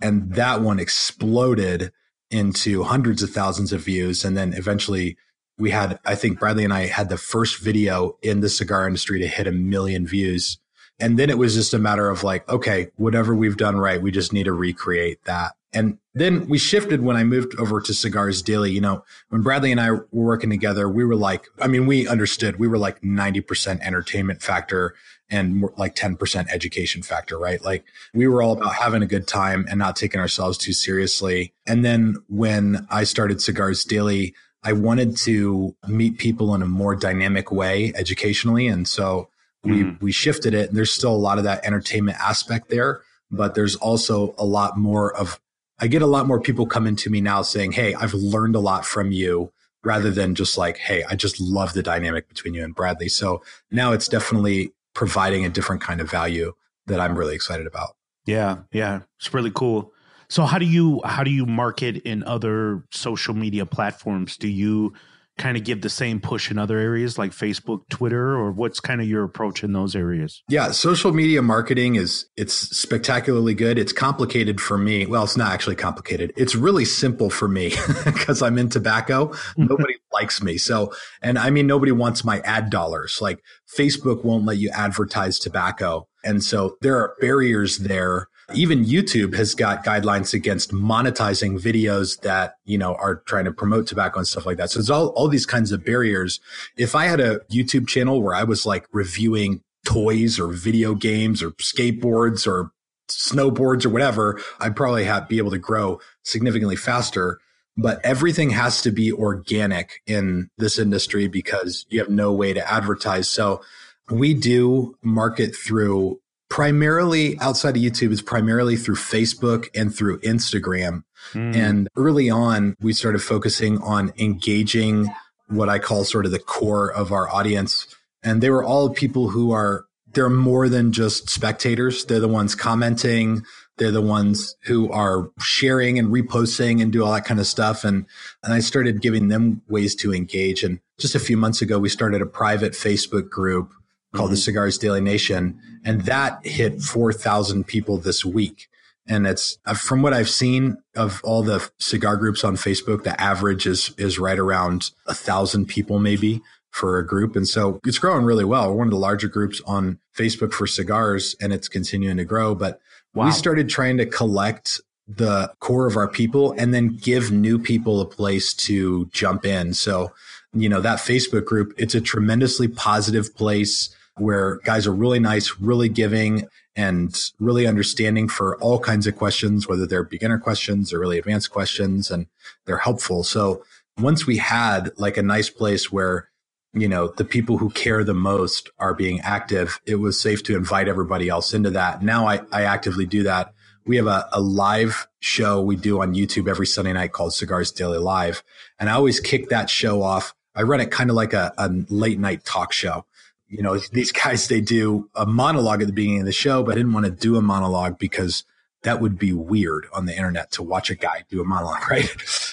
And 0.00 0.34
that 0.34 0.60
one 0.60 0.78
exploded 0.78 1.90
into 2.30 2.82
hundreds 2.82 3.22
of 3.22 3.30
thousands 3.30 3.72
of 3.72 3.82
views. 3.82 4.24
And 4.24 4.36
then 4.36 4.52
eventually 4.52 5.16
we 5.58 5.70
had, 5.70 5.98
I 6.04 6.14
think 6.14 6.38
Bradley 6.38 6.64
and 6.64 6.72
I 6.72 6.86
had 6.86 7.08
the 7.08 7.18
first 7.18 7.60
video 7.60 8.16
in 8.22 8.40
the 8.40 8.48
cigar 8.48 8.86
industry 8.86 9.18
to 9.20 9.26
hit 9.26 9.46
a 9.46 9.52
million 9.52 10.06
views. 10.06 10.58
And 11.00 11.18
then 11.18 11.30
it 11.30 11.38
was 11.38 11.54
just 11.54 11.74
a 11.74 11.78
matter 11.78 12.10
of 12.10 12.24
like, 12.24 12.48
okay, 12.48 12.88
whatever 12.96 13.34
we've 13.34 13.56
done 13.56 13.76
right, 13.76 14.00
we 14.00 14.10
just 14.10 14.32
need 14.32 14.44
to 14.44 14.52
recreate 14.52 15.24
that. 15.24 15.52
And 15.72 15.98
then 16.14 16.48
we 16.48 16.58
shifted 16.58 17.02
when 17.02 17.16
I 17.16 17.24
moved 17.24 17.54
over 17.58 17.80
to 17.80 17.92
Cigars 17.92 18.40
Daily. 18.40 18.72
You 18.72 18.80
know, 18.80 19.04
when 19.28 19.42
Bradley 19.42 19.70
and 19.70 19.80
I 19.80 19.90
were 19.90 20.08
working 20.10 20.50
together, 20.50 20.88
we 20.88 21.04
were 21.04 21.16
like, 21.16 21.46
I 21.60 21.66
mean, 21.66 21.86
we 21.86 22.08
understood 22.08 22.58
we 22.58 22.68
were 22.68 22.78
like 22.78 23.02
90% 23.02 23.80
entertainment 23.80 24.42
factor 24.42 24.94
and 25.30 25.68
like 25.76 25.94
10% 25.94 26.48
education 26.48 27.02
factor, 27.02 27.38
right? 27.38 27.62
Like 27.62 27.84
we 28.14 28.26
were 28.26 28.42
all 28.42 28.52
about 28.52 28.74
having 28.74 29.02
a 29.02 29.06
good 29.06 29.26
time 29.26 29.66
and 29.68 29.78
not 29.78 29.96
taking 29.96 30.20
ourselves 30.20 30.56
too 30.56 30.72
seriously. 30.72 31.52
And 31.66 31.84
then 31.84 32.16
when 32.28 32.86
I 32.90 33.04
started 33.04 33.42
Cigars 33.42 33.84
Daily, 33.84 34.34
I 34.62 34.72
wanted 34.72 35.16
to 35.18 35.76
meet 35.86 36.18
people 36.18 36.54
in 36.54 36.62
a 36.62 36.66
more 36.66 36.96
dynamic 36.96 37.52
way 37.52 37.92
educationally. 37.94 38.66
And 38.66 38.88
so 38.88 39.28
we, 39.62 39.84
mm. 39.84 40.00
we 40.00 40.12
shifted 40.12 40.54
it. 40.54 40.68
And 40.68 40.76
there's 40.76 40.92
still 40.92 41.14
a 41.14 41.16
lot 41.16 41.38
of 41.38 41.44
that 41.44 41.64
entertainment 41.64 42.18
aspect 42.18 42.68
there, 42.68 43.02
but 43.30 43.54
there's 43.54 43.76
also 43.76 44.34
a 44.38 44.44
lot 44.44 44.76
more 44.76 45.14
of, 45.14 45.40
I 45.78 45.86
get 45.86 46.02
a 46.02 46.06
lot 46.06 46.26
more 46.26 46.40
people 46.40 46.66
coming 46.66 46.96
to 46.96 47.10
me 47.10 47.20
now 47.20 47.42
saying, 47.42 47.72
Hey, 47.72 47.94
I've 47.94 48.14
learned 48.14 48.56
a 48.56 48.60
lot 48.60 48.84
from 48.84 49.12
you 49.12 49.52
rather 49.84 50.10
than 50.10 50.34
just 50.34 50.58
like, 50.58 50.78
Hey, 50.78 51.04
I 51.08 51.14
just 51.14 51.40
love 51.40 51.72
the 51.72 51.82
dynamic 51.82 52.28
between 52.28 52.54
you 52.54 52.64
and 52.64 52.74
Bradley. 52.74 53.08
So 53.08 53.42
now 53.70 53.92
it's 53.92 54.08
definitely 54.08 54.72
providing 54.98 55.44
a 55.44 55.48
different 55.48 55.80
kind 55.80 56.00
of 56.00 56.10
value 56.10 56.52
that 56.88 56.98
I'm 56.98 57.16
really 57.16 57.36
excited 57.36 57.68
about. 57.68 57.90
Yeah, 58.26 58.62
yeah, 58.72 59.02
it's 59.20 59.32
really 59.32 59.52
cool. 59.54 59.92
So 60.28 60.42
how 60.42 60.58
do 60.58 60.66
you 60.66 61.00
how 61.04 61.22
do 61.22 61.30
you 61.30 61.46
market 61.46 61.98
in 61.98 62.24
other 62.24 62.82
social 62.90 63.32
media 63.32 63.64
platforms? 63.64 64.36
Do 64.36 64.48
you 64.48 64.94
kind 65.38 65.56
of 65.56 65.62
give 65.62 65.82
the 65.82 65.88
same 65.88 66.20
push 66.20 66.50
in 66.50 66.58
other 66.58 66.78
areas 66.78 67.16
like 67.16 67.30
Facebook, 67.30 67.88
Twitter, 67.88 68.34
or 68.36 68.50
what's 68.50 68.80
kind 68.80 69.00
of 69.00 69.06
your 69.06 69.22
approach 69.22 69.62
in 69.62 69.72
those 69.72 69.94
areas? 69.94 70.42
Yeah, 70.48 70.72
social 70.72 71.12
media 71.12 71.42
marketing 71.42 71.94
is 71.94 72.26
it's 72.36 72.54
spectacularly 72.54 73.54
good. 73.54 73.78
It's 73.78 73.92
complicated 73.92 74.60
for 74.60 74.76
me. 74.76 75.06
Well, 75.06 75.22
it's 75.22 75.36
not 75.36 75.52
actually 75.52 75.76
complicated. 75.76 76.32
It's 76.36 76.56
really 76.56 76.84
simple 76.84 77.30
for 77.30 77.46
me 77.46 77.72
because 78.04 78.42
I'm 78.42 78.58
in 78.58 78.68
tobacco. 78.68 79.32
Nobody 79.56 79.94
likes 80.18 80.42
me. 80.42 80.58
So, 80.58 80.92
and 81.22 81.38
I 81.38 81.50
mean 81.50 81.66
nobody 81.66 81.92
wants 81.92 82.24
my 82.24 82.40
ad 82.40 82.70
dollars. 82.70 83.18
Like 83.20 83.42
Facebook 83.76 84.24
won't 84.24 84.44
let 84.44 84.58
you 84.58 84.70
advertise 84.70 85.38
tobacco. 85.38 86.08
And 86.24 86.42
so 86.42 86.76
there 86.80 86.96
are 86.96 87.14
barriers 87.20 87.78
there 87.78 88.28
even 88.54 88.84
YouTube 88.84 89.34
has 89.34 89.54
got 89.54 89.84
guidelines 89.84 90.32
against 90.32 90.72
monetizing 90.72 91.60
videos 91.60 92.20
that, 92.22 92.54
you 92.64 92.78
know, 92.78 92.94
are 92.94 93.16
trying 93.26 93.44
to 93.44 93.52
promote 93.52 93.86
tobacco 93.86 94.18
and 94.18 94.26
stuff 94.26 94.46
like 94.46 94.56
that. 94.56 94.70
So 94.70 94.80
it's 94.80 94.90
all, 94.90 95.08
all 95.08 95.28
these 95.28 95.46
kinds 95.46 95.70
of 95.70 95.84
barriers. 95.84 96.40
If 96.76 96.94
I 96.94 97.06
had 97.06 97.20
a 97.20 97.40
YouTube 97.52 97.88
channel 97.88 98.22
where 98.22 98.34
I 98.34 98.44
was 98.44 98.64
like 98.64 98.86
reviewing 98.92 99.62
toys 99.84 100.40
or 100.40 100.48
video 100.48 100.94
games 100.94 101.42
or 101.42 101.50
skateboards 101.52 102.46
or 102.46 102.70
snowboards 103.08 103.84
or 103.84 103.90
whatever, 103.90 104.40
I'd 104.60 104.76
probably 104.76 105.04
have, 105.04 105.28
be 105.28 105.38
able 105.38 105.50
to 105.50 105.58
grow 105.58 106.00
significantly 106.22 106.76
faster. 106.76 107.38
But 107.80 108.04
everything 108.04 108.50
has 108.50 108.82
to 108.82 108.90
be 108.90 109.12
organic 109.12 110.02
in 110.06 110.50
this 110.58 110.78
industry 110.78 111.28
because 111.28 111.86
you 111.88 112.00
have 112.00 112.10
no 112.10 112.32
way 112.32 112.52
to 112.52 112.70
advertise. 112.70 113.28
So 113.28 113.62
we 114.10 114.34
do 114.34 114.96
market 115.02 115.54
through 115.54 116.20
primarily 116.48 117.38
outside 117.40 117.76
of 117.76 117.82
YouTube 117.82 118.10
is 118.10 118.22
primarily 118.22 118.76
through 118.76 118.96
Facebook 118.96 119.68
and 119.74 119.94
through 119.94 120.18
Instagram. 120.20 121.04
Mm. 121.32 121.54
And 121.54 121.88
early 121.96 122.30
on, 122.30 122.74
we 122.80 122.92
started 122.92 123.20
focusing 123.20 123.78
on 123.78 124.12
engaging 124.18 125.08
what 125.48 125.68
I 125.68 125.78
call 125.78 126.04
sort 126.04 126.26
of 126.26 126.32
the 126.32 126.38
core 126.38 126.90
of 126.90 127.12
our 127.12 127.28
audience. 127.28 127.86
And 128.22 128.42
they 128.42 128.50
were 128.50 128.64
all 128.64 128.90
people 128.90 129.28
who 129.28 129.52
are, 129.52 129.84
they're 130.14 130.30
more 130.30 130.68
than 130.68 130.92
just 130.92 131.28
spectators. 131.28 132.04
They're 132.06 132.18
the 132.18 132.28
ones 132.28 132.54
commenting. 132.54 133.44
They're 133.78 133.90
the 133.90 134.02
ones 134.02 134.56
who 134.62 134.90
are 134.90 135.30
sharing 135.40 135.98
and 135.98 136.08
reposting 136.08 136.82
and 136.82 136.92
do 136.92 137.04
all 137.04 137.12
that 137.12 137.24
kind 137.24 137.40
of 137.40 137.46
stuff. 137.46 137.84
And, 137.84 138.06
and 138.42 138.52
I 138.52 138.60
started 138.60 139.00
giving 139.00 139.28
them 139.28 139.62
ways 139.68 139.94
to 139.96 140.12
engage. 140.12 140.62
And 140.62 140.80
just 140.98 141.14
a 141.14 141.20
few 141.20 141.36
months 141.36 141.62
ago, 141.62 141.78
we 141.78 141.88
started 141.88 142.20
a 142.20 142.26
private 142.26 142.72
Facebook 142.72 143.30
group 143.30 143.72
called 144.14 144.26
mm-hmm. 144.26 144.34
the 144.34 144.38
Cigars 144.38 144.78
Daily 144.78 145.00
Nation. 145.00 145.60
And 145.84 146.02
that 146.02 146.44
hit 146.44 146.82
4,000 146.82 147.66
people 147.66 147.98
this 147.98 148.24
week. 148.24 148.68
And 149.06 149.26
it's 149.26 149.58
uh, 149.64 149.74
from 149.74 150.02
what 150.02 150.12
I've 150.12 150.28
seen 150.28 150.76
of 150.94 151.20
all 151.24 151.42
the 151.42 151.70
cigar 151.78 152.16
groups 152.16 152.44
on 152.44 152.56
Facebook, 152.56 153.04
the 153.04 153.18
average 153.20 153.66
is, 153.66 153.94
is 153.96 154.18
right 154.18 154.38
around 154.38 154.90
a 155.06 155.14
thousand 155.14 155.66
people 155.66 155.98
maybe 155.98 156.42
for 156.70 156.98
a 156.98 157.06
group. 157.06 157.34
And 157.34 157.48
so 157.48 157.80
it's 157.86 157.98
growing 157.98 158.24
really 158.24 158.44
well. 158.44 158.68
We're 158.68 158.76
one 158.76 158.86
of 158.88 158.92
the 158.92 158.98
larger 158.98 159.28
groups 159.28 159.62
on 159.66 159.98
Facebook 160.16 160.52
for 160.52 160.66
cigars 160.66 161.34
and 161.40 161.52
it's 161.52 161.68
continuing 161.68 162.18
to 162.18 162.24
grow. 162.24 162.54
But 162.54 162.80
wow. 163.18 163.26
we 163.26 163.32
started 163.32 163.68
trying 163.68 163.96
to 163.98 164.06
collect 164.06 164.80
the 165.06 165.52
core 165.60 165.86
of 165.86 165.96
our 165.96 166.08
people 166.08 166.52
and 166.58 166.74
then 166.74 166.88
give 166.88 167.30
new 167.30 167.58
people 167.58 168.00
a 168.00 168.06
place 168.06 168.52
to 168.52 169.06
jump 169.06 169.44
in. 169.44 169.72
So, 169.72 170.12
you 170.52 170.68
know, 170.68 170.80
that 170.80 170.98
Facebook 170.98 171.44
group, 171.44 171.72
it's 171.78 171.94
a 171.94 172.00
tremendously 172.00 172.68
positive 172.68 173.34
place 173.34 173.94
where 174.16 174.56
guys 174.64 174.86
are 174.86 174.94
really 174.94 175.18
nice, 175.18 175.58
really 175.58 175.88
giving 175.88 176.46
and 176.76 177.32
really 177.40 177.66
understanding 177.66 178.28
for 178.28 178.56
all 178.58 178.78
kinds 178.78 179.06
of 179.06 179.16
questions, 179.16 179.66
whether 179.66 179.86
they're 179.86 180.04
beginner 180.04 180.38
questions 180.38 180.92
or 180.92 180.98
really 180.98 181.18
advanced 181.18 181.50
questions, 181.50 182.10
and 182.10 182.26
they're 182.66 182.78
helpful. 182.78 183.24
So 183.24 183.64
once 183.98 184.26
we 184.26 184.36
had 184.36 184.90
like 184.98 185.16
a 185.16 185.22
nice 185.22 185.50
place 185.50 185.90
where, 185.90 186.28
you 186.72 186.88
know, 186.88 187.08
the 187.08 187.24
people 187.24 187.58
who 187.58 187.70
care 187.70 188.04
the 188.04 188.14
most 188.14 188.70
are 188.78 188.94
being 188.94 189.20
active, 189.20 189.80
it 189.86 189.96
was 189.96 190.20
safe 190.20 190.42
to 190.44 190.56
invite 190.56 190.88
everybody 190.88 191.28
else 191.28 191.54
into 191.54 191.70
that. 191.70 192.02
Now 192.02 192.26
I, 192.26 192.40
I 192.52 192.62
actively 192.62 193.06
do 193.06 193.22
that. 193.24 193.54
We 193.86 193.96
have 193.96 194.06
a, 194.06 194.28
a 194.32 194.40
live 194.40 195.08
show 195.20 195.62
we 195.62 195.76
do 195.76 196.02
on 196.02 196.14
YouTube 196.14 196.48
every 196.48 196.66
Sunday 196.66 196.92
night 196.92 197.12
called 197.12 197.32
Cigars 197.32 197.72
Daily 197.72 197.98
Live. 197.98 198.42
And 198.78 198.90
I 198.90 198.92
always 198.92 199.18
kick 199.18 199.48
that 199.48 199.70
show 199.70 200.02
off. 200.02 200.34
I 200.54 200.62
run 200.62 200.80
it 200.80 200.90
kind 200.90 201.08
of 201.08 201.16
like 201.16 201.32
a, 201.32 201.54
a 201.56 201.70
late 201.88 202.18
night 202.18 202.44
talk 202.44 202.72
show 202.72 203.06
you 203.48 203.62
know, 203.62 203.78
these 203.92 204.12
guys, 204.12 204.48
they 204.48 204.60
do 204.60 205.10
a 205.14 205.26
monologue 205.26 205.80
at 205.80 205.86
the 205.86 205.92
beginning 205.92 206.20
of 206.20 206.26
the 206.26 206.32
show, 206.32 206.62
but 206.62 206.72
I 206.72 206.74
didn't 206.76 206.92
want 206.92 207.06
to 207.06 207.12
do 207.12 207.36
a 207.36 207.42
monologue 207.42 207.98
because 207.98 208.44
that 208.88 209.02
would 209.02 209.18
be 209.18 209.34
weird 209.34 209.86
on 209.92 210.06
the 210.06 210.16
internet 210.16 210.50
to 210.50 210.62
watch 210.62 210.88
a 210.88 210.94
guy 210.94 211.22
do 211.28 211.42
a 211.42 211.44
monologue, 211.44 211.86
right? 211.90 212.08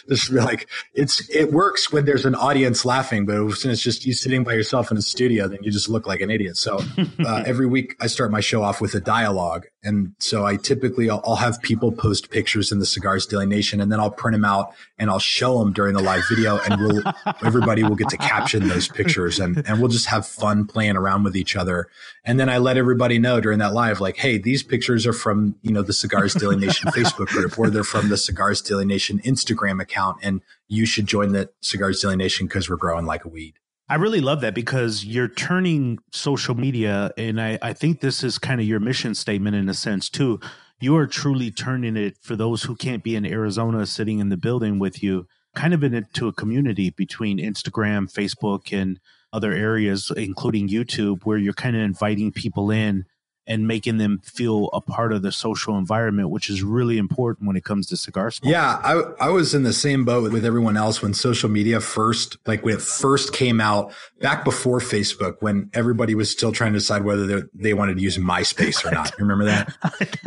just 0.09 0.31
like 0.31 0.67
it's 0.93 1.27
it 1.29 1.53
works 1.53 1.93
when 1.93 2.03
there's 2.03 2.25
an 2.25 2.35
audience 2.35 2.83
laughing, 2.83 3.25
but 3.25 3.35
when 3.41 3.71
it's 3.71 3.81
just 3.81 4.05
you 4.05 4.11
sitting 4.11 4.43
by 4.43 4.51
yourself 4.51 4.91
in 4.91 4.97
a 4.97 5.01
studio, 5.01 5.47
then 5.47 5.59
you 5.61 5.71
just 5.71 5.87
look 5.87 6.05
like 6.05 6.19
an 6.19 6.29
idiot. 6.29 6.57
So 6.57 6.81
uh, 7.25 7.43
every 7.45 7.67
week 7.67 7.95
I 8.01 8.07
start 8.07 8.31
my 8.31 8.41
show 8.41 8.61
off 8.63 8.81
with 8.81 8.93
a 8.95 8.99
dialogue, 8.99 9.67
and 9.81 10.13
so 10.19 10.45
I 10.45 10.57
typically 10.57 11.09
I'll, 11.09 11.21
I'll, 11.25 11.35
have 11.35 11.61
people 11.61 11.91
post 11.91 12.31
pictures 12.31 12.71
in 12.71 12.79
the 12.79 12.85
Cigars 12.85 13.25
Daily 13.25 13.45
Nation, 13.45 13.79
and 13.79 13.91
then 13.91 13.99
I'll 13.99 14.11
print 14.11 14.33
them 14.33 14.45
out 14.45 14.73
and 14.97 15.09
I'll 15.09 15.19
show 15.19 15.59
them 15.59 15.73
during 15.73 15.93
the 15.93 16.01
live 16.01 16.23
video, 16.27 16.57
and 16.59 16.81
we'll 16.81 17.03
everybody 17.43 17.83
will 17.83 17.95
get 17.95 18.09
to 18.09 18.17
caption 18.17 18.67
those 18.67 18.89
pictures, 18.89 19.39
and 19.39 19.63
and 19.67 19.79
we'll 19.79 19.89
just 19.89 20.07
have 20.07 20.27
fun 20.27 20.65
playing 20.65 20.97
around 20.97 21.23
with 21.23 21.37
each 21.37 21.55
other, 21.55 21.87
and 22.25 22.39
then 22.39 22.49
I 22.49 22.57
let 22.57 22.77
everybody 22.77 23.19
know 23.19 23.39
during 23.39 23.59
that 23.59 23.73
live, 23.73 24.01
like, 24.01 24.17
hey, 24.17 24.37
these 24.37 24.63
pictures 24.63 25.05
are 25.05 25.13
from 25.13 25.55
you 25.61 25.71
know 25.71 25.81
the 25.81 25.93
Cigar 26.29 26.51
Daily 26.51 26.65
Nation 26.65 26.89
Facebook 26.91 27.27
group, 27.27 27.57
or 27.57 27.69
they're 27.69 27.83
from 27.83 28.09
the 28.09 28.17
Cigars 28.17 28.61
Daily 28.61 28.85
Nation 28.85 29.19
Instagram 29.19 29.81
account. 29.81 30.17
And 30.21 30.41
you 30.67 30.85
should 30.85 31.07
join 31.07 31.31
the 31.31 31.49
Cigars 31.61 32.01
Daily 32.01 32.15
Nation 32.15 32.47
because 32.47 32.69
we're 32.69 32.75
growing 32.75 33.05
like 33.05 33.25
a 33.25 33.29
weed. 33.29 33.55
I 33.87 33.95
really 33.95 34.21
love 34.21 34.41
that 34.41 34.55
because 34.55 35.05
you're 35.05 35.27
turning 35.27 35.99
social 36.11 36.55
media, 36.55 37.11
and 37.17 37.39
I, 37.39 37.59
I 37.61 37.73
think 37.73 38.01
this 38.01 38.23
is 38.23 38.39
kind 38.39 38.59
of 38.59 38.65
your 38.65 38.79
mission 38.79 39.13
statement 39.13 39.55
in 39.55 39.69
a 39.69 39.75
sense 39.75 40.09
too. 40.09 40.39
You 40.79 40.97
are 40.97 41.05
truly 41.05 41.51
turning 41.51 41.95
it 41.95 42.17
for 42.19 42.35
those 42.35 42.63
who 42.63 42.75
can't 42.75 43.03
be 43.03 43.15
in 43.15 43.25
Arizona 43.25 43.85
sitting 43.85 44.17
in 44.17 44.29
the 44.29 44.37
building 44.37 44.79
with 44.79 45.03
you, 45.03 45.27
kind 45.53 45.73
of 45.73 45.83
into 45.83 46.27
a 46.27 46.33
community 46.33 46.89
between 46.89 47.37
Instagram, 47.37 48.11
Facebook, 48.11 48.73
and 48.73 48.99
other 49.31 49.51
areas, 49.51 50.11
including 50.17 50.67
YouTube, 50.67 51.23
where 51.23 51.37
you're 51.37 51.53
kind 51.53 51.75
of 51.75 51.83
inviting 51.83 52.31
people 52.31 52.71
in 52.71 53.05
and 53.47 53.67
making 53.67 53.97
them 53.97 54.19
feel 54.19 54.69
a 54.73 54.81
part 54.81 55.13
of 55.13 55.21
the 55.21 55.31
social 55.31 55.77
environment, 55.77 56.29
which 56.29 56.49
is 56.49 56.63
really 56.63 56.97
important 56.97 57.47
when 57.47 57.55
it 57.55 57.63
comes 57.63 57.87
to 57.87 57.97
cigar 57.97 58.31
smoking. 58.31 58.51
Yeah, 58.51 58.79
I, 58.83 59.03
I 59.19 59.29
was 59.29 59.53
in 59.53 59.61
the 59.63 59.73
same 59.73 60.03
boat 60.03 60.31
with 60.31 60.43
everyone 60.45 60.77
else 60.77 61.01
when 61.01 61.13
social 61.13 61.49
media 61.49 61.79
first, 61.79 62.37
like 62.47 62.65
when 62.65 62.75
it 62.75 62.81
first 62.81 63.33
came 63.33 63.61
out 63.61 63.93
back 64.19 64.43
before 64.43 64.79
Facebook, 64.79 65.35
when 65.41 65.69
everybody 65.73 66.15
was 66.15 66.31
still 66.31 66.51
trying 66.51 66.73
to 66.73 66.79
decide 66.79 67.03
whether 67.03 67.47
they 67.53 67.73
wanted 67.75 67.97
to 67.97 68.01
use 68.01 68.17
MySpace 68.17 68.83
or 68.83 68.91
not. 68.91 69.13
Remember 69.19 69.45
that? 69.45 69.71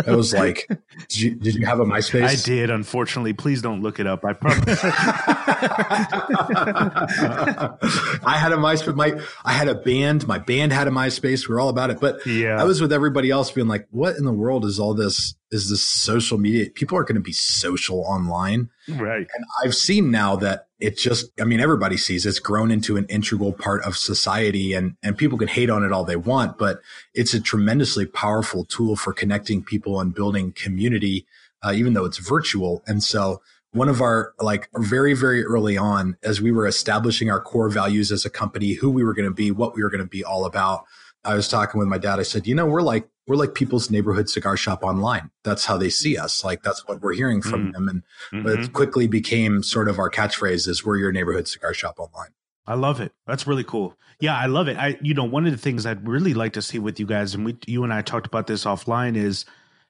It 0.06 0.14
was 0.14 0.32
like, 0.32 0.68
did 1.08 1.18
you, 1.18 1.34
did 1.34 1.54
you 1.56 1.66
have 1.66 1.80
a 1.80 1.84
MySpace? 1.84 2.28
I 2.28 2.36
did, 2.36 2.70
unfortunately. 2.70 3.32
Please 3.32 3.62
don't 3.62 3.82
look 3.82 3.98
it 3.98 4.06
up. 4.06 4.24
I 4.24 4.32
promise. 4.32 4.84
I 8.24 8.36
had 8.36 8.52
a 8.52 8.56
MySpace. 8.56 8.94
My, 8.94 9.20
I 9.44 9.52
had 9.52 9.66
a 9.68 9.74
band. 9.74 10.28
My 10.28 10.38
band 10.38 10.72
had 10.72 10.86
a 10.86 10.92
MySpace. 10.92 11.48
We 11.48 11.56
are 11.56 11.60
all 11.60 11.68
about 11.68 11.90
it. 11.90 11.98
But 12.00 12.24
yeah, 12.24 12.60
I 12.60 12.64
was 12.64 12.80
with 12.80 12.92
everybody 12.92 13.07
everybody 13.08 13.30
else 13.30 13.50
being 13.50 13.68
like, 13.68 13.88
what 13.90 14.16
in 14.16 14.26
the 14.26 14.32
world 14.32 14.66
is 14.66 14.78
all 14.78 14.92
this? 14.92 15.34
Is 15.50 15.70
this 15.70 15.82
social 15.82 16.36
media? 16.36 16.68
People 16.68 16.98
are 16.98 17.04
going 17.04 17.14
to 17.14 17.22
be 17.22 17.32
social 17.32 18.00
online. 18.00 18.68
Right. 18.86 19.26
And 19.34 19.44
I've 19.64 19.74
seen 19.74 20.10
now 20.10 20.36
that 20.36 20.66
it 20.78 20.98
just, 20.98 21.30
I 21.40 21.44
mean, 21.44 21.58
everybody 21.58 21.96
sees 21.96 22.26
it's 22.26 22.38
grown 22.38 22.70
into 22.70 22.98
an 22.98 23.06
integral 23.06 23.54
part 23.54 23.82
of 23.84 23.96
society 23.96 24.74
and, 24.74 24.94
and 25.02 25.16
people 25.16 25.38
can 25.38 25.48
hate 25.48 25.70
on 25.70 25.84
it 25.84 25.90
all 25.90 26.04
they 26.04 26.16
want, 26.16 26.58
but 26.58 26.82
it's 27.14 27.32
a 27.32 27.40
tremendously 27.40 28.04
powerful 28.04 28.66
tool 28.66 28.94
for 28.94 29.14
connecting 29.14 29.64
people 29.64 30.00
and 30.00 30.14
building 30.14 30.52
community, 30.52 31.26
uh, 31.62 31.72
even 31.74 31.94
though 31.94 32.04
it's 32.04 32.18
virtual. 32.18 32.82
And 32.86 33.02
so, 33.02 33.40
one 33.72 33.90
of 33.90 34.00
our 34.00 34.32
like 34.40 34.70
very 34.78 35.12
very 35.12 35.44
early 35.44 35.76
on 35.76 36.16
as 36.22 36.40
we 36.40 36.50
were 36.50 36.66
establishing 36.66 37.30
our 37.30 37.38
core 37.38 37.68
values 37.68 38.10
as 38.10 38.24
a 38.24 38.30
company 38.30 38.72
who 38.72 38.88
we 38.88 39.04
were 39.04 39.12
going 39.12 39.28
to 39.28 39.34
be 39.34 39.50
what 39.50 39.76
we 39.76 39.82
were 39.82 39.90
going 39.90 40.02
to 40.02 40.08
be 40.08 40.24
all 40.24 40.46
about 40.46 40.86
I 41.28 41.34
was 41.34 41.46
talking 41.46 41.78
with 41.78 41.88
my 41.88 41.98
dad. 41.98 42.18
I 42.18 42.22
said, 42.22 42.46
you 42.46 42.54
know, 42.54 42.64
we're 42.64 42.80
like 42.80 43.06
we're 43.26 43.36
like 43.36 43.54
people's 43.54 43.90
neighborhood 43.90 44.30
cigar 44.30 44.56
shop 44.56 44.82
online. 44.82 45.30
That's 45.44 45.66
how 45.66 45.76
they 45.76 45.90
see 45.90 46.16
us. 46.16 46.42
Like 46.42 46.62
that's 46.62 46.88
what 46.88 47.02
we're 47.02 47.12
hearing 47.12 47.42
from 47.42 47.68
mm. 47.68 47.72
them. 47.74 47.88
And 47.88 48.02
mm-hmm. 48.32 48.62
it 48.62 48.72
quickly 48.72 49.06
became 49.06 49.62
sort 49.62 49.88
of 49.90 49.98
our 49.98 50.08
catchphrase 50.08 50.66
is 50.66 50.86
we're 50.86 50.96
your 50.96 51.12
neighborhood 51.12 51.46
cigar 51.46 51.74
shop 51.74 52.00
online. 52.00 52.30
I 52.66 52.74
love 52.74 53.00
it. 53.00 53.12
That's 53.26 53.46
really 53.46 53.64
cool. 53.64 53.94
Yeah, 54.20 54.36
I 54.36 54.46
love 54.46 54.68
it. 54.68 54.78
I 54.78 54.96
you 55.02 55.12
know, 55.12 55.24
one 55.24 55.44
of 55.44 55.52
the 55.52 55.58
things 55.58 55.84
I'd 55.84 56.08
really 56.08 56.32
like 56.32 56.54
to 56.54 56.62
see 56.62 56.78
with 56.78 56.98
you 56.98 57.04
guys, 57.04 57.34
and 57.34 57.44
we 57.44 57.58
you 57.66 57.84
and 57.84 57.92
I 57.92 58.00
talked 58.00 58.26
about 58.26 58.46
this 58.46 58.64
offline, 58.64 59.14
is 59.14 59.44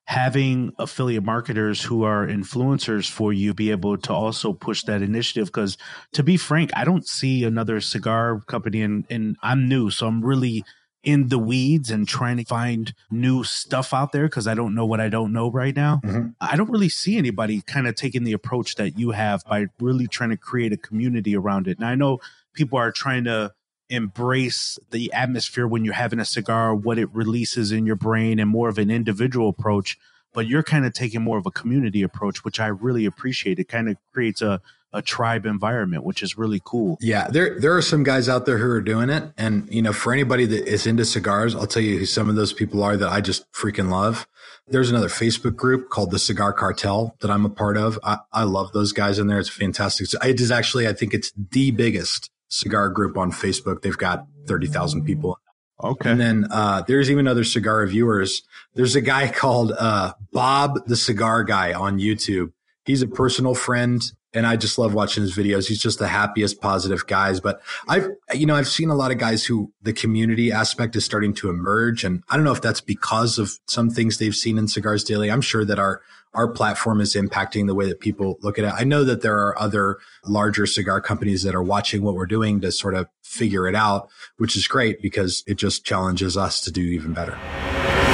having 0.08 0.72
affiliate 0.78 1.22
marketers 1.22 1.82
who 1.82 2.02
are 2.02 2.26
influencers 2.26 3.08
for 3.08 3.32
you 3.32 3.54
be 3.54 3.70
able 3.70 3.96
to 3.98 4.12
also 4.12 4.52
push 4.54 4.82
that 4.84 5.02
initiative 5.02 5.48
because 5.48 5.76
to 6.14 6.22
be 6.22 6.38
frank 6.38 6.70
i 6.74 6.82
don't 6.82 7.06
see 7.06 7.44
another 7.44 7.78
cigar 7.78 8.40
company 8.46 8.80
and, 8.80 9.04
and 9.10 9.36
i'm 9.42 9.68
new 9.68 9.90
so 9.90 10.06
i'm 10.06 10.24
really 10.24 10.64
in 11.04 11.28
the 11.28 11.38
weeds 11.38 11.90
and 11.90 12.08
trying 12.08 12.36
to 12.36 12.44
find 12.44 12.92
new 13.10 13.44
stuff 13.44 13.94
out 13.94 14.12
there 14.12 14.24
because 14.24 14.48
I 14.48 14.54
don't 14.54 14.74
know 14.74 14.84
what 14.84 15.00
I 15.00 15.08
don't 15.08 15.32
know 15.32 15.50
right 15.50 15.74
now. 15.74 16.00
Mm-hmm. 16.04 16.28
I 16.40 16.56
don't 16.56 16.70
really 16.70 16.88
see 16.88 17.16
anybody 17.16 17.62
kind 17.62 17.86
of 17.86 17.94
taking 17.94 18.24
the 18.24 18.32
approach 18.32 18.74
that 18.76 18.98
you 18.98 19.12
have 19.12 19.44
by 19.44 19.66
really 19.78 20.08
trying 20.08 20.30
to 20.30 20.36
create 20.36 20.72
a 20.72 20.76
community 20.76 21.36
around 21.36 21.68
it. 21.68 21.78
And 21.78 21.86
I 21.86 21.94
know 21.94 22.18
people 22.52 22.78
are 22.78 22.90
trying 22.90 23.24
to 23.24 23.52
embrace 23.88 24.78
the 24.90 25.12
atmosphere 25.12 25.66
when 25.66 25.84
you're 25.84 25.94
having 25.94 26.18
a 26.18 26.24
cigar, 26.24 26.74
what 26.74 26.98
it 26.98 27.08
releases 27.14 27.72
in 27.72 27.86
your 27.86 27.96
brain, 27.96 28.38
and 28.38 28.50
more 28.50 28.68
of 28.68 28.78
an 28.78 28.90
individual 28.90 29.48
approach. 29.48 29.98
But 30.34 30.46
you're 30.46 30.62
kind 30.62 30.84
of 30.84 30.92
taking 30.92 31.22
more 31.22 31.38
of 31.38 31.46
a 31.46 31.50
community 31.50 32.02
approach, 32.02 32.44
which 32.44 32.60
I 32.60 32.66
really 32.66 33.06
appreciate. 33.06 33.58
It 33.58 33.68
kind 33.68 33.88
of 33.88 33.96
creates 34.12 34.42
a 34.42 34.60
a 34.92 35.02
tribe 35.02 35.44
environment, 35.44 36.04
which 36.04 36.22
is 36.22 36.38
really 36.38 36.60
cool. 36.64 36.98
Yeah, 37.00 37.28
there 37.28 37.58
there 37.60 37.76
are 37.76 37.82
some 37.82 38.02
guys 38.02 38.28
out 38.28 38.46
there 38.46 38.58
who 38.58 38.70
are 38.70 38.80
doing 38.80 39.10
it, 39.10 39.24
and 39.36 39.68
you 39.72 39.82
know, 39.82 39.92
for 39.92 40.12
anybody 40.12 40.46
that 40.46 40.66
is 40.66 40.86
into 40.86 41.04
cigars, 41.04 41.54
I'll 41.54 41.66
tell 41.66 41.82
you 41.82 41.98
who 41.98 42.06
some 42.06 42.28
of 42.28 42.36
those 42.36 42.52
people 42.52 42.82
are 42.82 42.96
that 42.96 43.08
I 43.08 43.20
just 43.20 43.50
freaking 43.52 43.90
love. 43.90 44.26
There's 44.66 44.90
another 44.90 45.08
Facebook 45.08 45.56
group 45.56 45.88
called 45.88 46.10
the 46.10 46.18
Cigar 46.18 46.52
Cartel 46.52 47.16
that 47.20 47.30
I'm 47.30 47.44
a 47.46 47.50
part 47.50 47.76
of. 47.78 47.98
I, 48.02 48.18
I 48.32 48.42
love 48.44 48.72
those 48.72 48.92
guys 48.92 49.18
in 49.18 49.26
there. 49.26 49.38
It's 49.38 49.48
fantastic. 49.48 50.08
It 50.22 50.40
is 50.40 50.50
actually, 50.50 50.86
I 50.86 50.92
think 50.92 51.14
it's 51.14 51.32
the 51.32 51.70
biggest 51.70 52.30
cigar 52.48 52.90
group 52.90 53.16
on 53.16 53.32
Facebook. 53.32 53.82
They've 53.82 53.96
got 53.96 54.26
thirty 54.46 54.66
thousand 54.66 55.04
people. 55.04 55.38
Okay. 55.82 56.10
And 56.10 56.20
then 56.20 56.46
uh, 56.50 56.82
there's 56.82 57.10
even 57.10 57.28
other 57.28 57.44
cigar 57.44 57.78
reviewers. 57.78 58.42
There's 58.74 58.96
a 58.96 59.00
guy 59.00 59.28
called 59.32 59.72
uh, 59.72 60.14
Bob 60.32 60.86
the 60.86 60.96
Cigar 60.96 61.44
Guy 61.44 61.72
on 61.72 61.98
YouTube. 61.98 62.52
He's 62.88 63.02
a 63.02 63.06
personal 63.06 63.54
friend 63.54 64.02
and 64.32 64.46
I 64.46 64.56
just 64.56 64.78
love 64.78 64.94
watching 64.94 65.22
his 65.22 65.36
videos. 65.36 65.68
He's 65.68 65.78
just 65.78 65.98
the 65.98 66.08
happiest, 66.08 66.62
positive 66.62 67.06
guys. 67.06 67.38
But 67.38 67.60
I've, 67.86 68.08
you 68.32 68.46
know, 68.46 68.54
I've 68.54 68.66
seen 68.66 68.88
a 68.88 68.94
lot 68.94 69.10
of 69.10 69.18
guys 69.18 69.44
who 69.44 69.70
the 69.82 69.92
community 69.92 70.50
aspect 70.50 70.96
is 70.96 71.04
starting 71.04 71.34
to 71.34 71.50
emerge. 71.50 72.02
And 72.02 72.22
I 72.30 72.36
don't 72.36 72.46
know 72.46 72.52
if 72.52 72.62
that's 72.62 72.80
because 72.80 73.38
of 73.38 73.52
some 73.66 73.90
things 73.90 74.16
they've 74.16 74.34
seen 74.34 74.56
in 74.56 74.68
Cigars 74.68 75.04
Daily. 75.04 75.30
I'm 75.30 75.42
sure 75.42 75.66
that 75.66 75.78
our, 75.78 76.00
our 76.32 76.48
platform 76.48 77.02
is 77.02 77.14
impacting 77.14 77.66
the 77.66 77.74
way 77.74 77.86
that 77.88 78.00
people 78.00 78.38
look 78.40 78.58
at 78.58 78.64
it. 78.64 78.72
I 78.74 78.84
know 78.84 79.04
that 79.04 79.20
there 79.20 79.36
are 79.36 79.58
other 79.58 79.98
larger 80.24 80.64
cigar 80.64 81.02
companies 81.02 81.42
that 81.42 81.54
are 81.54 81.62
watching 81.62 82.00
what 82.00 82.14
we're 82.14 82.24
doing 82.24 82.58
to 82.62 82.72
sort 82.72 82.94
of 82.94 83.06
figure 83.22 83.68
it 83.68 83.74
out, 83.74 84.08
which 84.38 84.56
is 84.56 84.66
great 84.66 85.02
because 85.02 85.44
it 85.46 85.56
just 85.56 85.84
challenges 85.84 86.38
us 86.38 86.62
to 86.62 86.72
do 86.72 86.80
even 86.80 87.12
better. 87.12 87.36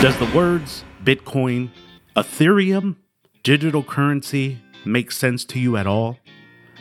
Does 0.03 0.19
the 0.19 0.29
words 0.37 0.83
Bitcoin, 1.05 1.71
Ethereum, 2.17 2.97
digital 3.45 3.85
currency, 3.85 4.59
make 4.89 5.13
sense 5.13 5.45
to 5.47 5.59
you 5.59 5.77
at 5.77 5.87
all? 5.87 6.19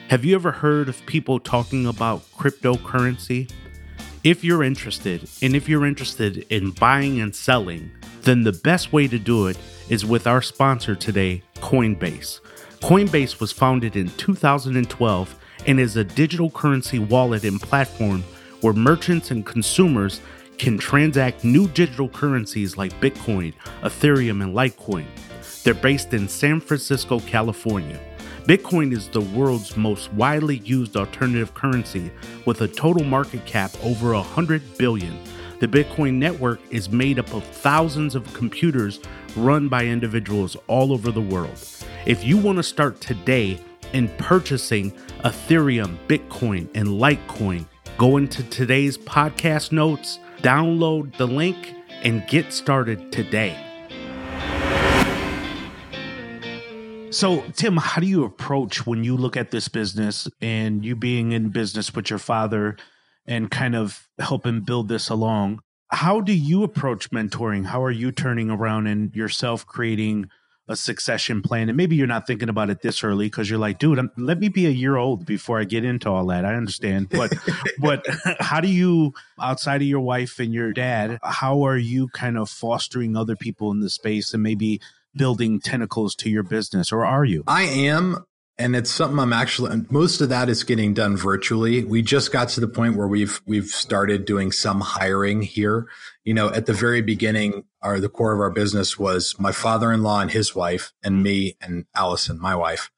Have 0.09 0.25
you 0.25 0.35
ever 0.35 0.51
heard 0.51 0.89
of 0.89 1.05
people 1.05 1.39
talking 1.39 1.85
about 1.85 2.29
cryptocurrency? 2.31 3.51
If 4.23 4.43
you're 4.43 4.63
interested, 4.63 5.29
and 5.41 5.55
if 5.55 5.67
you're 5.67 5.85
interested 5.85 6.45
in 6.49 6.71
buying 6.71 7.19
and 7.19 7.35
selling, 7.35 7.91
then 8.21 8.43
the 8.43 8.53
best 8.53 8.93
way 8.93 9.07
to 9.07 9.19
do 9.19 9.47
it 9.47 9.57
is 9.89 10.05
with 10.05 10.27
our 10.27 10.41
sponsor 10.41 10.95
today, 10.95 11.43
Coinbase. 11.55 12.39
Coinbase 12.81 13.39
was 13.39 13.51
founded 13.51 13.95
in 13.95 14.09
2012 14.11 15.35
and 15.65 15.79
is 15.79 15.95
a 15.95 16.03
digital 16.03 16.49
currency 16.49 16.99
wallet 16.99 17.43
and 17.43 17.61
platform 17.61 18.23
where 18.61 18.73
merchants 18.73 19.31
and 19.31 19.45
consumers 19.45 20.21
can 20.57 20.77
transact 20.77 21.43
new 21.43 21.67
digital 21.69 22.07
currencies 22.07 22.77
like 22.77 22.93
Bitcoin, 23.01 23.53
Ethereum, 23.81 24.41
and 24.41 24.55
Litecoin. 24.55 25.05
They're 25.63 25.73
based 25.73 26.13
in 26.13 26.28
San 26.28 26.60
Francisco, 26.60 27.19
California. 27.21 27.99
Bitcoin 28.43 28.91
is 28.91 29.08
the 29.08 29.21
world's 29.21 29.78
most 29.78 30.12
widely 30.13 30.58
used 30.58 30.97
alternative 30.97 31.54
currency 31.54 32.12
with 32.45 32.60
a 32.60 32.67
total 32.67 33.06
market 33.06 33.45
cap 33.45 33.71
over 33.82 34.12
100 34.13 34.78
billion. 34.78 35.17
The 35.60 35.67
Bitcoin 35.69 36.15
network 36.15 36.60
is 36.69 36.89
made 36.89 37.19
up 37.19 37.34
of 37.34 37.45
thousands 37.45 38.15
of 38.15 38.34
computers 38.34 38.99
run 39.38 39.69
by 39.69 39.86
individuals 39.86 40.58
all 40.67 40.91
over 40.91 41.10
the 41.10 41.21
world. 41.21 41.58
If 42.06 42.26
you 42.26 42.38
want 42.38 42.58
to 42.58 42.63
start 42.63 42.99
today 42.99 43.62
in 43.93 44.10
purchasing 44.17 44.91
Ethereum, 45.23 45.97
Bitcoin, 46.08 46.67
and 46.76 46.88
Litecoin, 46.89 47.65
go 47.97 48.17
into 48.17 48.43
today's 48.43 48.97
podcast 48.97 49.71
notes, 49.71 50.19
download 50.39 51.15
the 51.15 51.28
link, 51.28 51.73
and 52.04 52.28
get 52.28 52.52
started 52.52 53.13
today. 53.13 53.72
So, 57.13 57.43
Tim, 57.56 57.78
how 57.78 58.02
do 58.02 58.08
you 58.08 58.23
approach 58.23 58.88
when 58.88 59.04
you 59.04 59.15
look 59.15 59.38
at 59.38 59.52
this 59.52 59.67
business 59.67 60.28
and 60.41 60.84
you 60.84 60.95
being 60.95 61.32
in 61.32 61.49
business 61.49 61.93
with 61.93 62.10
your 62.10 62.17
father 62.17 62.76
and 63.28 63.52
kind 63.52 63.76
of 63.76 64.08
helping 64.17 64.62
build 64.62 64.88
this 64.88 65.10
along? 65.10 65.62
How 65.89 66.21
do 66.21 66.34
you 66.34 66.63
approach 66.63 67.12
mentoring? 67.12 67.65
How 67.67 67.84
are 67.84 67.91
you 67.91 68.12
turning 68.12 68.49
around 68.49 68.88
and 68.88 69.15
yourself 69.15 69.63
creating 69.67 70.28
a 70.67 70.76
succession 70.76 71.43
plan? 71.43 71.69
And 71.69 71.78
maybe 71.78 71.95
you're 71.95 72.08
not 72.08 72.26
thinking 72.26 72.49
about 72.49 72.71
it 72.71 72.82
this 72.82 73.04
early 73.04 73.28
because 73.28 73.47
you're 73.47 73.60
like, 73.60 73.78
dude, 73.78 73.99
I'm, 73.99 74.10
let 74.17 74.39
me 74.39 74.49
be 74.49 74.65
a 74.65 74.71
year 74.71 74.97
old 74.97 75.23
before 75.23 75.60
I 75.60 75.65
get 75.65 75.86
into 75.86 76.10
all 76.10 76.26
that. 76.28 76.45
I 76.45 76.56
understand, 76.56 77.10
but 77.10 77.32
but 77.78 78.08
how 78.39 78.60
do 78.60 78.69
you, 78.69 79.13
outside 79.39 79.84
of 79.84 79.88
your 79.88 80.02
wife 80.02 80.39
and 80.39 80.52
your 80.52 80.73
dad, 80.73 81.19
how 81.21 81.62
are 81.67 81.78
you 81.78 82.08
kind 82.08 82.39
of 82.39 82.49
fostering 82.49 83.15
other 83.15 83.36
people 83.36 83.69
in 83.69 83.82
the 83.82 83.89
space 83.91 84.34
and 84.34 84.41
maybe 84.41 84.82
building 85.15 85.60
tentacles 85.60 86.15
to 86.15 86.30
your 86.30 86.43
business, 86.43 86.91
or 86.91 87.06
are 87.06 87.26
you? 87.26 87.43
I 87.47 87.63
am. 87.63 88.26
And 88.56 88.76
it's 88.76 88.91
something 88.91 89.17
I'm 89.17 89.34
actually 89.34 89.84
most 89.89 90.21
of 90.21 90.30
that 90.30 90.47
is 90.47 90.63
getting 90.63 90.93
done 90.93 91.17
virtually. 91.17 91.84
We 91.84 92.04
just 92.04 92.32
got 92.32 92.49
to 92.49 92.60
the 92.60 92.67
point 92.67 92.95
where 92.95 93.08
we've 93.08 93.41
we've 93.47 93.65
started 93.65 94.26
doing 94.26 94.52
some 94.52 94.82
hiring 94.82 95.41
here. 95.41 95.88
You 96.23 96.36
know, 96.36 96.49
at 96.49 96.67
the 96.67 96.73
very 96.73 97.02
beginning, 97.02 97.63
our 97.82 97.99
the 97.99 98.10
core 98.10 98.32
of 98.32 98.39
our 98.39 98.52
business 98.52 98.99
was 98.99 99.36
my 99.39 99.52
father-in-law 99.52 100.21
and 100.21 100.32
his 100.32 100.54
wife 100.54 100.93
and 101.04 101.23
me 101.23 101.58
and 101.62 101.86
Allison, 101.95 102.39
my 102.39 102.56
wife. 102.56 102.91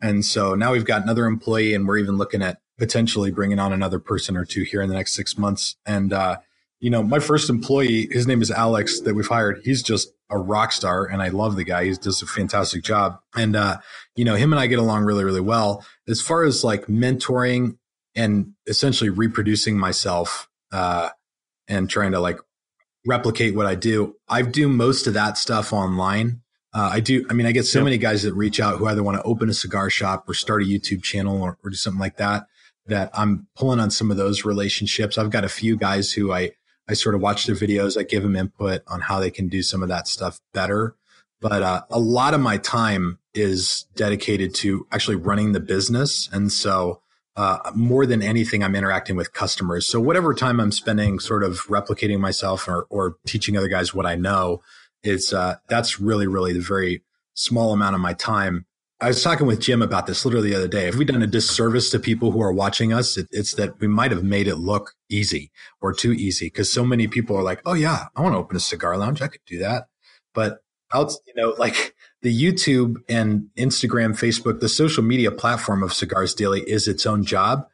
And 0.00 0.24
so 0.24 0.54
now 0.54 0.72
we've 0.72 0.86
got 0.86 1.02
another 1.02 1.26
employee 1.26 1.74
and 1.74 1.86
we're 1.86 1.98
even 1.98 2.16
looking 2.16 2.40
at 2.40 2.60
potentially 2.78 3.30
bringing 3.30 3.58
on 3.58 3.74
another 3.74 3.98
person 3.98 4.34
or 4.34 4.46
two 4.46 4.62
here 4.62 4.80
in 4.80 4.88
the 4.88 4.94
next 4.94 5.12
6 5.12 5.36
months. 5.36 5.76
And 5.84 6.12
uh 6.12 6.38
you 6.80 6.90
know, 6.90 7.02
my 7.02 7.20
first 7.20 7.48
employee, 7.48 8.08
his 8.10 8.26
name 8.26 8.42
is 8.42 8.50
Alex 8.50 9.00
that 9.02 9.14
we've 9.14 9.28
hired. 9.28 9.60
He's 9.62 9.84
just 9.84 10.12
a 10.32 10.38
rock 10.38 10.72
star 10.72 11.06
and 11.06 11.22
I 11.22 11.28
love 11.28 11.54
the 11.54 11.64
guy. 11.64 11.84
He 11.84 11.92
does 11.92 12.22
a 12.22 12.26
fantastic 12.26 12.82
job. 12.82 13.20
And, 13.36 13.54
uh, 13.54 13.78
you 14.16 14.24
know, 14.24 14.34
him 14.34 14.52
and 14.52 14.58
I 14.58 14.66
get 14.66 14.80
along 14.80 15.04
really, 15.04 15.24
really 15.24 15.40
well. 15.40 15.84
As 16.08 16.20
far 16.20 16.42
as 16.42 16.64
like 16.64 16.86
mentoring 16.86 17.76
and 18.16 18.54
essentially 18.66 19.10
reproducing 19.10 19.78
myself, 19.78 20.48
uh, 20.72 21.10
and 21.68 21.88
trying 21.88 22.12
to 22.12 22.20
like 22.20 22.38
replicate 23.06 23.54
what 23.54 23.66
I 23.66 23.74
do, 23.74 24.16
I 24.28 24.42
do 24.42 24.68
most 24.68 25.06
of 25.06 25.14
that 25.14 25.38
stuff 25.38 25.72
online. 25.72 26.40
Uh, 26.74 26.90
I 26.92 27.00
do. 27.00 27.26
I 27.28 27.34
mean, 27.34 27.46
I 27.46 27.52
get 27.52 27.66
so 27.66 27.80
yep. 27.80 27.84
many 27.84 27.98
guys 27.98 28.22
that 28.22 28.34
reach 28.34 28.58
out 28.58 28.78
who 28.78 28.86
either 28.86 29.02
want 29.02 29.18
to 29.18 29.22
open 29.24 29.50
a 29.50 29.54
cigar 29.54 29.90
shop 29.90 30.28
or 30.28 30.34
start 30.34 30.62
a 30.62 30.66
YouTube 30.66 31.02
channel 31.02 31.42
or, 31.42 31.58
or 31.62 31.70
do 31.70 31.76
something 31.76 32.00
like 32.00 32.16
that. 32.16 32.46
That 32.86 33.10
I'm 33.14 33.46
pulling 33.54 33.78
on 33.78 33.90
some 33.90 34.10
of 34.10 34.16
those 34.16 34.44
relationships. 34.44 35.16
I've 35.16 35.30
got 35.30 35.44
a 35.44 35.48
few 35.48 35.76
guys 35.76 36.12
who 36.12 36.32
I 36.32 36.52
I 36.88 36.94
sort 36.94 37.14
of 37.14 37.20
watch 37.20 37.46
their 37.46 37.56
videos. 37.56 37.98
I 37.98 38.02
give 38.02 38.22
them 38.22 38.36
input 38.36 38.82
on 38.86 39.00
how 39.00 39.20
they 39.20 39.30
can 39.30 39.48
do 39.48 39.62
some 39.62 39.82
of 39.82 39.88
that 39.88 40.08
stuff 40.08 40.40
better. 40.52 40.94
But 41.40 41.62
uh, 41.62 41.82
a 41.90 41.98
lot 41.98 42.34
of 42.34 42.40
my 42.40 42.56
time 42.56 43.18
is 43.34 43.86
dedicated 43.96 44.54
to 44.56 44.86
actually 44.92 45.16
running 45.16 45.52
the 45.52 45.60
business. 45.60 46.28
And 46.32 46.52
so 46.52 47.00
uh, 47.34 47.72
more 47.74 48.06
than 48.06 48.22
anything, 48.22 48.62
I'm 48.62 48.74
interacting 48.74 49.16
with 49.16 49.32
customers. 49.32 49.86
So 49.86 50.00
whatever 50.00 50.34
time 50.34 50.60
I'm 50.60 50.72
spending 50.72 51.18
sort 51.18 51.42
of 51.42 51.60
replicating 51.66 52.20
myself 52.20 52.68
or, 52.68 52.86
or 52.90 53.16
teaching 53.26 53.56
other 53.56 53.68
guys 53.68 53.94
what 53.94 54.06
I 54.06 54.14
know, 54.14 54.62
is 55.02 55.32
uh, 55.32 55.56
that's 55.68 56.00
really, 56.00 56.26
really 56.26 56.52
the 56.52 56.60
very 56.60 57.02
small 57.34 57.72
amount 57.72 57.94
of 57.94 58.00
my 58.00 58.12
time 58.12 58.66
I 59.02 59.08
was 59.08 59.20
talking 59.20 59.48
with 59.48 59.58
Jim 59.58 59.82
about 59.82 60.06
this 60.06 60.24
literally 60.24 60.50
the 60.50 60.56
other 60.56 60.68
day. 60.68 60.84
Have 60.84 60.94
we 60.94 61.04
done 61.04 61.22
a 61.22 61.26
disservice 61.26 61.90
to 61.90 61.98
people 61.98 62.30
who 62.30 62.40
are 62.40 62.52
watching 62.52 62.92
us? 62.92 63.16
It, 63.16 63.26
it's 63.32 63.54
that 63.54 63.80
we 63.80 63.88
might 63.88 64.12
have 64.12 64.22
made 64.22 64.46
it 64.46 64.56
look 64.56 64.92
easy 65.08 65.50
or 65.80 65.92
too 65.92 66.12
easy 66.12 66.46
because 66.46 66.72
so 66.72 66.84
many 66.84 67.08
people 67.08 67.36
are 67.36 67.42
like, 67.42 67.60
"Oh 67.66 67.72
yeah, 67.72 68.04
I 68.14 68.22
want 68.22 68.34
to 68.34 68.38
open 68.38 68.56
a 68.56 68.60
cigar 68.60 68.96
lounge. 68.96 69.20
I 69.20 69.26
could 69.26 69.40
do 69.44 69.58
that." 69.58 69.88
But 70.34 70.60
out, 70.94 71.12
you 71.26 71.34
know, 71.34 71.52
like 71.58 71.96
the 72.22 72.32
YouTube 72.32 72.98
and 73.08 73.48
Instagram, 73.58 74.12
Facebook, 74.12 74.60
the 74.60 74.68
social 74.68 75.02
media 75.02 75.32
platform 75.32 75.82
of 75.82 75.92
Cigars 75.92 76.32
Daily 76.32 76.60
is 76.60 76.86
its 76.86 77.04
own 77.04 77.24
job, 77.24 77.66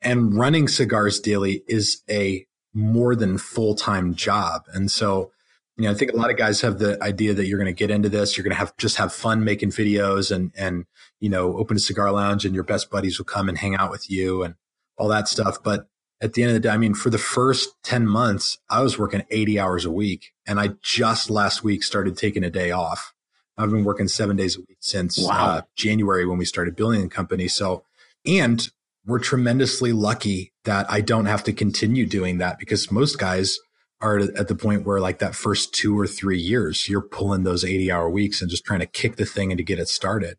and 0.00 0.34
running 0.38 0.68
Cigars 0.68 1.20
Daily 1.20 1.64
is 1.68 2.00
a 2.08 2.46
more 2.72 3.14
than 3.14 3.36
full 3.36 3.74
time 3.74 4.14
job. 4.14 4.62
And 4.72 4.90
so 4.90 5.31
you 5.76 5.84
know, 5.84 5.90
I 5.90 5.94
think 5.94 6.12
a 6.12 6.16
lot 6.16 6.30
of 6.30 6.36
guys 6.36 6.60
have 6.60 6.78
the 6.78 7.02
idea 7.02 7.34
that 7.34 7.46
you're 7.46 7.58
going 7.58 7.66
to 7.66 7.72
get 7.72 7.90
into 7.90 8.08
this, 8.08 8.36
you're 8.36 8.44
going 8.44 8.52
to 8.52 8.58
have 8.58 8.76
just 8.76 8.96
have 8.96 9.12
fun 9.12 9.44
making 9.44 9.70
videos 9.70 10.30
and 10.34 10.52
and 10.56 10.84
you 11.20 11.28
know, 11.28 11.56
open 11.56 11.76
a 11.76 11.80
cigar 11.80 12.10
lounge 12.10 12.44
and 12.44 12.54
your 12.54 12.64
best 12.64 12.90
buddies 12.90 13.18
will 13.18 13.24
come 13.24 13.48
and 13.48 13.56
hang 13.56 13.76
out 13.76 13.90
with 13.90 14.10
you 14.10 14.42
and 14.42 14.54
all 14.98 15.08
that 15.08 15.28
stuff. 15.28 15.62
But 15.62 15.86
at 16.20 16.32
the 16.34 16.42
end 16.42 16.50
of 16.50 16.54
the 16.54 16.60
day, 16.60 16.70
I 16.70 16.76
mean, 16.78 16.94
for 16.94 17.10
the 17.10 17.18
first 17.18 17.74
10 17.84 18.06
months, 18.06 18.58
I 18.68 18.82
was 18.82 18.98
working 18.98 19.22
80 19.30 19.58
hours 19.58 19.84
a 19.84 19.90
week 19.90 20.32
and 20.46 20.58
I 20.58 20.70
just 20.82 21.30
last 21.30 21.62
week 21.62 21.84
started 21.84 22.16
taking 22.16 22.42
a 22.42 22.50
day 22.50 22.72
off. 22.72 23.14
I've 23.56 23.70
been 23.70 23.84
working 23.84 24.08
seven 24.08 24.36
days 24.36 24.56
a 24.56 24.60
week 24.60 24.78
since 24.80 25.18
wow. 25.18 25.46
uh, 25.46 25.62
January 25.76 26.26
when 26.26 26.38
we 26.38 26.44
started 26.44 26.74
building 26.74 27.02
the 27.02 27.08
company. 27.08 27.48
So, 27.48 27.84
and 28.26 28.68
we're 29.06 29.18
tremendously 29.20 29.92
lucky 29.92 30.52
that 30.64 30.90
I 30.90 31.00
don't 31.00 31.26
have 31.26 31.44
to 31.44 31.52
continue 31.52 32.06
doing 32.06 32.38
that 32.38 32.58
because 32.58 32.90
most 32.90 33.18
guys 33.18 33.58
are 34.02 34.18
at 34.18 34.48
the 34.48 34.54
point 34.54 34.84
where 34.84 35.00
like 35.00 35.20
that 35.20 35.34
first 35.34 35.72
two 35.72 35.98
or 35.98 36.06
three 36.06 36.38
years, 36.38 36.88
you're 36.88 37.00
pulling 37.00 37.44
those 37.44 37.64
80 37.64 37.90
hour 37.90 38.10
weeks 38.10 38.42
and 38.42 38.50
just 38.50 38.64
trying 38.64 38.80
to 38.80 38.86
kick 38.86 39.16
the 39.16 39.24
thing 39.24 39.52
and 39.52 39.58
to 39.58 39.64
get 39.64 39.78
it 39.78 39.88
started. 39.88 40.36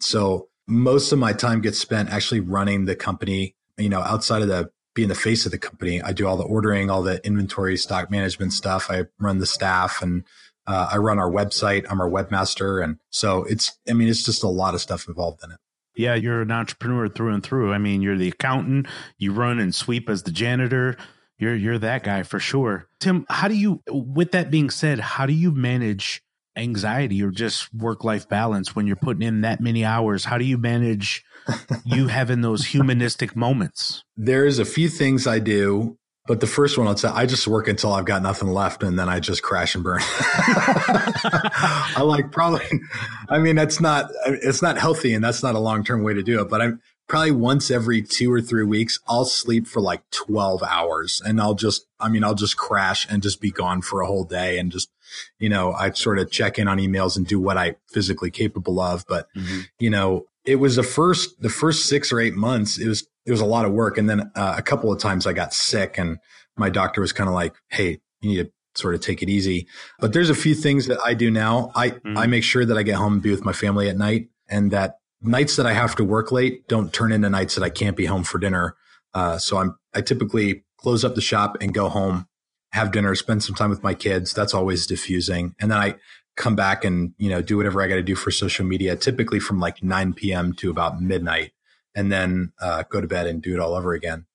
So 0.00 0.48
most 0.68 1.10
of 1.10 1.18
my 1.18 1.32
time 1.32 1.60
gets 1.60 1.78
spent 1.78 2.10
actually 2.10 2.40
running 2.40 2.84
the 2.84 2.94
company, 2.94 3.56
you 3.78 3.88
know, 3.88 4.00
outside 4.00 4.42
of 4.42 4.48
the 4.48 4.70
being 4.94 5.08
the 5.08 5.14
face 5.14 5.46
of 5.46 5.52
the 5.52 5.58
company. 5.58 6.02
I 6.02 6.12
do 6.12 6.26
all 6.26 6.36
the 6.36 6.44
ordering, 6.44 6.90
all 6.90 7.02
the 7.02 7.24
inventory, 7.24 7.76
stock 7.76 8.10
management 8.10 8.52
stuff. 8.52 8.90
I 8.90 9.04
run 9.18 9.38
the 9.38 9.46
staff 9.46 10.02
and 10.02 10.24
uh, 10.66 10.90
I 10.92 10.98
run 10.98 11.18
our 11.18 11.30
website. 11.30 11.86
I'm 11.88 12.00
our 12.00 12.10
webmaster. 12.10 12.82
And 12.82 12.98
so 13.08 13.44
it's, 13.44 13.78
I 13.88 13.92
mean, 13.92 14.08
it's 14.08 14.24
just 14.24 14.42
a 14.42 14.48
lot 14.48 14.74
of 14.74 14.80
stuff 14.80 15.08
involved 15.08 15.42
in 15.44 15.52
it. 15.52 15.58
Yeah, 15.96 16.14
you're 16.14 16.42
an 16.42 16.50
entrepreneur 16.50 17.08
through 17.08 17.34
and 17.34 17.42
through. 17.42 17.72
I 17.72 17.78
mean, 17.78 18.02
you're 18.02 18.16
the 18.16 18.28
accountant, 18.28 18.86
you 19.18 19.32
run 19.32 19.58
and 19.58 19.74
sweep 19.74 20.08
as 20.08 20.22
the 20.22 20.30
janitor, 20.30 20.96
you're 21.38 21.56
you're 21.56 21.78
that 21.78 22.04
guy 22.04 22.22
for 22.22 22.38
sure. 22.38 22.86
Tim, 23.00 23.24
how 23.28 23.48
do 23.48 23.54
you 23.54 23.82
with 23.88 24.32
that 24.32 24.50
being 24.50 24.70
said, 24.70 25.00
how 25.00 25.26
do 25.26 25.32
you 25.32 25.50
manage 25.50 26.22
anxiety 26.56 27.22
or 27.22 27.30
just 27.30 27.72
work 27.72 28.04
life 28.04 28.28
balance 28.28 28.76
when 28.76 28.86
you're 28.86 28.96
putting 28.96 29.22
in 29.22 29.40
that 29.40 29.60
many 29.60 29.84
hours? 29.84 30.26
How 30.26 30.36
do 30.36 30.44
you 30.44 30.58
manage 30.58 31.24
you 31.84 32.08
having 32.08 32.42
those 32.42 32.66
humanistic 32.66 33.34
moments? 33.34 34.04
There's 34.16 34.58
a 34.58 34.64
few 34.64 34.88
things 34.88 35.26
I 35.26 35.38
do 35.38 35.96
But 36.26 36.38
the 36.38 36.46
first 36.46 36.78
one, 36.78 36.86
I'll 36.86 36.96
say, 36.96 37.08
I 37.08 37.26
just 37.26 37.48
work 37.48 37.66
until 37.66 37.92
I've 37.92 38.04
got 38.04 38.22
nothing 38.22 38.48
left, 38.48 38.84
and 38.84 38.96
then 38.96 39.08
I 39.08 39.18
just 39.18 39.42
crash 39.42 39.74
and 39.74 39.82
burn. 39.82 40.00
I 40.00 42.02
like 42.04 42.30
probably, 42.30 42.66
I 43.28 43.38
mean, 43.38 43.56
that's 43.56 43.80
not 43.80 44.10
it's 44.26 44.62
not 44.62 44.78
healthy, 44.78 45.14
and 45.14 45.24
that's 45.24 45.42
not 45.42 45.56
a 45.56 45.58
long 45.58 45.82
term 45.82 46.04
way 46.04 46.14
to 46.14 46.22
do 46.22 46.40
it. 46.40 46.48
But 46.48 46.60
I'm 46.60 46.80
probably 47.10 47.32
once 47.32 47.70
every 47.70 48.00
two 48.00 48.32
or 48.32 48.40
three 48.40 48.64
weeks, 48.64 49.00
I'll 49.06 49.26
sleep 49.26 49.66
for 49.66 49.80
like 49.80 50.08
twelve 50.10 50.62
hours, 50.62 51.20
and 51.24 51.40
I'll 51.40 51.54
just, 51.54 51.86
I 51.98 52.08
mean, 52.08 52.24
I'll 52.24 52.34
just 52.34 52.56
crash 52.56 53.06
and 53.10 53.22
just 53.22 53.40
be 53.40 53.50
gone 53.50 53.82
for 53.82 54.00
a 54.00 54.06
whole 54.06 54.24
day, 54.24 54.58
and 54.58 54.72
just, 54.72 54.90
you 55.38 55.48
know, 55.48 55.72
I 55.72 55.90
sort 55.90 56.18
of 56.18 56.30
check 56.30 56.58
in 56.58 56.68
on 56.68 56.78
emails 56.78 57.16
and 57.16 57.26
do 57.26 57.38
what 57.38 57.58
I 57.58 57.76
physically 57.88 58.30
capable 58.30 58.80
of. 58.80 59.04
But 59.06 59.26
mm-hmm. 59.36 59.62
you 59.78 59.90
know, 59.90 60.26
it 60.44 60.56
was 60.56 60.76
the 60.76 60.82
first 60.82 61.42
the 61.42 61.50
first 61.50 61.86
six 61.86 62.12
or 62.12 62.20
eight 62.20 62.34
months. 62.34 62.78
It 62.78 62.88
was 62.88 63.06
it 63.26 63.30
was 63.30 63.40
a 63.40 63.46
lot 63.46 63.64
of 63.64 63.72
work. 63.72 63.98
And 63.98 64.08
then 64.08 64.30
uh, 64.34 64.54
a 64.56 64.62
couple 64.62 64.92
of 64.92 64.98
times 64.98 65.26
I 65.26 65.32
got 65.32 65.52
sick 65.52 65.98
and 65.98 66.18
my 66.56 66.70
doctor 66.70 67.00
was 67.00 67.12
kind 67.12 67.28
of 67.28 67.34
like, 67.34 67.54
Hey, 67.68 68.00
you 68.20 68.30
need 68.30 68.44
to 68.44 68.52
sort 68.74 68.94
of 68.94 69.00
take 69.00 69.22
it 69.22 69.28
easy. 69.28 69.66
But 69.98 70.12
there's 70.12 70.30
a 70.30 70.34
few 70.34 70.54
things 70.54 70.86
that 70.86 70.98
I 71.04 71.14
do 71.14 71.30
now. 71.30 71.70
I, 71.74 71.90
mm-hmm. 71.90 72.16
I 72.16 72.26
make 72.26 72.44
sure 72.44 72.64
that 72.64 72.78
I 72.78 72.82
get 72.82 72.96
home 72.96 73.14
and 73.14 73.22
be 73.22 73.30
with 73.30 73.44
my 73.44 73.52
family 73.52 73.88
at 73.88 73.96
night 73.96 74.28
and 74.48 74.70
that 74.70 74.99
nights 75.22 75.56
that 75.56 75.66
I 75.66 75.72
have 75.72 75.96
to 75.96 76.04
work 76.04 76.32
late 76.32 76.66
don't 76.68 76.92
turn 76.92 77.12
into 77.12 77.30
nights 77.30 77.54
that 77.54 77.64
I 77.64 77.70
can't 77.70 77.96
be 77.96 78.06
home 78.06 78.24
for 78.24 78.38
dinner. 78.38 78.76
Uh, 79.14 79.38
so 79.38 79.58
I'm, 79.58 79.76
I 79.94 80.00
typically 80.00 80.64
close 80.78 81.04
up 81.04 81.14
the 81.14 81.20
shop 81.20 81.56
and 81.60 81.74
go 81.74 81.88
home, 81.88 82.26
have 82.72 82.92
dinner, 82.92 83.14
spend 83.14 83.42
some 83.42 83.54
time 83.54 83.70
with 83.70 83.82
my 83.82 83.94
kids. 83.94 84.32
That's 84.32 84.54
always 84.54 84.86
diffusing. 84.86 85.54
And 85.60 85.70
then 85.70 85.78
I 85.78 85.96
come 86.36 86.56
back 86.56 86.84
and, 86.84 87.12
you 87.18 87.28
know, 87.28 87.42
do 87.42 87.56
whatever 87.56 87.82
I 87.82 87.88
got 87.88 87.96
to 87.96 88.02
do 88.02 88.14
for 88.14 88.30
social 88.30 88.64
media, 88.64 88.96
typically 88.96 89.40
from 89.40 89.60
like 89.60 89.82
9 89.82 90.14
p.m. 90.14 90.52
to 90.54 90.70
about 90.70 91.02
midnight 91.02 91.52
and 91.94 92.10
then 92.10 92.52
uh, 92.60 92.84
go 92.88 93.00
to 93.00 93.06
bed 93.06 93.26
and 93.26 93.42
do 93.42 93.52
it 93.52 93.60
all 93.60 93.74
over 93.74 93.92
again. 93.92 94.26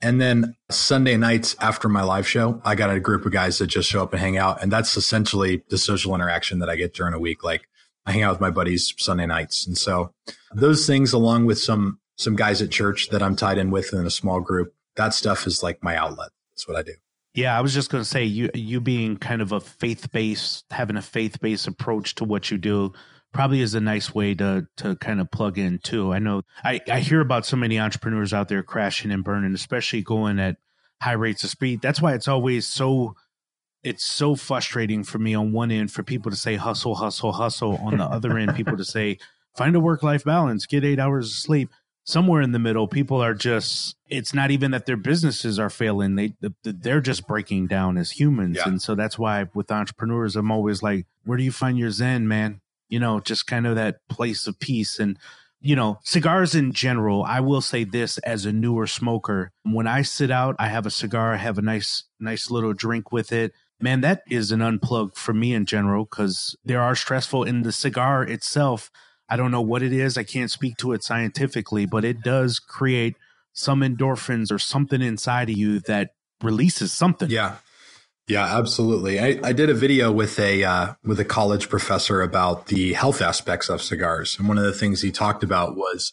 And 0.00 0.20
then 0.20 0.56
Sunday 0.68 1.16
nights 1.16 1.54
after 1.60 1.88
my 1.88 2.02
live 2.02 2.26
show, 2.26 2.60
I 2.64 2.74
got 2.74 2.90
a 2.90 2.98
group 2.98 3.24
of 3.24 3.30
guys 3.30 3.58
that 3.58 3.68
just 3.68 3.88
show 3.88 4.02
up 4.02 4.12
and 4.12 4.20
hang 4.20 4.36
out. 4.36 4.60
And 4.60 4.72
that's 4.72 4.96
essentially 4.96 5.62
the 5.68 5.78
social 5.78 6.14
interaction 6.14 6.58
that 6.58 6.68
I 6.68 6.74
get 6.74 6.92
during 6.92 7.14
a 7.14 7.20
week. 7.20 7.44
Like 7.44 7.68
I 8.06 8.12
hang 8.12 8.22
out 8.22 8.32
with 8.32 8.40
my 8.40 8.50
buddies 8.50 8.94
Sunday 8.98 9.26
nights. 9.26 9.66
And 9.66 9.78
so 9.78 10.12
those 10.52 10.86
things, 10.86 11.12
along 11.12 11.46
with 11.46 11.58
some, 11.58 12.00
some 12.16 12.36
guys 12.36 12.60
at 12.60 12.70
church 12.70 13.08
that 13.10 13.22
I'm 13.22 13.36
tied 13.36 13.58
in 13.58 13.70
with 13.70 13.92
in 13.92 14.06
a 14.06 14.10
small 14.10 14.40
group, 14.40 14.74
that 14.96 15.14
stuff 15.14 15.46
is 15.46 15.62
like 15.62 15.82
my 15.82 15.96
outlet. 15.96 16.30
That's 16.50 16.68
what 16.68 16.76
I 16.76 16.82
do. 16.82 16.94
Yeah, 17.34 17.56
I 17.56 17.62
was 17.62 17.72
just 17.72 17.90
going 17.90 18.02
to 18.02 18.08
say 18.08 18.24
you 18.24 18.50
you 18.52 18.78
being 18.80 19.16
kind 19.16 19.40
of 19.40 19.52
a 19.52 19.60
faith 19.60 20.12
based, 20.12 20.66
having 20.70 20.98
a 20.98 21.02
faith 21.02 21.40
based 21.40 21.66
approach 21.66 22.14
to 22.16 22.24
what 22.24 22.50
you 22.50 22.58
do 22.58 22.92
probably 23.32 23.62
is 23.62 23.74
a 23.74 23.80
nice 23.80 24.14
way 24.14 24.34
to 24.34 24.66
to 24.76 24.96
kind 24.96 25.20
of 25.20 25.30
plug 25.30 25.56
in 25.56 25.78
too. 25.78 26.12
I 26.12 26.18
know 26.18 26.42
I, 26.62 26.80
I 26.90 27.00
hear 27.00 27.20
about 27.20 27.46
so 27.46 27.56
many 27.56 27.80
entrepreneurs 27.80 28.34
out 28.34 28.48
there 28.48 28.62
crashing 28.62 29.10
and 29.10 29.24
burning, 29.24 29.54
especially 29.54 30.02
going 30.02 30.38
at 30.38 30.56
high 31.00 31.12
rates 31.12 31.42
of 31.42 31.50
speed. 31.50 31.80
That's 31.80 32.02
why 32.02 32.12
it's 32.12 32.28
always 32.28 32.66
so 32.66 33.14
it's 33.82 34.04
so 34.04 34.34
frustrating 34.34 35.04
for 35.04 35.18
me 35.18 35.34
on 35.34 35.52
one 35.52 35.70
end 35.70 35.90
for 35.90 36.02
people 36.02 36.30
to 36.30 36.36
say 36.36 36.56
hustle, 36.56 36.94
hustle, 36.94 37.32
hustle. 37.32 37.76
On 37.78 37.96
the 37.96 38.04
other 38.04 38.38
end, 38.38 38.54
people 38.54 38.76
to 38.76 38.84
say 38.84 39.18
find 39.56 39.74
a 39.76 39.80
work 39.80 40.02
life 40.02 40.24
balance, 40.24 40.66
get 40.66 40.84
eight 40.84 40.98
hours 40.98 41.26
of 41.26 41.36
sleep. 41.36 41.70
Somewhere 42.04 42.42
in 42.42 42.50
the 42.50 42.58
middle, 42.58 42.88
people 42.88 43.22
are 43.22 43.34
just, 43.34 43.94
it's 44.08 44.34
not 44.34 44.50
even 44.50 44.72
that 44.72 44.86
their 44.86 44.96
businesses 44.96 45.60
are 45.60 45.70
failing. 45.70 46.16
They, 46.16 46.32
they're 46.64 47.00
just 47.00 47.28
breaking 47.28 47.68
down 47.68 47.96
as 47.96 48.10
humans. 48.10 48.56
Yeah. 48.56 48.66
And 48.66 48.82
so 48.82 48.96
that's 48.96 49.16
why 49.16 49.46
with 49.54 49.70
entrepreneurs, 49.70 50.34
I'm 50.34 50.50
always 50.50 50.82
like, 50.82 51.06
where 51.24 51.38
do 51.38 51.44
you 51.44 51.52
find 51.52 51.78
your 51.78 51.90
Zen, 51.90 52.26
man? 52.26 52.60
you 52.92 53.00
know, 53.00 53.20
just 53.20 53.46
kind 53.46 53.66
of 53.66 53.74
that 53.76 54.06
place 54.10 54.46
of 54.46 54.58
peace. 54.58 54.98
And, 54.98 55.18
you 55.62 55.74
know, 55.74 55.98
cigars 56.04 56.54
in 56.54 56.74
general, 56.74 57.24
I 57.24 57.40
will 57.40 57.62
say 57.62 57.84
this 57.84 58.18
as 58.18 58.44
a 58.44 58.52
newer 58.52 58.86
smoker. 58.86 59.50
When 59.62 59.86
I 59.86 60.02
sit 60.02 60.30
out, 60.30 60.56
I 60.58 60.68
have 60.68 60.84
a 60.84 60.90
cigar, 60.90 61.32
I 61.32 61.38
have 61.38 61.56
a 61.56 61.62
nice, 61.62 62.04
nice 62.20 62.50
little 62.50 62.74
drink 62.74 63.10
with 63.10 63.32
it. 63.32 63.54
Man, 63.82 64.00
that 64.02 64.22
is 64.30 64.52
an 64.52 64.60
unplug 64.60 65.16
for 65.16 65.34
me 65.34 65.52
in 65.54 65.66
general 65.66 66.04
because 66.04 66.56
there 66.64 66.80
are 66.80 66.94
stressful 66.94 67.42
in 67.42 67.62
the 67.62 67.72
cigar 67.72 68.22
itself. 68.22 68.90
I 69.28 69.36
don't 69.36 69.50
know 69.50 69.60
what 69.60 69.82
it 69.82 69.92
is. 69.92 70.16
I 70.16 70.22
can't 70.22 70.50
speak 70.50 70.76
to 70.78 70.92
it 70.92 71.02
scientifically, 71.02 71.84
but 71.84 72.04
it 72.04 72.22
does 72.22 72.58
create 72.58 73.16
some 73.52 73.80
endorphins 73.80 74.52
or 74.52 74.58
something 74.58 75.02
inside 75.02 75.50
of 75.50 75.56
you 75.56 75.80
that 75.80 76.14
releases 76.42 76.92
something. 76.92 77.28
Yeah. 77.28 77.56
Yeah, 78.28 78.44
absolutely. 78.56 79.18
I, 79.18 79.40
I 79.42 79.52
did 79.52 79.68
a 79.68 79.74
video 79.74 80.12
with 80.12 80.38
a 80.38 80.62
uh, 80.62 80.94
with 81.04 81.18
a 81.18 81.24
college 81.24 81.68
professor 81.68 82.22
about 82.22 82.68
the 82.68 82.92
health 82.92 83.20
aspects 83.20 83.68
of 83.68 83.82
cigars, 83.82 84.38
and 84.38 84.46
one 84.46 84.58
of 84.58 84.64
the 84.64 84.72
things 84.72 85.02
he 85.02 85.10
talked 85.10 85.42
about 85.42 85.76
was 85.76 86.12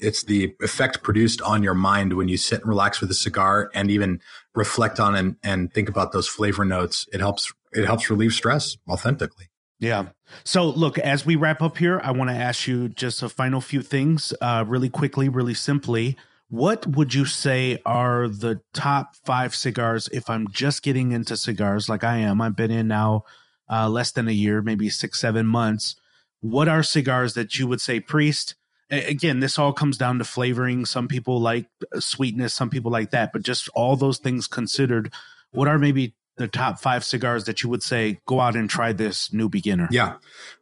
it's 0.00 0.24
the 0.24 0.54
effect 0.60 1.02
produced 1.02 1.40
on 1.42 1.62
your 1.62 1.74
mind 1.74 2.14
when 2.14 2.28
you 2.28 2.36
sit 2.36 2.60
and 2.60 2.68
relax 2.68 3.00
with 3.00 3.10
a 3.10 3.14
cigar, 3.14 3.70
and 3.74 3.90
even 3.90 4.20
reflect 4.54 5.00
on 5.00 5.14
and, 5.14 5.36
and 5.42 5.72
think 5.72 5.88
about 5.88 6.12
those 6.12 6.28
flavor 6.28 6.64
notes. 6.64 7.06
It 7.12 7.20
helps 7.20 7.52
it 7.72 7.84
helps 7.84 8.10
relieve 8.10 8.32
stress 8.32 8.76
authentically. 8.88 9.48
Yeah. 9.80 10.06
So, 10.44 10.68
look, 10.68 10.98
as 10.98 11.26
we 11.26 11.36
wrap 11.36 11.60
up 11.60 11.76
here, 11.78 12.00
I 12.02 12.12
want 12.12 12.30
to 12.30 12.36
ask 12.36 12.66
you 12.66 12.88
just 12.88 13.22
a 13.22 13.28
final 13.28 13.60
few 13.60 13.82
things, 13.82 14.32
uh, 14.40 14.64
really 14.66 14.88
quickly, 14.88 15.28
really 15.28 15.54
simply. 15.54 16.16
What 16.48 16.86
would 16.86 17.14
you 17.14 17.24
say 17.24 17.78
are 17.84 18.28
the 18.28 18.60
top 18.72 19.16
five 19.24 19.54
cigars 19.54 20.08
if 20.12 20.30
I'm 20.30 20.48
just 20.48 20.82
getting 20.82 21.12
into 21.12 21.36
cigars 21.36 21.88
like 21.88 22.04
I 22.04 22.18
am? 22.18 22.40
I've 22.40 22.56
been 22.56 22.70
in 22.70 22.88
now 22.88 23.24
uh, 23.70 23.88
less 23.88 24.12
than 24.12 24.28
a 24.28 24.32
year, 24.32 24.62
maybe 24.62 24.88
six, 24.88 25.20
seven 25.20 25.46
months. 25.46 25.96
What 26.40 26.68
are 26.68 26.82
cigars 26.82 27.34
that 27.34 27.58
you 27.58 27.66
would 27.66 27.80
say, 27.80 27.98
Priest? 28.00 28.54
Again, 28.90 29.40
this 29.40 29.58
all 29.58 29.72
comes 29.72 29.96
down 29.96 30.18
to 30.18 30.24
flavoring. 30.24 30.84
Some 30.84 31.08
people 31.08 31.40
like 31.40 31.66
uh, 31.94 32.00
sweetness, 32.00 32.54
some 32.54 32.70
people 32.70 32.90
like 32.90 33.10
that, 33.10 33.32
but 33.32 33.42
just 33.42 33.68
all 33.74 33.96
those 33.96 34.18
things 34.18 34.46
considered, 34.46 35.12
what 35.52 35.68
are 35.68 35.78
maybe 35.78 36.14
the 36.36 36.48
top 36.48 36.80
five 36.80 37.04
cigars 37.04 37.44
that 37.44 37.62
you 37.62 37.70
would 37.70 37.82
say 37.82 38.18
go 38.26 38.40
out 38.40 38.56
and 38.56 38.68
try 38.68 38.92
this 38.92 39.32
new 39.32 39.48
beginner? 39.48 39.88
Yeah, 39.90 40.16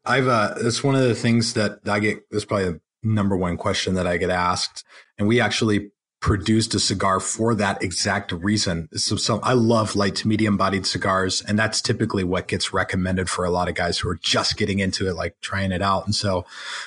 I've 0.04 0.28
uh, 0.28 0.54
it's 0.58 0.85
one 0.85 0.94
of 0.94 1.02
the 1.02 1.14
things 1.14 1.54
that 1.54 1.80
I 1.87 1.98
get. 1.98 2.30
This 2.30 2.44
probably 2.44 2.80
number 3.02 3.37
one 3.37 3.56
question 3.56 3.94
that 3.94 4.06
I 4.06 4.16
get 4.16 4.30
asked. 4.30 4.85
And 5.18 5.26
we 5.26 5.40
actually 5.40 5.90
produced 6.22 6.72
a 6.74 6.80
cigar 6.80 7.20
for 7.20 7.54
that 7.56 7.82
exact 7.82 8.32
reason. 8.32 8.88
So, 8.94 9.16
so, 9.16 9.40
I 9.42 9.52
love 9.52 9.96
light 9.96 10.14
to 10.16 10.28
medium 10.28 10.56
bodied 10.56 10.87
cigars. 10.87 11.42
And 11.42 11.58
that's 11.58 11.82
typically 11.82 12.24
what 12.24 12.48
gets 12.48 12.72
recommended 12.72 13.28
for 13.28 13.44
a 13.44 13.50
lot 13.50 13.68
of 13.68 13.74
guys 13.74 13.98
who 13.98 14.08
are 14.08 14.18
just 14.22 14.56
getting 14.56 14.78
into 14.78 15.08
it, 15.08 15.14
like 15.14 15.35
trying 15.40 15.72
it 15.72 15.82
out. 15.82 16.06
And 16.06 16.14
so 16.14 16.46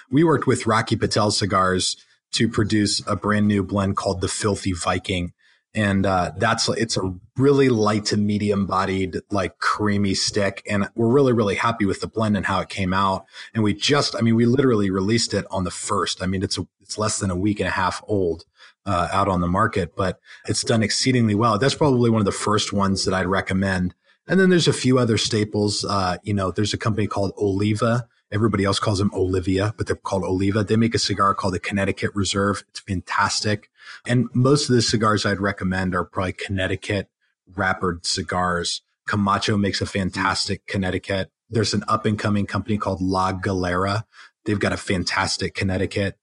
we 0.10 0.24
worked 0.24 0.48
with 0.48 0.66
Rocky 0.66 0.96
Patel 0.96 1.32
cigars 1.32 1.98
to 2.32 2.48
produce 2.48 3.06
a 3.06 3.16
brand 3.16 3.48
new 3.48 3.62
blend 3.62 3.98
called 3.98 4.22
the 4.22 4.28
Filthy 4.28 4.72
Viking 4.72 5.34
and 5.76 6.06
uh, 6.06 6.32
that's 6.38 6.70
it's 6.70 6.96
a 6.96 7.14
really 7.38 7.68
light 7.68 8.06
to 8.06 8.18
medium 8.18 8.66
bodied 8.66 9.18
like 9.30 9.60
creamy 9.60 10.14
stick 10.14 10.64
and 10.68 10.88
we're 10.96 11.10
really 11.10 11.34
really 11.34 11.56
happy 11.56 11.86
with 11.86 12.00
the 12.00 12.08
blend 12.08 12.38
and 12.38 12.46
how 12.46 12.62
it 12.62 12.70
came 12.70 12.94
out 12.94 13.26
and 13.54 13.62
we 13.62 13.74
just 13.74 14.16
i 14.16 14.22
mean 14.22 14.36
we 14.36 14.46
literally 14.46 14.90
released 14.90 15.34
it 15.34 15.46
on 15.52 15.66
the 15.66 15.72
first 15.72 16.24
i 16.24 16.26
mean 16.26 16.42
it's 16.42 16.58
a, 16.58 16.66
it's 16.82 16.98
less 16.98 17.20
than 17.20 17.30
a 17.30 17.36
week 17.36 17.60
and 17.60 17.68
a 17.68 17.72
half 17.72 18.02
old 18.08 18.46
uh, 18.86 19.08
out 19.12 19.28
on 19.28 19.42
the 19.42 19.48
market 19.48 19.96
but 19.96 20.20
it's 20.48 20.64
done 20.64 20.84
exceedingly 20.84 21.36
well 21.36 21.58
that's 21.58 21.76
probably 21.76 22.10
one 22.10 22.22
of 22.22 22.26
the 22.26 22.32
first 22.32 22.72
ones 22.74 23.06
that 23.06 23.14
i'd 23.14 23.28
recommend 23.28 23.94
and 24.28 24.40
then 24.40 24.50
there's 24.50 24.68
a 24.68 24.74
few 24.74 24.98
other 24.98 25.18
staples 25.18 25.86
uh, 25.86 26.18
you 26.24 26.34
know 26.34 26.52
there's 26.52 26.74
a 26.74 26.78
company 26.78 27.08
called 27.08 27.32
oliva 27.38 28.08
Everybody 28.32 28.66
else 28.66 28.80
calls 28.80 29.00
them 29.00 29.12
Olivia, 29.14 29.74
but 29.78 29.88
they're 29.88 29.96
called 29.96 30.24
Oliva. 30.24 30.64
They 30.64 30.76
make 30.76 30.96
a 30.96 31.00
cigar 31.00 31.34
called 31.36 31.54
the 31.54 31.60
Connecticut 31.60 32.12
Reserve. 32.16 32.64
It's 32.70 32.80
fantastic. 32.80 33.70
And 34.06 34.28
most 34.34 34.68
of 34.68 34.76
the 34.76 34.82
cigars 34.82 35.26
I'd 35.26 35.40
recommend 35.40 35.94
are 35.96 36.04
probably 36.04 36.34
Connecticut 36.34 37.08
wrappered 37.56 38.06
cigars. 38.06 38.82
Camacho 39.08 39.58
makes 39.58 39.80
a 39.80 39.86
fantastic 39.86 40.66
Connecticut. 40.66 41.30
There's 41.50 41.76
an 41.76 41.84
up 41.88 42.06
and 42.06 42.18
coming 42.18 42.48
company 42.48 42.78
called 42.78 43.02
La 43.02 43.32
Galera. 43.32 44.06
They've 44.46 44.60
got 44.60 44.74
a 44.74 44.78
fantastic 44.78 45.54
Connecticut. 45.54 46.18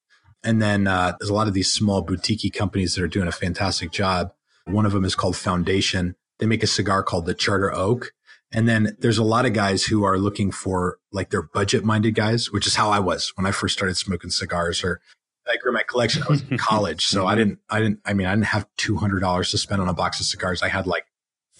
And 0.44 0.60
then 0.60 0.86
uh, 0.86 1.16
there's 1.18 1.30
a 1.30 1.34
lot 1.34 1.48
of 1.48 1.54
these 1.54 1.72
small 1.72 2.02
boutique 2.02 2.52
companies 2.54 2.94
that 2.94 3.02
are 3.02 3.08
doing 3.08 3.28
a 3.28 3.32
fantastic 3.32 3.92
job. 3.92 4.32
One 4.66 4.86
of 4.86 4.92
them 4.92 5.04
is 5.04 5.14
called 5.14 5.36
Foundation. 5.36 6.16
They 6.38 6.46
make 6.46 6.62
a 6.62 6.68
cigar 6.68 7.02
called 7.02 7.26
the 7.26 7.34
Charter 7.34 7.72
Oak. 7.72 8.12
And 8.52 8.68
then 8.68 8.96
there's 8.98 9.18
a 9.18 9.24
lot 9.24 9.46
of 9.46 9.54
guys 9.54 9.84
who 9.84 10.04
are 10.04 10.18
looking 10.18 10.50
for 10.50 10.98
like 11.10 11.30
their 11.30 11.42
budget 11.42 11.84
minded 11.84 12.14
guys, 12.14 12.50
which 12.50 12.66
is 12.66 12.74
how 12.74 12.90
I 12.90 12.98
was 12.98 13.32
when 13.36 13.46
I 13.46 13.50
first 13.50 13.74
started 13.74 13.96
smoking 13.96 14.30
cigars 14.30 14.84
or 14.84 15.00
I 15.48 15.56
grew 15.56 15.72
my 15.72 15.82
collection. 15.82 16.22
I 16.22 16.30
was 16.30 16.42
in 16.50 16.58
college. 16.58 17.06
So 17.06 17.26
I 17.26 17.34
didn't, 17.34 17.60
I 17.70 17.80
didn't, 17.80 18.00
I 18.04 18.12
mean, 18.12 18.26
I 18.26 18.34
didn't 18.34 18.46
have 18.46 18.68
$200 18.78 19.50
to 19.50 19.58
spend 19.58 19.80
on 19.80 19.88
a 19.88 19.94
box 19.94 20.20
of 20.20 20.26
cigars. 20.26 20.62
I 20.62 20.68
had 20.68 20.86
like 20.86 21.06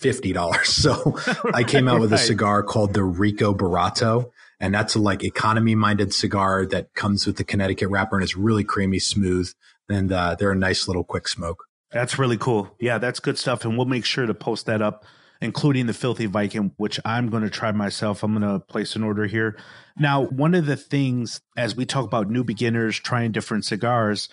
$50. 0.01 0.65
So 0.65 1.17
I 1.55 1.65
came 1.65 1.89
out 1.89 2.01
with 2.01 2.13
a 2.13 2.19
cigar 2.31 2.63
called 2.63 2.95
the 2.95 3.05
Rico 3.05 3.55
Barato. 3.55 4.31
And 4.63 4.73
that's 4.73 4.95
a 4.95 4.99
like 4.99 5.23
economy 5.23 5.75
minded 5.75 6.15
cigar 6.15 6.65
that 6.67 6.95
comes 6.95 7.27
with 7.27 7.37
the 7.37 7.45
Connecticut 7.45 7.91
wrapper 7.91 8.17
and 8.17 8.23
it's 8.23 8.37
really 8.37 8.65
creamy, 8.65 9.01
smooth. 9.01 9.53
And 9.91 10.11
uh, 10.11 10.37
they're 10.37 10.53
a 10.53 10.57
nice 10.57 10.89
little 10.89 11.05
quick 11.05 11.29
smoke. 11.29 11.65
That's 11.91 12.19
really 12.19 12.39
cool. 12.39 12.75
Yeah, 12.81 12.97
that's 12.97 13.21
good 13.21 13.37
stuff. 13.37 13.67
And 13.67 13.77
we'll 13.77 13.87
make 13.87 14.07
sure 14.07 14.25
to 14.25 14.33
post 14.33 14.65
that 14.67 14.81
up 14.81 15.05
including 15.43 15.87
the 15.87 15.93
Filthy 15.93 16.27
Viking, 16.27 16.71
which 16.77 17.01
I'm 17.05 17.29
going 17.29 17.43
to 17.43 17.51
try 17.51 17.73
myself. 17.73 18.23
I'm 18.23 18.39
going 18.39 18.49
to 18.49 18.65
place 18.65 18.95
an 18.95 19.03
order 19.03 19.27
here. 19.27 19.59
Now, 19.99 20.23
one 20.23 20.55
of 20.55 20.67
the 20.67 20.77
things 20.77 21.41
as 21.57 21.75
we 21.75 21.85
talk 21.85 22.05
about 22.05 22.31
new 22.31 22.45
beginners 22.45 22.99
trying 22.99 23.33
different 23.33 23.65
cigars, 23.65 24.29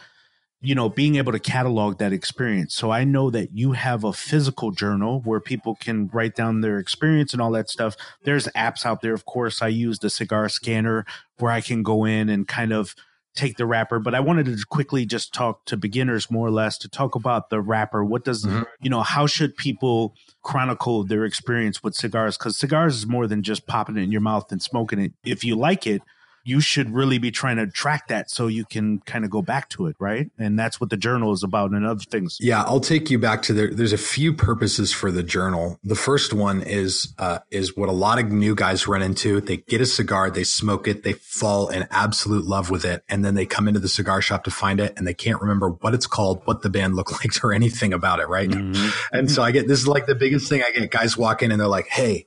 you 0.61 0.75
know, 0.75 0.89
being 0.89 1.15
able 1.15 1.31
to 1.31 1.39
catalog 1.39 1.99
that 1.99 2.11
experience. 2.11 2.75
So 2.75 2.91
I 2.91 3.05
know 3.05 3.29
that 3.29 3.49
you 3.53 3.71
have 3.73 4.03
a 4.03 4.11
physical 4.11 4.71
journal 4.71 5.21
where 5.23 5.39
people 5.39 5.75
can 5.75 6.09
write 6.11 6.35
down 6.35 6.61
their 6.61 6.79
experience 6.79 7.31
and 7.31 7.41
all 7.41 7.51
that 7.51 7.69
stuff. 7.69 7.95
There's 8.23 8.47
apps 8.49 8.85
out 8.85 9.01
there. 9.01 9.13
Of 9.13 9.25
course, 9.25 9.61
I 9.61 9.69
use 9.69 9.99
the 9.99 10.09
cigar 10.09 10.49
scanner 10.49 11.05
where 11.37 11.51
I 11.51 11.61
can 11.61 11.81
go 11.81 12.03
in 12.03 12.27
and 12.27 12.47
kind 12.47 12.73
of 12.73 12.93
take 13.35 13.55
the 13.55 13.65
wrapper. 13.65 13.99
But 13.99 14.15
I 14.15 14.19
wanted 14.19 14.47
to 14.47 14.57
quickly 14.69 15.05
just 15.05 15.33
talk 15.33 15.63
to 15.65 15.77
beginners 15.77 16.29
more 16.29 16.47
or 16.47 16.51
less 16.51 16.77
to 16.79 16.89
talk 16.89 17.15
about 17.15 17.49
the 17.49 17.61
wrapper. 17.61 18.03
What 18.03 18.25
does, 18.25 18.45
mm-hmm. 18.45 18.63
you 18.81 18.89
know, 18.89 19.01
how 19.01 19.27
should 19.27 19.55
people 19.55 20.13
chronicle 20.43 21.05
their 21.05 21.23
experience 21.23 21.81
with 21.81 21.95
cigars? 21.95 22.37
Because 22.37 22.57
cigars 22.57 22.97
is 22.97 23.07
more 23.07 23.27
than 23.27 23.43
just 23.43 23.65
popping 23.65 23.97
it 23.97 24.01
in 24.01 24.11
your 24.11 24.21
mouth 24.21 24.51
and 24.51 24.61
smoking 24.61 24.99
it. 24.99 25.13
If 25.23 25.45
you 25.45 25.55
like 25.55 25.87
it, 25.87 26.01
you 26.43 26.61
should 26.61 26.93
really 26.93 27.17
be 27.17 27.31
trying 27.31 27.57
to 27.57 27.67
track 27.67 28.07
that 28.07 28.29
so 28.29 28.47
you 28.47 28.65
can 28.65 28.99
kind 28.99 29.25
of 29.25 29.31
go 29.31 29.41
back 29.41 29.69
to 29.69 29.87
it, 29.87 29.95
right? 29.99 30.29
And 30.37 30.57
that's 30.57 30.79
what 30.79 30.89
the 30.89 30.97
journal 30.97 31.31
is 31.31 31.43
about 31.43 31.71
and 31.71 31.85
other 31.85 32.03
things. 32.03 32.37
Yeah, 32.39 32.63
I'll 32.63 32.79
take 32.79 33.09
you 33.09 33.19
back 33.19 33.41
to 33.43 33.53
there. 33.53 33.73
There's 33.73 33.93
a 33.93 33.97
few 33.97 34.33
purposes 34.33 34.91
for 34.93 35.11
the 35.11 35.23
journal. 35.23 35.79
The 35.83 35.95
first 35.95 36.33
one 36.33 36.61
is 36.61 37.13
uh, 37.17 37.39
is 37.51 37.75
what 37.75 37.89
a 37.89 37.93
lot 37.93 38.19
of 38.19 38.31
new 38.31 38.55
guys 38.55 38.87
run 38.87 39.01
into. 39.01 39.41
They 39.41 39.57
get 39.57 39.81
a 39.81 39.85
cigar, 39.85 40.29
they 40.29 40.43
smoke 40.43 40.87
it, 40.87 41.03
they 41.03 41.13
fall 41.13 41.69
in 41.69 41.87
absolute 41.91 42.45
love 42.45 42.69
with 42.69 42.85
it, 42.85 43.03
and 43.09 43.23
then 43.23 43.35
they 43.35 43.45
come 43.45 43.67
into 43.67 43.79
the 43.79 43.89
cigar 43.89 44.21
shop 44.21 44.43
to 44.45 44.51
find 44.51 44.79
it, 44.79 44.93
and 44.97 45.05
they 45.05 45.13
can't 45.13 45.41
remember 45.41 45.69
what 45.69 45.93
it's 45.93 46.07
called, 46.07 46.41
what 46.45 46.61
the 46.61 46.69
band 46.69 46.95
looked 46.95 47.11
like, 47.23 47.43
or 47.43 47.53
anything 47.53 47.93
about 47.93 48.19
it, 48.19 48.27
right? 48.27 48.49
Mm-hmm. 48.49 49.15
And 49.15 49.29
so 49.29 49.43
I 49.43 49.51
get 49.51 49.67
this 49.67 49.79
is 49.79 49.87
like 49.87 50.05
the 50.05 50.15
biggest 50.15 50.49
thing 50.49 50.63
I 50.63 50.71
get. 50.71 50.89
Guys 50.89 51.17
walk 51.17 51.43
in 51.43 51.51
and 51.51 51.59
they're 51.59 51.67
like, 51.67 51.87
"Hey." 51.87 52.25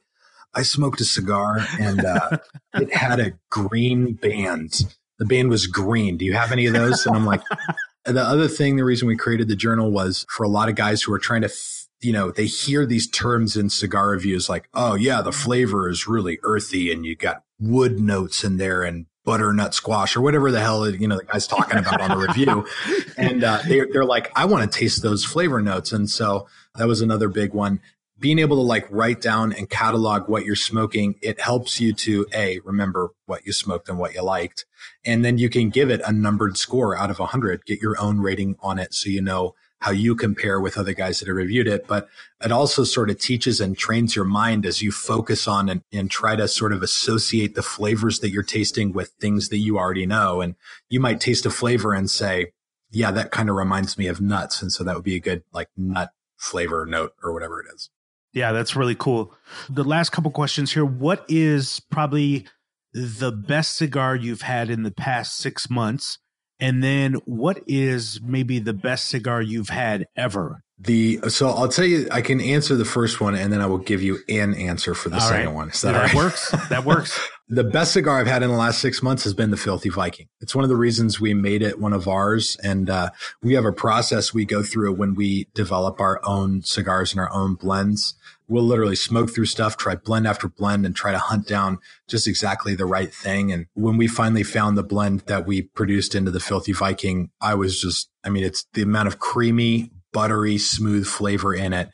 I 0.54 0.62
smoked 0.62 1.00
a 1.00 1.04
cigar 1.04 1.66
and 1.80 2.04
uh, 2.04 2.38
it 2.74 2.94
had 2.94 3.20
a 3.20 3.32
green 3.50 4.14
band. 4.14 4.94
The 5.18 5.24
band 5.24 5.50
was 5.50 5.66
green. 5.66 6.16
Do 6.16 6.24
you 6.24 6.34
have 6.34 6.52
any 6.52 6.66
of 6.66 6.72
those? 6.72 7.06
And 7.06 7.16
I'm 7.16 7.26
like, 7.26 7.42
the 8.04 8.22
other 8.22 8.48
thing, 8.48 8.76
the 8.76 8.84
reason 8.84 9.08
we 9.08 9.16
created 9.16 9.48
the 9.48 9.56
journal 9.56 9.90
was 9.90 10.26
for 10.28 10.44
a 10.44 10.48
lot 10.48 10.68
of 10.68 10.74
guys 10.74 11.02
who 11.02 11.12
are 11.12 11.18
trying 11.18 11.42
to, 11.42 11.48
f- 11.48 11.86
you 12.00 12.12
know, 12.12 12.30
they 12.30 12.46
hear 12.46 12.84
these 12.84 13.08
terms 13.08 13.56
in 13.56 13.70
cigar 13.70 14.08
reviews 14.08 14.48
like, 14.48 14.68
oh, 14.74 14.94
yeah, 14.94 15.22
the 15.22 15.32
flavor 15.32 15.88
is 15.88 16.08
really 16.08 16.38
earthy 16.42 16.90
and 16.92 17.06
you 17.06 17.14
got 17.14 17.44
wood 17.60 18.00
notes 18.00 18.42
in 18.42 18.56
there 18.56 18.82
and 18.82 19.06
butternut 19.24 19.72
squash 19.72 20.16
or 20.16 20.20
whatever 20.20 20.50
the 20.50 20.58
hell 20.58 20.88
you 20.90 21.06
know 21.06 21.16
the 21.16 21.24
guy's 21.24 21.46
talking 21.46 21.78
about 21.78 22.00
on 22.00 22.10
the 22.10 22.16
review 22.26 22.66
and 23.16 23.44
uh, 23.44 23.60
they're, 23.68 23.86
they're 23.92 24.04
like 24.04 24.32
i 24.34 24.44
want 24.44 24.70
to 24.70 24.78
taste 24.78 25.00
those 25.00 25.24
flavor 25.24 25.62
notes 25.62 25.92
and 25.92 26.10
so 26.10 26.46
that 26.74 26.88
was 26.88 27.00
another 27.00 27.28
big 27.28 27.54
one 27.54 27.80
being 28.22 28.38
able 28.38 28.56
to 28.56 28.62
like 28.62 28.86
write 28.88 29.20
down 29.20 29.52
and 29.52 29.68
catalog 29.68 30.28
what 30.28 30.44
you're 30.44 30.54
smoking, 30.54 31.16
it 31.20 31.40
helps 31.40 31.80
you 31.80 31.92
to 31.92 32.24
a 32.32 32.60
remember 32.60 33.10
what 33.26 33.44
you 33.44 33.52
smoked 33.52 33.88
and 33.88 33.98
what 33.98 34.14
you 34.14 34.22
liked. 34.22 34.64
And 35.04 35.24
then 35.24 35.38
you 35.38 35.50
can 35.50 35.70
give 35.70 35.90
it 35.90 36.00
a 36.06 36.12
numbered 36.12 36.56
score 36.56 36.96
out 36.96 37.10
of 37.10 37.18
a 37.18 37.26
hundred, 37.26 37.66
get 37.66 37.80
your 37.80 38.00
own 38.00 38.20
rating 38.20 38.54
on 38.60 38.78
it. 38.78 38.94
So 38.94 39.10
you 39.10 39.20
know 39.20 39.54
how 39.80 39.90
you 39.90 40.14
compare 40.14 40.60
with 40.60 40.78
other 40.78 40.92
guys 40.94 41.18
that 41.18 41.26
have 41.26 41.36
reviewed 41.36 41.66
it. 41.66 41.88
But 41.88 42.08
it 42.44 42.52
also 42.52 42.84
sort 42.84 43.10
of 43.10 43.18
teaches 43.18 43.60
and 43.60 43.76
trains 43.76 44.14
your 44.14 44.24
mind 44.24 44.64
as 44.64 44.80
you 44.80 44.92
focus 44.92 45.48
on 45.48 45.68
and, 45.68 45.82
and 45.92 46.08
try 46.08 46.36
to 46.36 46.46
sort 46.46 46.72
of 46.72 46.84
associate 46.84 47.56
the 47.56 47.62
flavors 47.64 48.20
that 48.20 48.30
you're 48.30 48.44
tasting 48.44 48.92
with 48.92 49.08
things 49.20 49.48
that 49.48 49.58
you 49.58 49.78
already 49.78 50.06
know. 50.06 50.40
And 50.40 50.54
you 50.88 51.00
might 51.00 51.20
taste 51.20 51.44
a 51.44 51.50
flavor 51.50 51.92
and 51.92 52.08
say, 52.08 52.52
yeah, 52.92 53.10
that 53.10 53.32
kind 53.32 53.50
of 53.50 53.56
reminds 53.56 53.98
me 53.98 54.06
of 54.06 54.20
nuts. 54.20 54.62
And 54.62 54.70
so 54.70 54.84
that 54.84 54.94
would 54.94 55.02
be 55.02 55.16
a 55.16 55.20
good 55.20 55.42
like 55.52 55.68
nut 55.76 56.10
flavor 56.36 56.86
note 56.86 57.14
or 57.20 57.32
whatever 57.32 57.60
it 57.60 57.66
is. 57.74 57.90
Yeah, 58.32 58.52
that's 58.52 58.74
really 58.74 58.94
cool. 58.94 59.34
The 59.68 59.84
last 59.84 60.10
couple 60.10 60.30
questions 60.30 60.72
here. 60.72 60.84
What 60.84 61.24
is 61.28 61.80
probably 61.90 62.46
the 62.94 63.32
best 63.32 63.76
cigar 63.76 64.16
you've 64.16 64.42
had 64.42 64.70
in 64.70 64.82
the 64.82 64.90
past 64.90 65.36
six 65.36 65.68
months? 65.68 66.18
And 66.60 66.82
then 66.82 67.14
what 67.24 67.60
is 67.66 68.20
maybe 68.22 68.60
the 68.60 68.72
best 68.72 69.08
cigar 69.08 69.42
you've 69.42 69.68
had 69.68 70.06
ever? 70.16 70.62
The 70.78 71.20
so 71.28 71.48
I'll 71.48 71.68
tell 71.68 71.84
you 71.84 72.08
I 72.10 72.22
can 72.22 72.40
answer 72.40 72.76
the 72.76 72.84
first 72.84 73.20
one 73.20 73.34
and 73.34 73.52
then 73.52 73.60
I 73.60 73.66
will 73.66 73.78
give 73.78 74.02
you 74.02 74.18
an 74.28 74.54
answer 74.54 74.94
for 74.94 75.08
the 75.08 75.16
all 75.16 75.20
second 75.20 75.46
right. 75.46 75.54
one. 75.54 75.70
Is 75.70 75.80
that, 75.82 75.92
that 75.92 76.06
right? 76.06 76.14
works. 76.14 76.54
That 76.70 76.84
works. 76.84 77.20
The 77.52 77.64
best 77.64 77.92
cigar 77.92 78.18
I've 78.18 78.26
had 78.26 78.42
in 78.42 78.50
the 78.50 78.56
last 78.56 78.80
six 78.80 79.02
months 79.02 79.24
has 79.24 79.34
been 79.34 79.50
the 79.50 79.56
Filthy 79.56 79.90
Viking. 79.90 80.28
It's 80.40 80.54
one 80.54 80.64
of 80.64 80.70
the 80.70 80.76
reasons 80.76 81.20
we 81.20 81.34
made 81.34 81.62
it 81.62 81.78
one 81.78 81.92
of 81.92 82.08
ours, 82.08 82.56
and 82.62 82.88
uh, 82.88 83.10
we 83.42 83.54
have 83.54 83.64
a 83.64 83.72
process 83.72 84.32
we 84.32 84.44
go 84.44 84.62
through 84.62 84.94
when 84.94 85.14
we 85.14 85.48
develop 85.54 86.00
our 86.00 86.20
own 86.24 86.62
cigars 86.62 87.12
and 87.12 87.20
our 87.20 87.32
own 87.32 87.54
blends 87.54 88.14
we'll 88.52 88.62
literally 88.62 88.96
smoke 88.96 89.30
through 89.30 89.46
stuff, 89.46 89.76
try 89.76 89.96
blend 89.96 90.26
after 90.26 90.46
blend 90.46 90.84
and 90.84 90.94
try 90.94 91.10
to 91.10 91.18
hunt 91.18 91.48
down 91.48 91.78
just 92.06 92.28
exactly 92.28 92.74
the 92.74 92.84
right 92.84 93.12
thing. 93.12 93.50
And 93.50 93.66
when 93.74 93.96
we 93.96 94.06
finally 94.06 94.42
found 94.42 94.76
the 94.76 94.82
blend 94.82 95.20
that 95.20 95.46
we 95.46 95.62
produced 95.62 96.14
into 96.14 96.30
the 96.30 96.40
Filthy 96.40 96.72
Viking, 96.72 97.30
I 97.40 97.54
was 97.54 97.80
just, 97.80 98.10
I 98.22 98.28
mean, 98.28 98.44
it's 98.44 98.66
the 98.74 98.82
amount 98.82 99.08
of 99.08 99.18
creamy, 99.18 99.90
buttery, 100.12 100.58
smooth 100.58 101.06
flavor 101.06 101.54
in 101.54 101.72
it. 101.72 101.90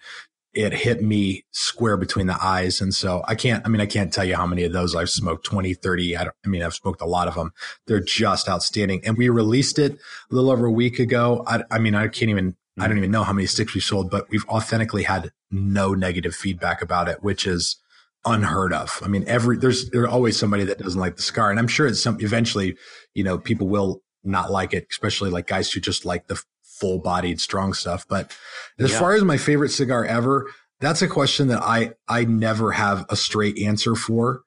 It 0.58 0.72
hit 0.72 1.02
me 1.02 1.44
square 1.52 1.96
between 1.96 2.26
the 2.26 2.36
eyes. 2.42 2.80
And 2.80 2.92
so 2.92 3.22
I 3.28 3.36
can't, 3.36 3.64
I 3.64 3.68
mean, 3.68 3.80
I 3.80 3.86
can't 3.86 4.12
tell 4.12 4.24
you 4.24 4.34
how 4.34 4.46
many 4.46 4.64
of 4.64 4.72
those 4.72 4.96
I've 4.96 5.08
smoked 5.08 5.46
20, 5.46 5.74
30. 5.74 6.16
I, 6.16 6.26
I 6.44 6.48
mean, 6.48 6.62
I've 6.62 6.74
smoked 6.74 7.00
a 7.00 7.06
lot 7.06 7.28
of 7.28 7.36
them. 7.36 7.52
They're 7.86 8.00
just 8.00 8.48
outstanding. 8.48 9.02
And 9.04 9.16
we 9.16 9.28
released 9.28 9.78
it 9.78 9.92
a 9.92 10.34
little 10.34 10.50
over 10.50 10.66
a 10.66 10.72
week 10.72 10.98
ago. 10.98 11.44
I, 11.46 11.62
I 11.70 11.78
mean, 11.78 11.94
I 11.94 12.08
can't 12.08 12.30
even 12.30 12.56
I 12.80 12.86
don't 12.86 12.98
even 12.98 13.10
know 13.10 13.24
how 13.24 13.32
many 13.32 13.46
sticks 13.46 13.74
we 13.74 13.80
sold, 13.80 14.10
but 14.10 14.28
we've 14.30 14.46
authentically 14.48 15.02
had 15.02 15.32
no 15.50 15.94
negative 15.94 16.34
feedback 16.34 16.80
about 16.80 17.08
it, 17.08 17.22
which 17.22 17.46
is 17.46 17.76
unheard 18.24 18.72
of. 18.72 19.00
I 19.04 19.08
mean, 19.08 19.24
every 19.26 19.56
there's 19.56 19.90
there's 19.90 20.08
always 20.08 20.38
somebody 20.38 20.64
that 20.64 20.78
doesn't 20.78 21.00
like 21.00 21.16
the 21.16 21.22
scar, 21.22 21.50
and 21.50 21.58
I'm 21.58 21.68
sure 21.68 21.86
it's 21.86 22.00
some 22.00 22.18
eventually, 22.20 22.76
you 23.14 23.24
know, 23.24 23.38
people 23.38 23.68
will 23.68 24.02
not 24.24 24.50
like 24.50 24.74
it, 24.74 24.86
especially 24.90 25.30
like 25.30 25.46
guys 25.46 25.70
who 25.72 25.80
just 25.80 26.04
like 26.04 26.28
the 26.28 26.40
full 26.78 26.98
bodied 26.98 27.40
strong 27.40 27.72
stuff. 27.72 28.06
But 28.08 28.36
as 28.78 28.92
yeah. 28.92 28.98
far 28.98 29.14
as 29.14 29.22
my 29.22 29.36
favorite 29.36 29.70
cigar 29.70 30.04
ever, 30.04 30.50
that's 30.80 31.02
a 31.02 31.08
question 31.08 31.48
that 31.48 31.62
I 31.62 31.92
I 32.06 32.24
never 32.24 32.72
have 32.72 33.04
a 33.08 33.16
straight 33.16 33.58
answer 33.58 33.94
for, 33.94 34.42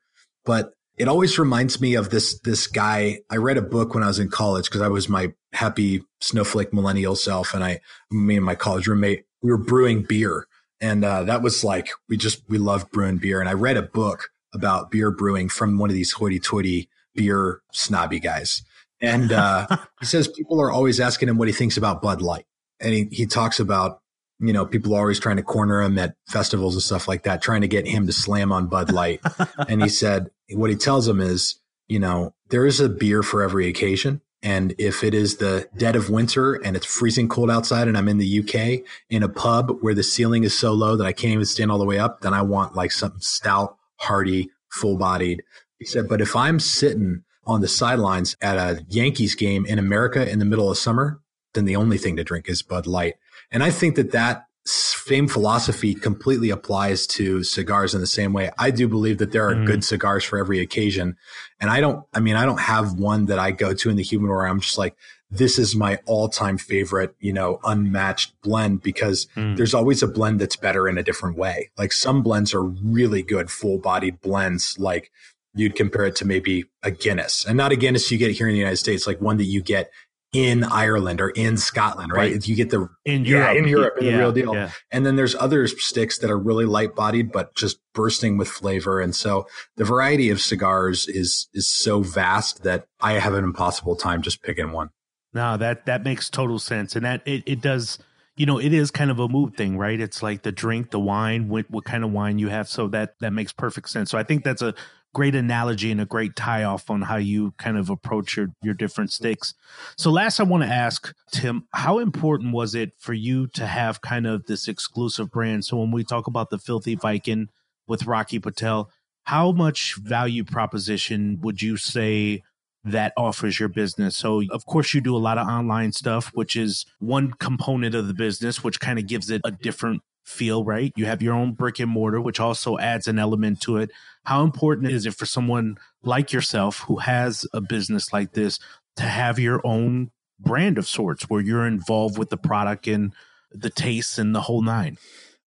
but 0.45 0.73
it 0.97 1.07
always 1.07 1.39
reminds 1.39 1.81
me 1.81 1.95
of 1.95 2.09
this 2.09 2.39
this 2.41 2.67
guy. 2.67 3.19
I 3.29 3.37
read 3.37 3.57
a 3.57 3.61
book 3.61 3.93
when 3.93 4.03
I 4.03 4.07
was 4.07 4.19
in 4.19 4.29
college 4.29 4.65
because 4.65 4.81
I 4.81 4.87
was 4.87 5.09
my 5.09 5.33
happy 5.53 6.03
snowflake 6.19 6.73
millennial 6.73 7.15
self, 7.15 7.53
and 7.53 7.63
I, 7.63 7.79
me 8.11 8.37
and 8.37 8.45
my 8.45 8.55
college 8.55 8.87
roommate, 8.87 9.25
we 9.41 9.51
were 9.51 9.57
brewing 9.57 10.03
beer, 10.03 10.47
and 10.79 11.03
uh, 11.03 11.23
that 11.23 11.41
was 11.41 11.63
like 11.63 11.89
we 12.07 12.17
just 12.17 12.43
we 12.47 12.57
loved 12.57 12.91
brewing 12.91 13.17
beer. 13.17 13.39
And 13.39 13.49
I 13.49 13.53
read 13.53 13.77
a 13.77 13.81
book 13.81 14.29
about 14.53 14.91
beer 14.91 15.11
brewing 15.11 15.49
from 15.49 15.77
one 15.77 15.89
of 15.89 15.95
these 15.95 16.11
hoity-toity 16.11 16.89
beer 17.15 17.61
snobby 17.71 18.19
guys, 18.19 18.63
and 19.01 19.31
uh, 19.31 19.67
he 19.99 20.05
says 20.05 20.27
people 20.27 20.61
are 20.61 20.71
always 20.71 20.99
asking 20.99 21.29
him 21.29 21.37
what 21.37 21.47
he 21.47 21.53
thinks 21.53 21.77
about 21.77 22.01
Bud 22.01 22.21
Light, 22.21 22.45
and 22.79 22.93
he 22.93 23.07
he 23.11 23.25
talks 23.25 23.59
about 23.59 24.01
you 24.41 24.53
know, 24.53 24.65
people 24.65 24.95
are 24.95 24.99
always 24.99 25.19
trying 25.19 25.37
to 25.37 25.43
corner 25.43 25.81
him 25.81 25.97
at 25.99 26.15
festivals 26.27 26.73
and 26.73 26.81
stuff 26.81 27.07
like 27.07 27.23
that, 27.23 27.43
trying 27.43 27.61
to 27.61 27.67
get 27.67 27.87
him 27.87 28.07
to 28.07 28.11
slam 28.11 28.51
on 28.51 28.67
Bud 28.67 28.91
Light. 28.91 29.21
and 29.69 29.83
he 29.83 29.87
said, 29.87 30.31
what 30.49 30.71
he 30.71 30.75
tells 30.75 31.05
them 31.05 31.21
is, 31.21 31.59
you 31.87 31.99
know, 31.99 32.33
there 32.49 32.65
is 32.65 32.79
a 32.79 32.89
beer 32.89 33.21
for 33.21 33.43
every 33.43 33.67
occasion. 33.67 34.19
And 34.41 34.73
if 34.79 35.03
it 35.03 35.13
is 35.13 35.37
the 35.37 35.69
dead 35.77 35.95
of 35.95 36.09
winter 36.09 36.55
and 36.55 36.75
it's 36.75 36.87
freezing 36.87 37.29
cold 37.29 37.51
outside 37.51 37.87
and 37.87 37.95
I'm 37.95 38.07
in 38.07 38.17
the 38.17 38.39
UK 38.39 38.83
in 39.11 39.21
a 39.21 39.29
pub 39.29 39.77
where 39.81 39.93
the 39.93 40.01
ceiling 40.01 40.43
is 40.43 40.57
so 40.57 40.73
low 40.73 40.95
that 40.95 41.05
I 41.05 41.13
can't 41.13 41.33
even 41.33 41.45
stand 41.45 41.71
all 41.71 41.77
the 41.77 41.85
way 41.85 41.99
up, 41.99 42.21
then 42.21 42.33
I 42.33 42.41
want 42.41 42.75
like 42.75 42.91
something 42.91 43.21
stout, 43.21 43.77
hearty, 43.97 44.49
full 44.71 44.97
bodied. 44.97 45.43
He 45.77 45.85
said, 45.85 46.09
but 46.09 46.21
if 46.21 46.35
I'm 46.35 46.59
sitting 46.59 47.23
on 47.45 47.61
the 47.61 47.67
sidelines 47.67 48.35
at 48.41 48.57
a 48.57 48.85
Yankees 48.89 49.35
game 49.35 49.65
in 49.65 49.79
America 49.79 50.29
in 50.29 50.39
the 50.39 50.45
middle 50.45 50.69
of 50.69 50.77
summer, 50.77 51.19
then 51.53 51.65
the 51.65 51.75
only 51.75 51.97
thing 51.97 52.15
to 52.17 52.23
drink 52.23 52.47
is 52.47 52.61
Bud 52.61 52.87
Light. 52.87 53.15
And 53.51 53.63
I 53.63 53.71
think 53.71 53.95
that 53.95 54.11
that 54.11 54.45
same 54.65 55.27
philosophy 55.27 55.95
completely 55.95 56.51
applies 56.51 57.07
to 57.07 57.43
cigars 57.43 57.95
in 57.95 58.01
the 58.01 58.07
same 58.07 58.31
way. 58.31 58.51
I 58.59 58.69
do 58.69 58.87
believe 58.87 59.17
that 59.17 59.31
there 59.31 59.47
are 59.47 59.55
mm. 59.55 59.65
good 59.65 59.83
cigars 59.83 60.23
for 60.23 60.37
every 60.37 60.59
occasion. 60.59 61.17
And 61.59 61.69
I 61.71 61.81
don't, 61.81 62.05
I 62.13 62.19
mean, 62.19 62.35
I 62.35 62.45
don't 62.45 62.59
have 62.59 62.93
one 62.93 63.25
that 63.25 63.39
I 63.39 63.51
go 63.51 63.73
to 63.73 63.89
in 63.89 63.95
the 63.95 64.03
humidor 64.03 64.37
where 64.37 64.47
I'm 64.47 64.61
just 64.61 64.77
like, 64.77 64.95
this 65.31 65.57
is 65.57 65.75
my 65.75 65.97
all 66.05 66.29
time 66.29 66.57
favorite, 66.57 67.15
you 67.19 67.33
know, 67.33 67.59
unmatched 67.63 68.39
blend 68.41 68.83
because 68.83 69.27
mm. 69.35 69.55
there's 69.55 69.73
always 69.73 70.03
a 70.03 70.07
blend 70.07 70.39
that's 70.39 70.57
better 70.57 70.87
in 70.87 70.97
a 70.97 71.03
different 71.03 71.37
way. 71.37 71.71
Like 71.77 71.93
some 71.93 72.21
blends 72.21 72.53
are 72.53 72.61
really 72.63 73.23
good 73.23 73.49
full 73.49 73.79
bodied 73.79 74.21
blends. 74.21 74.77
Like 74.77 75.09
you'd 75.53 75.75
compare 75.75 76.05
it 76.05 76.15
to 76.17 76.25
maybe 76.25 76.65
a 76.83 76.91
Guinness 76.91 77.45
and 77.45 77.57
not 77.57 77.71
a 77.71 77.75
Guinness 77.75 78.11
you 78.11 78.17
get 78.17 78.31
here 78.31 78.47
in 78.47 78.53
the 78.53 78.59
United 78.59 78.77
States, 78.77 79.07
like 79.07 79.19
one 79.21 79.37
that 79.37 79.45
you 79.45 79.61
get 79.61 79.91
in 80.33 80.63
Ireland 80.63 81.19
or 81.19 81.29
in 81.29 81.57
Scotland, 81.57 82.11
right? 82.11 82.31
right. 82.31 82.47
You 82.47 82.55
get 82.55 82.69
the 82.69 82.89
in 83.03 83.25
Europe, 83.25 83.53
yeah, 83.53 83.59
in 83.59 83.67
Europe, 83.67 83.97
in 83.99 84.05
yeah, 84.05 84.11
the 84.11 84.17
real 84.17 84.31
deal. 84.31 84.53
Yeah. 84.53 84.71
And 84.89 85.05
then 85.05 85.17
there's 85.17 85.35
other 85.35 85.67
sticks 85.67 86.19
that 86.19 86.31
are 86.31 86.37
really 86.37 86.65
light 86.65 86.95
bodied, 86.95 87.31
but 87.31 87.53
just 87.55 87.79
bursting 87.93 88.37
with 88.37 88.47
flavor. 88.47 89.01
And 89.01 89.13
so 89.15 89.45
the 89.75 89.83
variety 89.83 90.29
of 90.29 90.41
cigars 90.41 91.07
is 91.07 91.49
is 91.53 91.67
so 91.67 92.01
vast 92.01 92.63
that 92.63 92.85
I 93.01 93.13
have 93.13 93.33
an 93.33 93.43
impossible 93.43 93.95
time 93.95 94.21
just 94.21 94.41
picking 94.41 94.71
one. 94.71 94.89
No, 95.33 95.57
that 95.57 95.85
that 95.85 96.03
makes 96.03 96.29
total 96.29 96.59
sense, 96.59 96.95
and 96.95 97.05
that 97.05 97.21
it, 97.25 97.43
it 97.45 97.61
does. 97.61 97.99
You 98.37 98.45
know, 98.45 98.59
it 98.59 98.73
is 98.73 98.91
kind 98.91 99.11
of 99.11 99.19
a 99.19 99.27
mood 99.27 99.57
thing, 99.57 99.77
right? 99.77 99.99
It's 99.99 100.23
like 100.23 100.43
the 100.43 100.53
drink, 100.53 100.91
the 100.91 100.99
wine, 100.99 101.49
what, 101.49 101.69
what 101.69 101.83
kind 101.83 102.03
of 102.03 102.11
wine 102.11 102.39
you 102.39 102.47
have. 102.47 102.69
So 102.69 102.87
that 102.87 103.15
that 103.19 103.33
makes 103.33 103.51
perfect 103.51 103.89
sense. 103.89 104.09
So 104.09 104.17
I 104.17 104.23
think 104.23 104.45
that's 104.45 104.61
a 104.61 104.73
great 105.13 105.35
analogy 105.35 105.91
and 105.91 106.01
a 106.01 106.05
great 106.05 106.35
tie 106.35 106.63
off 106.63 106.89
on 106.89 107.01
how 107.01 107.17
you 107.17 107.53
kind 107.57 107.77
of 107.77 107.89
approach 107.89 108.37
your, 108.37 108.47
your 108.61 108.73
different 108.73 109.11
sticks. 109.11 109.53
So, 109.97 110.11
last, 110.11 110.39
I 110.39 110.43
want 110.43 110.63
to 110.63 110.69
ask 110.69 111.13
Tim, 111.31 111.67
how 111.73 111.99
important 111.99 112.53
was 112.53 112.75
it 112.75 112.93
for 112.97 113.13
you 113.13 113.47
to 113.47 113.65
have 113.65 114.01
kind 114.01 114.25
of 114.25 114.45
this 114.45 114.67
exclusive 114.67 115.31
brand? 115.31 115.65
So, 115.65 115.77
when 115.77 115.91
we 115.91 116.03
talk 116.03 116.27
about 116.27 116.49
the 116.49 116.57
Filthy 116.57 116.95
Viking 116.95 117.49
with 117.87 118.05
Rocky 118.05 118.39
Patel, 118.39 118.89
how 119.25 119.51
much 119.51 119.95
value 119.95 120.43
proposition 120.43 121.39
would 121.41 121.61
you 121.61 121.77
say 121.77 122.43
that 122.83 123.13
offers 123.17 123.59
your 123.59 123.69
business? 123.69 124.17
So, 124.17 124.43
of 124.49 124.65
course, 124.65 124.93
you 124.93 125.01
do 125.01 125.15
a 125.15 125.19
lot 125.19 125.37
of 125.37 125.47
online 125.47 125.91
stuff, 125.91 126.31
which 126.33 126.55
is 126.55 126.85
one 126.99 127.31
component 127.33 127.95
of 127.95 128.07
the 128.07 128.13
business, 128.13 128.63
which 128.63 128.79
kind 128.79 128.97
of 128.97 129.07
gives 129.07 129.29
it 129.29 129.41
a 129.45 129.51
different 129.51 130.01
feel, 130.31 130.63
right? 130.63 130.91
You 130.95 131.05
have 131.05 131.21
your 131.21 131.33
own 131.33 131.53
brick 131.53 131.79
and 131.79 131.91
mortar, 131.91 132.21
which 132.21 132.39
also 132.39 132.77
adds 132.77 133.07
an 133.07 133.19
element 133.19 133.61
to 133.61 133.77
it. 133.77 133.91
How 134.23 134.43
important 134.43 134.91
is 134.91 135.05
it 135.05 135.15
for 135.15 135.25
someone 135.25 135.77
like 136.03 136.31
yourself 136.31 136.79
who 136.87 136.97
has 136.97 137.45
a 137.53 137.61
business 137.61 138.13
like 138.13 138.33
this 138.33 138.59
to 138.95 139.03
have 139.03 139.39
your 139.39 139.61
own 139.65 140.11
brand 140.39 140.77
of 140.77 140.87
sorts 140.87 141.29
where 141.29 141.41
you're 141.41 141.67
involved 141.67 142.17
with 142.17 142.29
the 142.29 142.37
product 142.37 142.87
and 142.87 143.13
the 143.51 143.69
taste 143.69 144.17
and 144.17 144.33
the 144.33 144.41
whole 144.41 144.61
nine? 144.61 144.97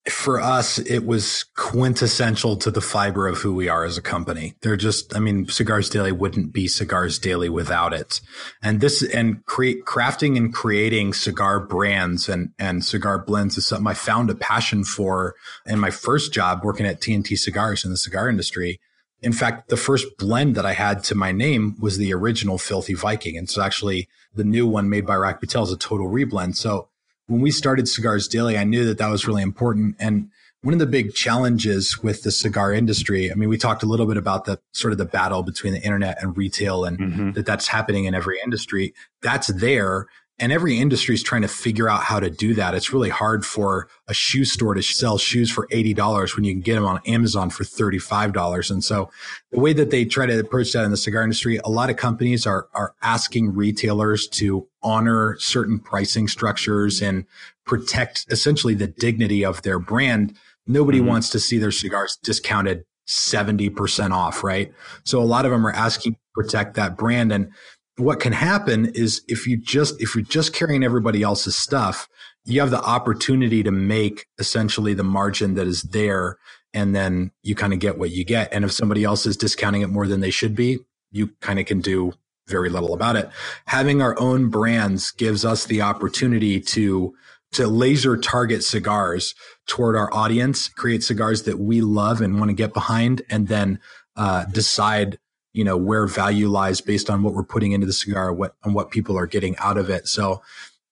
For 0.09 0.41
us, 0.41 0.79
it 0.79 1.07
was 1.07 1.45
quintessential 1.57 2.57
to 2.57 2.73
the 2.73 2.81
fiber 2.81 3.29
of 3.29 3.39
who 3.39 3.55
we 3.55 3.69
are 3.69 3.85
as 3.85 3.97
a 3.97 4.03
company. 4.03 4.55
They're 4.61 4.77
just, 4.77 5.15
I 5.15 5.21
mean, 5.21 5.47
Cigars 5.47 5.89
Daily 5.89 6.11
wouldn't 6.11 6.53
be 6.53 6.67
Cigars 6.67 7.21
Daily 7.21 7.49
without 7.49 7.95
it. 7.95 8.21
And 8.61 8.81
this, 8.81 9.03
and 9.03 9.45
create, 9.47 9.85
crafting 9.85 10.37
and 10.37 10.53
creating 10.53 11.13
cigar 11.13 11.61
brands 11.61 12.29
and, 12.29 12.51
and 12.59 12.85
cigar 12.85 13.21
blends 13.21 13.57
is 13.57 13.67
something 13.67 13.87
I 13.87 13.95
found 13.95 14.29
a 14.29 14.35
passion 14.35 14.83
for 14.83 15.37
in 15.67 15.79
my 15.79 15.91
first 15.91 16.33
job 16.33 16.65
working 16.65 16.87
at 16.87 17.01
TNT 17.01 17.39
Cigars 17.39 17.85
in 17.85 17.93
the 17.93 17.97
cigar 17.97 18.29
industry. 18.29 18.81
In 19.21 19.33
fact, 19.33 19.69
the 19.69 19.77
first 19.77 20.19
blend 20.19 20.57
that 20.57 20.67
I 20.67 20.73
had 20.73 21.05
to 21.05 21.15
my 21.15 21.31
name 21.31 21.77
was 21.79 21.97
the 21.97 22.13
original 22.13 22.59
Filthy 22.59 22.95
Viking. 22.95 23.39
And 23.39 23.49
so 23.49 23.63
actually 23.63 24.09
the 24.35 24.43
new 24.43 24.67
one 24.67 24.89
made 24.89 25.07
by 25.07 25.15
Rocky 25.15 25.47
Patel 25.47 25.63
is 25.63 25.71
a 25.71 25.77
total 25.77 26.09
reblend. 26.09 26.57
So 26.57 26.89
when 27.27 27.41
we 27.41 27.51
started 27.51 27.89
Cigars 27.89 28.29
Daily, 28.29 28.59
I 28.59 28.65
knew 28.65 28.85
that 28.87 28.99
that 28.99 29.09
was 29.09 29.27
really 29.27 29.43
important. 29.43 29.97
And 29.99 30.31
one 30.63 30.75
of 30.75 30.81
the 30.81 30.87
big 30.87 31.15
challenges 31.15 32.03
with 32.03 32.23
the 32.23 32.31
cigar 32.31 32.73
industry, 32.73 33.33
I 33.33 33.35
mean, 33.35 33.49
we 33.49 33.59
talked 33.59 33.83
a 33.83 33.87
little 33.87 34.07
bit 34.07 34.17
about 34.17 34.45
the 34.45 34.61
sort 34.73 34.93
of 34.93 34.99
the 34.99 35.05
battle 35.05 35.43
between 35.43 35.73
the 35.73 35.81
internet 35.81 36.23
and 36.23 36.37
retail 36.37 36.85
and 36.85 36.99
mm-hmm. 36.99 37.31
that 37.33 37.47
that's 37.47 37.67
happening 37.67 38.05
in 38.05 38.15
every 38.15 38.39
industry. 38.45 38.95
That's 39.23 39.49
there. 39.49 40.07
And 40.43 40.51
every 40.51 40.77
industry 40.77 41.15
is 41.15 41.23
trying 41.23 41.43
to 41.43 41.49
figure 41.49 41.89
out 41.89 42.03
how 42.03 42.19
to 42.19 42.29
do 42.29 42.53
that. 42.55 42.75
It's 42.75 42.93
really 42.93 43.11
hard 43.11 43.47
for 43.47 43.89
a 44.09 44.13
shoe 44.13 44.45
store 44.45 44.75
to 44.75 44.83
sell 44.83 45.17
shoes 45.17 45.53
for 45.53 45.69
$80 45.69 46.35
when 46.35 46.43
you 46.43 46.53
can 46.53 46.63
get 46.63 46.75
them 46.75 46.85
on 46.85 47.01
Amazon 47.07 47.49
for 47.49 47.63
$35. 47.63 48.69
And 48.73 48.83
so 48.83 49.09
the 49.53 49.61
way 49.61 49.73
that 49.73 49.91
they 49.91 50.05
try 50.05 50.27
to 50.27 50.37
approach 50.41 50.73
that 50.73 50.85
in 50.85 50.91
the 50.91 50.97
cigar 50.97 51.23
industry, 51.23 51.61
a 51.65 51.71
lot 51.71 51.91
of 51.91 51.97
companies 51.97 52.45
are, 52.45 52.67
are 52.75 52.93
asking 53.03 53.55
retailers 53.55 54.27
to 54.31 54.67
honor 54.83 55.37
certain 55.39 55.79
pricing 55.79 56.27
structures 56.27 57.01
and 57.01 57.25
protect 57.65 58.27
essentially 58.29 58.75
the 58.75 58.89
dignity 58.89 59.45
of 59.45 59.63
their 59.63 59.79
brand. 59.79 60.37
Nobody 60.67 60.99
mm-hmm. 60.99 61.07
wants 61.07 61.31
to 61.31 61.39
see 61.39 61.59
their 61.59 61.71
cigars 61.71 62.19
discounted 62.21 62.85
70% 63.07 64.11
off, 64.11 64.43
right? 64.43 64.73
So 65.05 65.23
a 65.23 65.25
lot 65.25 65.45
of 65.45 65.53
them 65.53 65.65
are 65.65 65.73
asking 65.73 66.15
to 66.15 66.21
protect 66.35 66.75
that 66.75 66.97
brand. 66.97 67.31
And 67.31 67.53
what 67.97 68.21
can 68.21 68.33
happen 68.33 68.87
is 68.95 69.23
if 69.29 69.47
you 69.47 69.57
just 69.57 70.01
if 70.01 70.15
you're 70.15 70.25
just 70.25 70.55
carrying 70.55 70.83
everybody 70.83 71.23
else's 71.23 71.57
stuff 71.57 72.09
you 72.45 72.61
have 72.61 72.71
the 72.71 72.83
opportunity 72.83 73.63
to 73.63 73.71
make 73.71 74.27
essentially 74.39 74.95
the 74.95 75.05
margin 75.05 75.55
that 75.55 75.67
is 75.67 75.83
there 75.83 76.39
and 76.75 76.95
then 76.95 77.31
you 77.43 77.55
kind 77.55 77.73
of 77.73 77.79
get 77.79 77.99
what 77.99 78.11
you 78.11 78.25
get. 78.25 78.49
And 78.51 78.65
if 78.65 78.73
somebody 78.73 79.05
else 79.05 79.27
is 79.27 79.37
discounting 79.37 79.83
it 79.83 79.89
more 79.89 80.07
than 80.07 80.21
they 80.21 80.31
should 80.31 80.57
be 80.57 80.79
you 81.13 81.29
kind 81.41 81.61
of 81.61 81.67
can 81.67 81.81
do 81.81 82.13
very 82.49 82.71
little 82.71 82.95
about 82.95 83.17
it. 83.17 83.31
Having 83.67 84.03
our 84.03 84.19
own 84.19 84.49
brands 84.49 85.13
gives 85.13 85.45
us 85.45 85.67
the 85.67 85.83
opportunity 85.83 86.59
to 86.61 87.15
to 87.53 87.67
laser 87.67 88.17
target 88.17 88.65
cigars 88.65 89.35
toward 89.67 89.95
our 89.95 90.13
audience 90.15 90.69
create 90.69 91.05
cigars 91.05 91.43
that 91.43 91.59
we 91.59 91.83
love 91.83 92.23
and 92.23 92.39
want 92.39 92.49
to 92.49 92.55
get 92.55 92.73
behind 92.73 93.21
and 93.29 93.49
then 93.49 93.79
uh, 94.17 94.47
decide 94.47 95.19
you 95.53 95.65
know 95.65 95.77
where 95.77 96.07
value 96.07 96.49
lies 96.49 96.81
based 96.81 97.11
on 97.11 97.23
what 97.23 97.35
we're 97.35 97.43
putting 97.43 97.73
into 97.73 97.87
the 97.87 97.93
cigar 97.93 98.33
what 98.33 98.55
and 98.65 98.75
what 98.75 98.91
people 98.91 99.17
are 99.19 99.27
getting 99.27 99.57
out 99.59 99.79
of 99.79 99.91
it. 99.91 100.09
So 100.09 100.43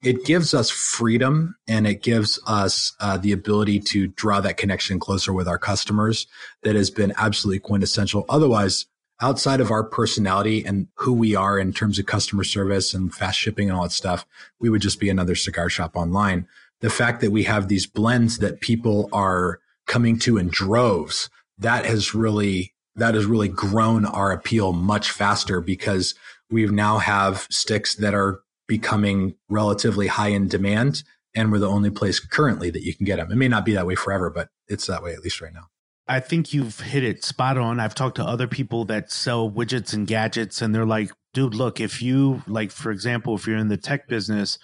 it 0.03 0.25
gives 0.25 0.55
us 0.55 0.71
freedom 0.71 1.57
and 1.69 1.87
it 1.87 2.03
gives 2.03 2.39
us 2.47 2.95
uh, 3.01 3.19
the 3.19 3.33
ability 3.33 3.81
to 3.81 4.07
draw 4.07 4.41
that 4.41 4.57
connection 4.57 4.99
closer 4.99 5.33
with 5.33 5.47
our 5.47 5.59
customers 5.59 6.27
that 6.63 6.75
has 6.75 6.91
been 6.91 7.13
absolutely 7.19 7.61
quintessential. 7.61 8.25
Otherwise 8.29 8.87
outside 9.23 9.61
of 9.61 9.71
our 9.71 9.85
personality 9.85 10.65
and 10.65 10.89
who 10.95 11.13
we 11.13 11.35
are 11.35 11.59
in 11.59 11.73
terms 11.73 11.99
of 11.99 12.07
customer 12.07 12.45
service 12.45 12.95
and 12.95 13.15
fast 13.15 13.39
shipping 13.39 13.69
and 13.69 13.77
all 13.77 13.83
that 13.83 13.93
stuff 13.93 14.25
we 14.59 14.71
would 14.71 14.81
just 14.81 14.99
be 14.99 15.11
another 15.11 15.35
cigar 15.35 15.69
shop 15.69 15.97
online. 15.97 16.47
The 16.81 16.91
fact 16.91 17.21
that 17.21 17.31
we 17.31 17.43
have 17.43 17.69
these 17.69 17.87
blends 17.87 18.39
that 18.39 18.61
people 18.61 19.09
are 19.13 19.61
coming 19.87 20.19
to 20.21 20.39
in 20.39 20.49
droves 20.49 21.29
that 21.59 21.85
has 21.85 22.15
really 22.15 22.73
that 23.01 23.15
has 23.15 23.27
really 23.27 23.49
grown 23.49 24.05
our 24.05 24.31
appeal 24.31 24.73
much 24.73 25.11
faster 25.11 25.61
because 25.61 26.15
we 26.51 26.67
now 26.67 26.99
have 26.99 27.47
sticks 27.51 27.95
that 27.97 28.15
are 28.15 28.41
becoming 28.69 29.35
relatively 29.49 30.07
high 30.07 30.29
in 30.29 30.49
demand 30.49 31.03
and 31.35 31.51
we're 31.51 31.59
the 31.59 31.69
only 31.69 31.91
place 31.91 32.21
currently 32.21 32.71
that 32.71 32.83
you 32.83 32.95
can 32.95 33.07
get 33.07 33.17
them. 33.17 33.31
It 33.31 33.37
may 33.37 33.49
not 33.49 33.65
be 33.65 33.73
that 33.75 33.87
way 33.87 33.95
forever, 33.95 34.31
but 34.31 34.49
it's 34.69 34.87
that 34.87 35.03
way 35.03 35.13
at 35.13 35.21
least 35.21 35.41
right 35.41 35.53
now. 35.53 35.69
I 36.09 36.21
think 36.21 36.53
you've 36.53 36.81
hit 36.81 37.05
it 37.05 37.25
spot 37.25 37.57
on. 37.57 37.79
I've 37.79 37.95
talked 37.95 38.17
to 38.17 38.25
other 38.25 38.49
people 38.49 38.85
that 38.87 39.13
sell 39.13 39.51
widgets 39.51 39.95
and 39.95 40.07
gadgets 40.07 40.61
and 40.61 40.75
they're 40.75 40.87
like, 40.87 41.11
dude, 41.33 41.55
look, 41.55 41.81
if 41.81 42.03
you 42.03 42.43
like 42.47 42.71
for 42.71 42.91
example, 42.91 43.35
if 43.35 43.47
you're 43.47 43.57
in 43.57 43.69
the 43.69 43.77
tech 43.77 44.09
business, 44.09 44.59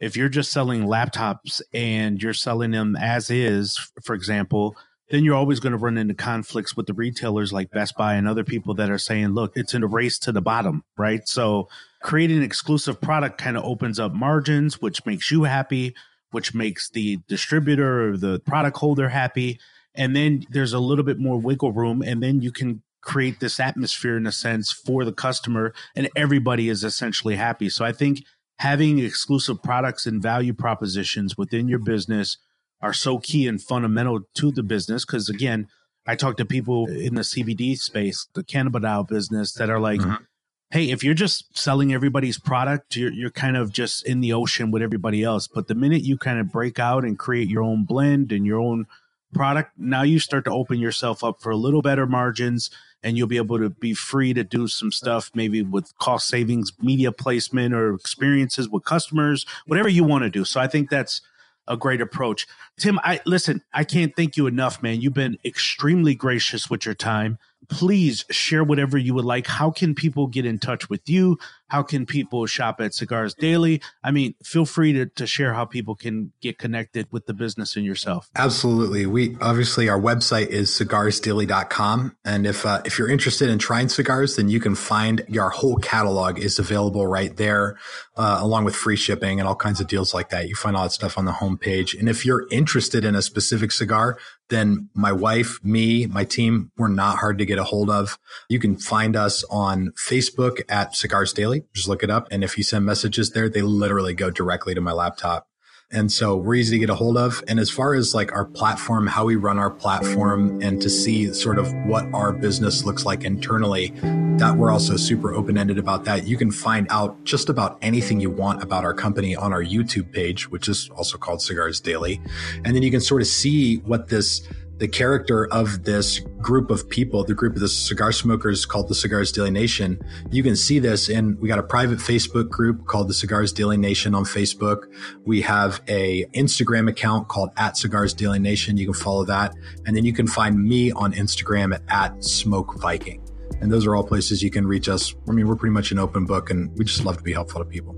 if 0.00 0.16
you're 0.16 0.28
just 0.28 0.52
selling 0.52 0.84
laptops 0.84 1.62
and 1.72 2.22
you're 2.22 2.34
selling 2.34 2.72
them 2.72 2.94
as 2.94 3.30
is, 3.30 3.78
for 4.02 4.14
example, 4.14 4.76
then 5.10 5.24
you're 5.24 5.34
always 5.34 5.60
going 5.60 5.72
to 5.72 5.78
run 5.78 5.98
into 5.98 6.14
conflicts 6.14 6.76
with 6.76 6.86
the 6.86 6.94
retailers 6.94 7.52
like 7.52 7.70
Best 7.70 7.96
Buy 7.96 8.14
and 8.14 8.26
other 8.26 8.44
people 8.44 8.74
that 8.74 8.90
are 8.90 8.98
saying, 8.98 9.28
look, 9.28 9.52
it's 9.56 9.74
in 9.74 9.82
a 9.82 9.86
race 9.86 10.18
to 10.20 10.32
the 10.32 10.40
bottom, 10.40 10.84
right? 10.96 11.26
So 11.28 11.68
creating 12.02 12.38
an 12.38 12.42
exclusive 12.42 13.00
product 13.00 13.38
kind 13.38 13.56
of 13.56 13.64
opens 13.64 14.00
up 14.00 14.14
margins, 14.14 14.80
which 14.80 15.04
makes 15.04 15.30
you 15.30 15.44
happy, 15.44 15.94
which 16.30 16.54
makes 16.54 16.88
the 16.88 17.18
distributor 17.28 18.08
or 18.10 18.16
the 18.16 18.40
product 18.40 18.78
holder 18.78 19.10
happy. 19.10 19.60
And 19.94 20.16
then 20.16 20.46
there's 20.50 20.72
a 20.72 20.78
little 20.78 21.04
bit 21.04 21.18
more 21.18 21.38
wiggle 21.38 21.72
room, 21.72 22.02
and 22.02 22.22
then 22.22 22.40
you 22.40 22.50
can 22.50 22.82
create 23.02 23.40
this 23.40 23.60
atmosphere 23.60 24.16
in 24.16 24.26
a 24.26 24.32
sense 24.32 24.72
for 24.72 25.04
the 25.04 25.12
customer, 25.12 25.74
and 25.94 26.08
everybody 26.16 26.68
is 26.68 26.84
essentially 26.84 27.36
happy. 27.36 27.68
So 27.68 27.84
I 27.84 27.92
think 27.92 28.20
having 28.58 28.98
exclusive 28.98 29.62
products 29.62 30.06
and 30.06 30.22
value 30.22 30.54
propositions 30.54 31.36
within 31.36 31.68
your 31.68 31.80
business 31.80 32.38
are 32.82 32.92
so 32.92 33.18
key 33.18 33.46
and 33.46 33.62
fundamental 33.62 34.20
to 34.34 34.50
the 34.50 34.62
business. 34.62 35.04
Because 35.04 35.28
again, 35.28 35.68
I 36.06 36.16
talk 36.16 36.36
to 36.38 36.44
people 36.44 36.88
in 36.88 37.14
the 37.14 37.22
CBD 37.22 37.78
space, 37.78 38.26
the 38.34 38.42
cannabidiol 38.42 39.08
business, 39.08 39.52
that 39.54 39.70
are 39.70 39.78
like, 39.78 40.00
mm-hmm. 40.00 40.24
"Hey, 40.70 40.90
if 40.90 41.04
you're 41.04 41.14
just 41.14 41.56
selling 41.56 41.94
everybody's 41.94 42.38
product, 42.38 42.96
you're 42.96 43.12
you're 43.12 43.30
kind 43.30 43.56
of 43.56 43.72
just 43.72 44.04
in 44.04 44.20
the 44.20 44.32
ocean 44.32 44.70
with 44.72 44.82
everybody 44.82 45.22
else. 45.22 45.46
But 45.46 45.68
the 45.68 45.76
minute 45.76 46.02
you 46.02 46.18
kind 46.18 46.40
of 46.40 46.50
break 46.50 46.78
out 46.78 47.04
and 47.04 47.18
create 47.18 47.48
your 47.48 47.62
own 47.62 47.84
blend 47.84 48.32
and 48.32 48.44
your 48.44 48.58
own 48.58 48.86
product, 49.32 49.70
now 49.78 50.02
you 50.02 50.18
start 50.18 50.44
to 50.44 50.50
open 50.50 50.78
yourself 50.78 51.22
up 51.22 51.40
for 51.40 51.50
a 51.50 51.56
little 51.56 51.82
better 51.82 52.06
margins." 52.06 52.70
And 53.04 53.18
you'll 53.18 53.26
be 53.26 53.36
able 53.36 53.58
to 53.58 53.68
be 53.68 53.94
free 53.94 54.32
to 54.32 54.44
do 54.44 54.68
some 54.68 54.92
stuff, 54.92 55.32
maybe 55.34 55.60
with 55.60 55.92
cost 55.98 56.28
savings, 56.28 56.70
media 56.80 57.10
placement, 57.10 57.74
or 57.74 57.94
experiences 57.94 58.68
with 58.68 58.84
customers, 58.84 59.44
whatever 59.66 59.88
you 59.88 60.04
want 60.04 60.22
to 60.22 60.30
do. 60.30 60.44
So 60.44 60.60
I 60.60 60.68
think 60.68 60.88
that's 60.88 61.20
a 61.68 61.76
great 61.76 62.00
approach. 62.00 62.46
Tim, 62.78 62.98
I 63.02 63.20
listen, 63.26 63.62
I 63.72 63.84
can't 63.84 64.14
thank 64.16 64.36
you 64.36 64.46
enough, 64.46 64.82
man. 64.82 65.00
You've 65.00 65.14
been 65.14 65.38
extremely 65.44 66.14
gracious 66.14 66.68
with 66.68 66.84
your 66.84 66.94
time 66.94 67.38
please 67.68 68.24
share 68.30 68.64
whatever 68.64 68.98
you 68.98 69.14
would 69.14 69.24
like. 69.24 69.46
How 69.46 69.70
can 69.70 69.94
people 69.94 70.26
get 70.26 70.46
in 70.46 70.58
touch 70.58 70.88
with 70.88 71.08
you? 71.08 71.38
How 71.68 71.82
can 71.82 72.04
people 72.04 72.44
shop 72.44 72.82
at 72.82 72.92
Cigars 72.92 73.32
Daily? 73.32 73.80
I 74.04 74.10
mean, 74.10 74.34
feel 74.44 74.66
free 74.66 74.92
to, 74.92 75.06
to 75.06 75.26
share 75.26 75.54
how 75.54 75.64
people 75.64 75.94
can 75.94 76.32
get 76.42 76.58
connected 76.58 77.08
with 77.10 77.24
the 77.24 77.32
business 77.32 77.76
and 77.76 77.84
yourself. 77.84 78.28
Absolutely. 78.36 79.06
We 79.06 79.38
obviously 79.40 79.88
our 79.88 79.98
website 79.98 80.48
is 80.48 80.70
cigarsdaily.com. 80.70 82.16
And 82.26 82.46
if 82.46 82.66
uh, 82.66 82.82
if 82.84 82.98
you're 82.98 83.08
interested 83.08 83.48
in 83.48 83.58
trying 83.58 83.88
cigars, 83.88 84.36
then 84.36 84.50
you 84.50 84.60
can 84.60 84.74
find 84.74 85.24
our 85.38 85.48
whole 85.48 85.76
catalog 85.76 86.38
is 86.38 86.58
available 86.58 87.06
right 87.06 87.34
there, 87.38 87.78
uh, 88.16 88.38
along 88.42 88.64
with 88.64 88.76
free 88.76 88.96
shipping 88.96 89.40
and 89.40 89.48
all 89.48 89.56
kinds 89.56 89.80
of 89.80 89.86
deals 89.86 90.12
like 90.12 90.28
that. 90.28 90.48
You 90.48 90.54
find 90.54 90.76
all 90.76 90.82
that 90.82 90.92
stuff 90.92 91.16
on 91.16 91.24
the 91.24 91.32
homepage. 91.32 91.98
And 91.98 92.06
if 92.06 92.26
you're 92.26 92.46
interested 92.50 93.02
in 93.02 93.14
a 93.14 93.22
specific 93.22 93.72
cigar, 93.72 94.18
then 94.52 94.90
my 94.94 95.12
wife, 95.12 95.58
me, 95.64 96.06
my 96.06 96.24
team, 96.24 96.70
we're 96.76 96.88
not 96.88 97.18
hard 97.18 97.38
to 97.38 97.46
get 97.46 97.58
a 97.58 97.64
hold 97.64 97.90
of. 97.90 98.18
You 98.48 98.58
can 98.58 98.76
find 98.76 99.16
us 99.16 99.44
on 99.50 99.92
Facebook 100.08 100.60
at 100.68 100.94
Cigars 100.94 101.32
Daily. 101.32 101.64
Just 101.74 101.88
look 101.88 102.02
it 102.02 102.10
up. 102.10 102.28
And 102.30 102.44
if 102.44 102.58
you 102.58 102.62
send 102.64 102.84
messages 102.84 103.30
there, 103.30 103.48
they 103.48 103.62
literally 103.62 104.14
go 104.14 104.30
directly 104.30 104.74
to 104.74 104.80
my 104.80 104.92
laptop. 104.92 105.48
And 105.92 106.10
so 106.10 106.36
we're 106.36 106.54
easy 106.54 106.76
to 106.76 106.78
get 106.78 106.90
a 106.90 106.94
hold 106.94 107.18
of. 107.18 107.44
And 107.48 107.60
as 107.60 107.70
far 107.70 107.94
as 107.94 108.14
like 108.14 108.32
our 108.32 108.46
platform, 108.46 109.06
how 109.06 109.26
we 109.26 109.36
run 109.36 109.58
our 109.58 109.70
platform, 109.70 110.62
and 110.62 110.80
to 110.80 110.88
see 110.88 111.32
sort 111.34 111.58
of 111.58 111.72
what 111.86 112.06
our 112.14 112.32
business 112.32 112.84
looks 112.84 113.04
like 113.04 113.24
internally, 113.24 113.92
that 114.38 114.56
we're 114.56 114.70
also 114.70 114.96
super 114.96 115.34
open 115.34 115.58
ended 115.58 115.78
about 115.78 116.04
that. 116.04 116.26
You 116.26 116.36
can 116.36 116.50
find 116.50 116.86
out 116.90 117.22
just 117.24 117.48
about 117.50 117.78
anything 117.82 118.20
you 118.20 118.30
want 118.30 118.62
about 118.62 118.84
our 118.84 118.94
company 118.94 119.36
on 119.36 119.52
our 119.52 119.62
YouTube 119.62 120.10
page, 120.12 120.50
which 120.50 120.68
is 120.68 120.88
also 120.96 121.18
called 121.18 121.42
Cigars 121.42 121.78
Daily. 121.78 122.20
And 122.64 122.74
then 122.74 122.82
you 122.82 122.90
can 122.90 123.00
sort 123.00 123.20
of 123.20 123.28
see 123.28 123.76
what 123.78 124.08
this 124.08 124.48
the 124.82 124.88
character 124.88 125.46
of 125.52 125.84
this 125.84 126.18
group 126.40 126.68
of 126.68 126.88
people, 126.88 127.22
the 127.22 127.36
group 127.36 127.54
of 127.54 127.60
the 127.60 127.68
cigar 127.68 128.10
smokers 128.10 128.66
called 128.66 128.88
the 128.88 128.96
Cigars 128.96 129.30
Daily 129.30 129.52
Nation. 129.52 129.96
You 130.32 130.42
can 130.42 130.56
see 130.56 130.80
this 130.80 131.08
in, 131.08 131.38
we 131.38 131.46
got 131.46 131.60
a 131.60 131.62
private 131.62 132.00
Facebook 132.00 132.48
group 132.48 132.84
called 132.88 133.06
the 133.06 133.14
Cigars 133.14 133.52
Daily 133.52 133.76
Nation 133.76 134.12
on 134.12 134.24
Facebook. 134.24 134.92
We 135.24 135.40
have 135.42 135.80
a 135.86 136.24
Instagram 136.34 136.90
account 136.90 137.28
called 137.28 137.50
at 137.56 137.76
Cigars 137.76 138.12
Daily 138.12 138.40
Nation. 138.40 138.76
You 138.76 138.86
can 138.86 138.94
follow 138.94 139.24
that. 139.26 139.54
And 139.86 139.96
then 139.96 140.04
you 140.04 140.12
can 140.12 140.26
find 140.26 140.60
me 140.60 140.90
on 140.90 141.12
Instagram 141.12 141.72
at, 141.72 141.82
at 141.86 142.24
Smoke 142.24 142.74
Viking. 142.80 143.22
And 143.60 143.70
those 143.70 143.86
are 143.86 143.94
all 143.94 144.02
places 144.02 144.42
you 144.42 144.50
can 144.50 144.66
reach 144.66 144.88
us. 144.88 145.14
I 145.28 145.30
mean, 145.30 145.46
we're 145.46 145.54
pretty 145.54 145.74
much 145.74 145.92
an 145.92 146.00
open 146.00 146.26
book 146.26 146.50
and 146.50 146.76
we 146.76 146.84
just 146.84 147.04
love 147.04 147.18
to 147.18 147.22
be 147.22 147.32
helpful 147.32 147.60
to 147.60 147.64
people. 147.64 147.96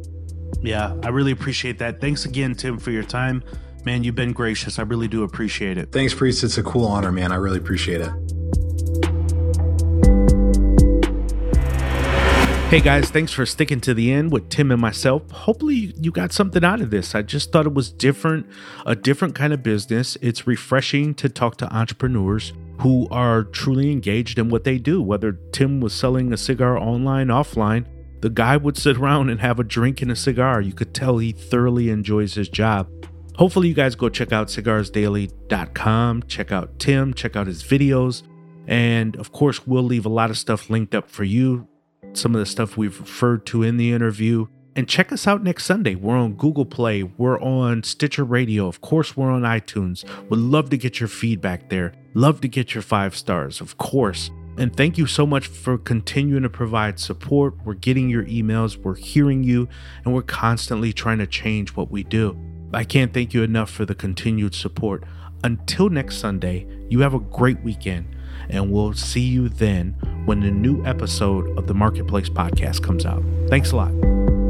Yeah, 0.60 0.94
I 1.02 1.08
really 1.08 1.32
appreciate 1.32 1.78
that. 1.78 2.02
Thanks 2.02 2.26
again, 2.26 2.54
Tim, 2.54 2.76
for 2.76 2.90
your 2.90 3.04
time. 3.04 3.42
Man, 3.84 4.02
you've 4.02 4.14
been 4.14 4.32
gracious. 4.32 4.78
I 4.78 4.82
really 4.82 5.08
do 5.08 5.24
appreciate 5.24 5.76
it. 5.76 5.92
Thanks, 5.92 6.14
Priest. 6.14 6.42
It's 6.42 6.56
a 6.56 6.62
cool 6.62 6.86
honor, 6.86 7.12
man. 7.12 7.32
I 7.32 7.36
really 7.36 7.58
appreciate 7.58 8.00
it. 8.00 8.10
Hey 12.70 12.80
guys, 12.80 13.10
thanks 13.10 13.30
for 13.30 13.44
sticking 13.46 13.80
to 13.82 13.94
the 13.94 14.10
end 14.10 14.32
with 14.32 14.48
Tim 14.48 14.72
and 14.72 14.80
myself. 14.80 15.30
Hopefully, 15.30 15.94
you 16.00 16.10
got 16.10 16.32
something 16.32 16.64
out 16.64 16.80
of 16.80 16.90
this. 16.90 17.14
I 17.14 17.20
just 17.22 17.52
thought 17.52 17.66
it 17.66 17.74
was 17.74 17.92
different, 17.92 18.46
a 18.86 18.96
different 18.96 19.34
kind 19.34 19.52
of 19.52 19.62
business. 19.62 20.16
It's 20.22 20.46
refreshing 20.46 21.14
to 21.16 21.28
talk 21.28 21.56
to 21.58 21.72
entrepreneurs 21.72 22.52
who 22.80 23.06
are 23.10 23.44
truly 23.44 23.92
engaged 23.92 24.38
in 24.38 24.48
what 24.48 24.64
they 24.64 24.78
do. 24.78 25.02
Whether 25.02 25.38
Tim 25.52 25.80
was 25.80 25.92
selling 25.92 26.32
a 26.32 26.36
cigar 26.38 26.78
online, 26.78 27.28
offline, 27.28 27.86
the 28.22 28.30
guy 28.30 28.56
would 28.56 28.78
sit 28.78 28.96
around 28.96 29.28
and 29.28 29.40
have 29.40 29.60
a 29.60 29.64
drink 29.64 30.00
and 30.00 30.10
a 30.10 30.16
cigar. 30.16 30.60
You 30.62 30.72
could 30.72 30.94
tell 30.94 31.18
he 31.18 31.32
thoroughly 31.32 31.90
enjoys 31.90 32.34
his 32.34 32.48
job. 32.48 32.88
Hopefully, 33.36 33.66
you 33.68 33.74
guys 33.74 33.96
go 33.96 34.08
check 34.08 34.32
out 34.32 34.46
cigarsdaily.com, 34.46 36.22
check 36.24 36.52
out 36.52 36.78
Tim, 36.78 37.12
check 37.14 37.34
out 37.34 37.48
his 37.48 37.64
videos. 37.64 38.22
And 38.66 39.16
of 39.16 39.32
course, 39.32 39.66
we'll 39.66 39.82
leave 39.82 40.06
a 40.06 40.10
lot 40.10 40.30
of 40.30 40.38
stuff 40.38 40.70
linked 40.70 40.94
up 40.94 41.10
for 41.10 41.24
you, 41.24 41.66
some 42.12 42.34
of 42.34 42.38
the 42.38 42.46
stuff 42.46 42.76
we've 42.76 42.98
referred 42.98 43.44
to 43.46 43.62
in 43.62 43.76
the 43.76 43.92
interview. 43.92 44.46
And 44.76 44.88
check 44.88 45.12
us 45.12 45.26
out 45.26 45.42
next 45.42 45.64
Sunday. 45.64 45.94
We're 45.94 46.16
on 46.16 46.34
Google 46.34 46.64
Play, 46.64 47.02
we're 47.02 47.40
on 47.40 47.82
Stitcher 47.82 48.24
Radio, 48.24 48.66
of 48.66 48.80
course, 48.80 49.16
we're 49.16 49.30
on 49.30 49.42
iTunes. 49.42 50.04
Would 50.30 50.38
love 50.38 50.70
to 50.70 50.76
get 50.76 51.00
your 51.00 51.08
feedback 51.08 51.68
there. 51.68 51.92
Love 52.14 52.40
to 52.40 52.48
get 52.48 52.74
your 52.74 52.82
five 52.82 53.16
stars, 53.16 53.60
of 53.60 53.78
course. 53.78 54.30
And 54.56 54.74
thank 54.76 54.96
you 54.96 55.06
so 55.06 55.26
much 55.26 55.48
for 55.48 55.76
continuing 55.76 56.44
to 56.44 56.48
provide 56.48 57.00
support. 57.00 57.54
We're 57.64 57.74
getting 57.74 58.08
your 58.08 58.24
emails, 58.24 58.76
we're 58.76 58.94
hearing 58.94 59.42
you, 59.42 59.68
and 60.04 60.14
we're 60.14 60.22
constantly 60.22 60.92
trying 60.92 61.18
to 61.18 61.26
change 61.26 61.70
what 61.74 61.90
we 61.90 62.04
do. 62.04 62.38
I 62.74 62.84
can't 62.84 63.12
thank 63.12 63.34
you 63.34 63.42
enough 63.42 63.70
for 63.70 63.84
the 63.84 63.94
continued 63.94 64.54
support. 64.54 65.04
Until 65.42 65.90
next 65.90 66.16
Sunday, 66.18 66.66
you 66.88 67.00
have 67.00 67.14
a 67.14 67.20
great 67.20 67.60
weekend, 67.62 68.06
and 68.48 68.72
we'll 68.72 68.94
see 68.94 69.20
you 69.20 69.48
then 69.48 69.96
when 70.24 70.40
the 70.40 70.50
new 70.50 70.84
episode 70.84 71.56
of 71.58 71.66
the 71.66 71.74
Marketplace 71.74 72.28
podcast 72.28 72.82
comes 72.82 73.04
out. 73.04 73.22
Thanks 73.48 73.72
a 73.72 73.76
lot. 73.76 74.43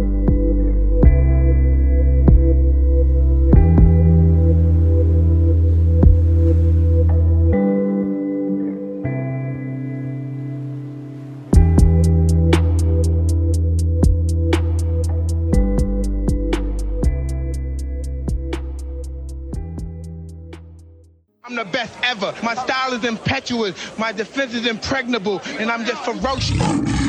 Ever. 22.15 22.35
My 22.43 22.55
style 22.55 22.93
is 22.93 23.05
impetuous. 23.05 23.75
My 23.99 24.13
defense 24.13 24.55
is 24.55 24.67
impregnable. 24.67 25.41
And 25.59 25.71
I'm 25.71 25.85
just 25.85 26.05
ferocious. 26.05 27.04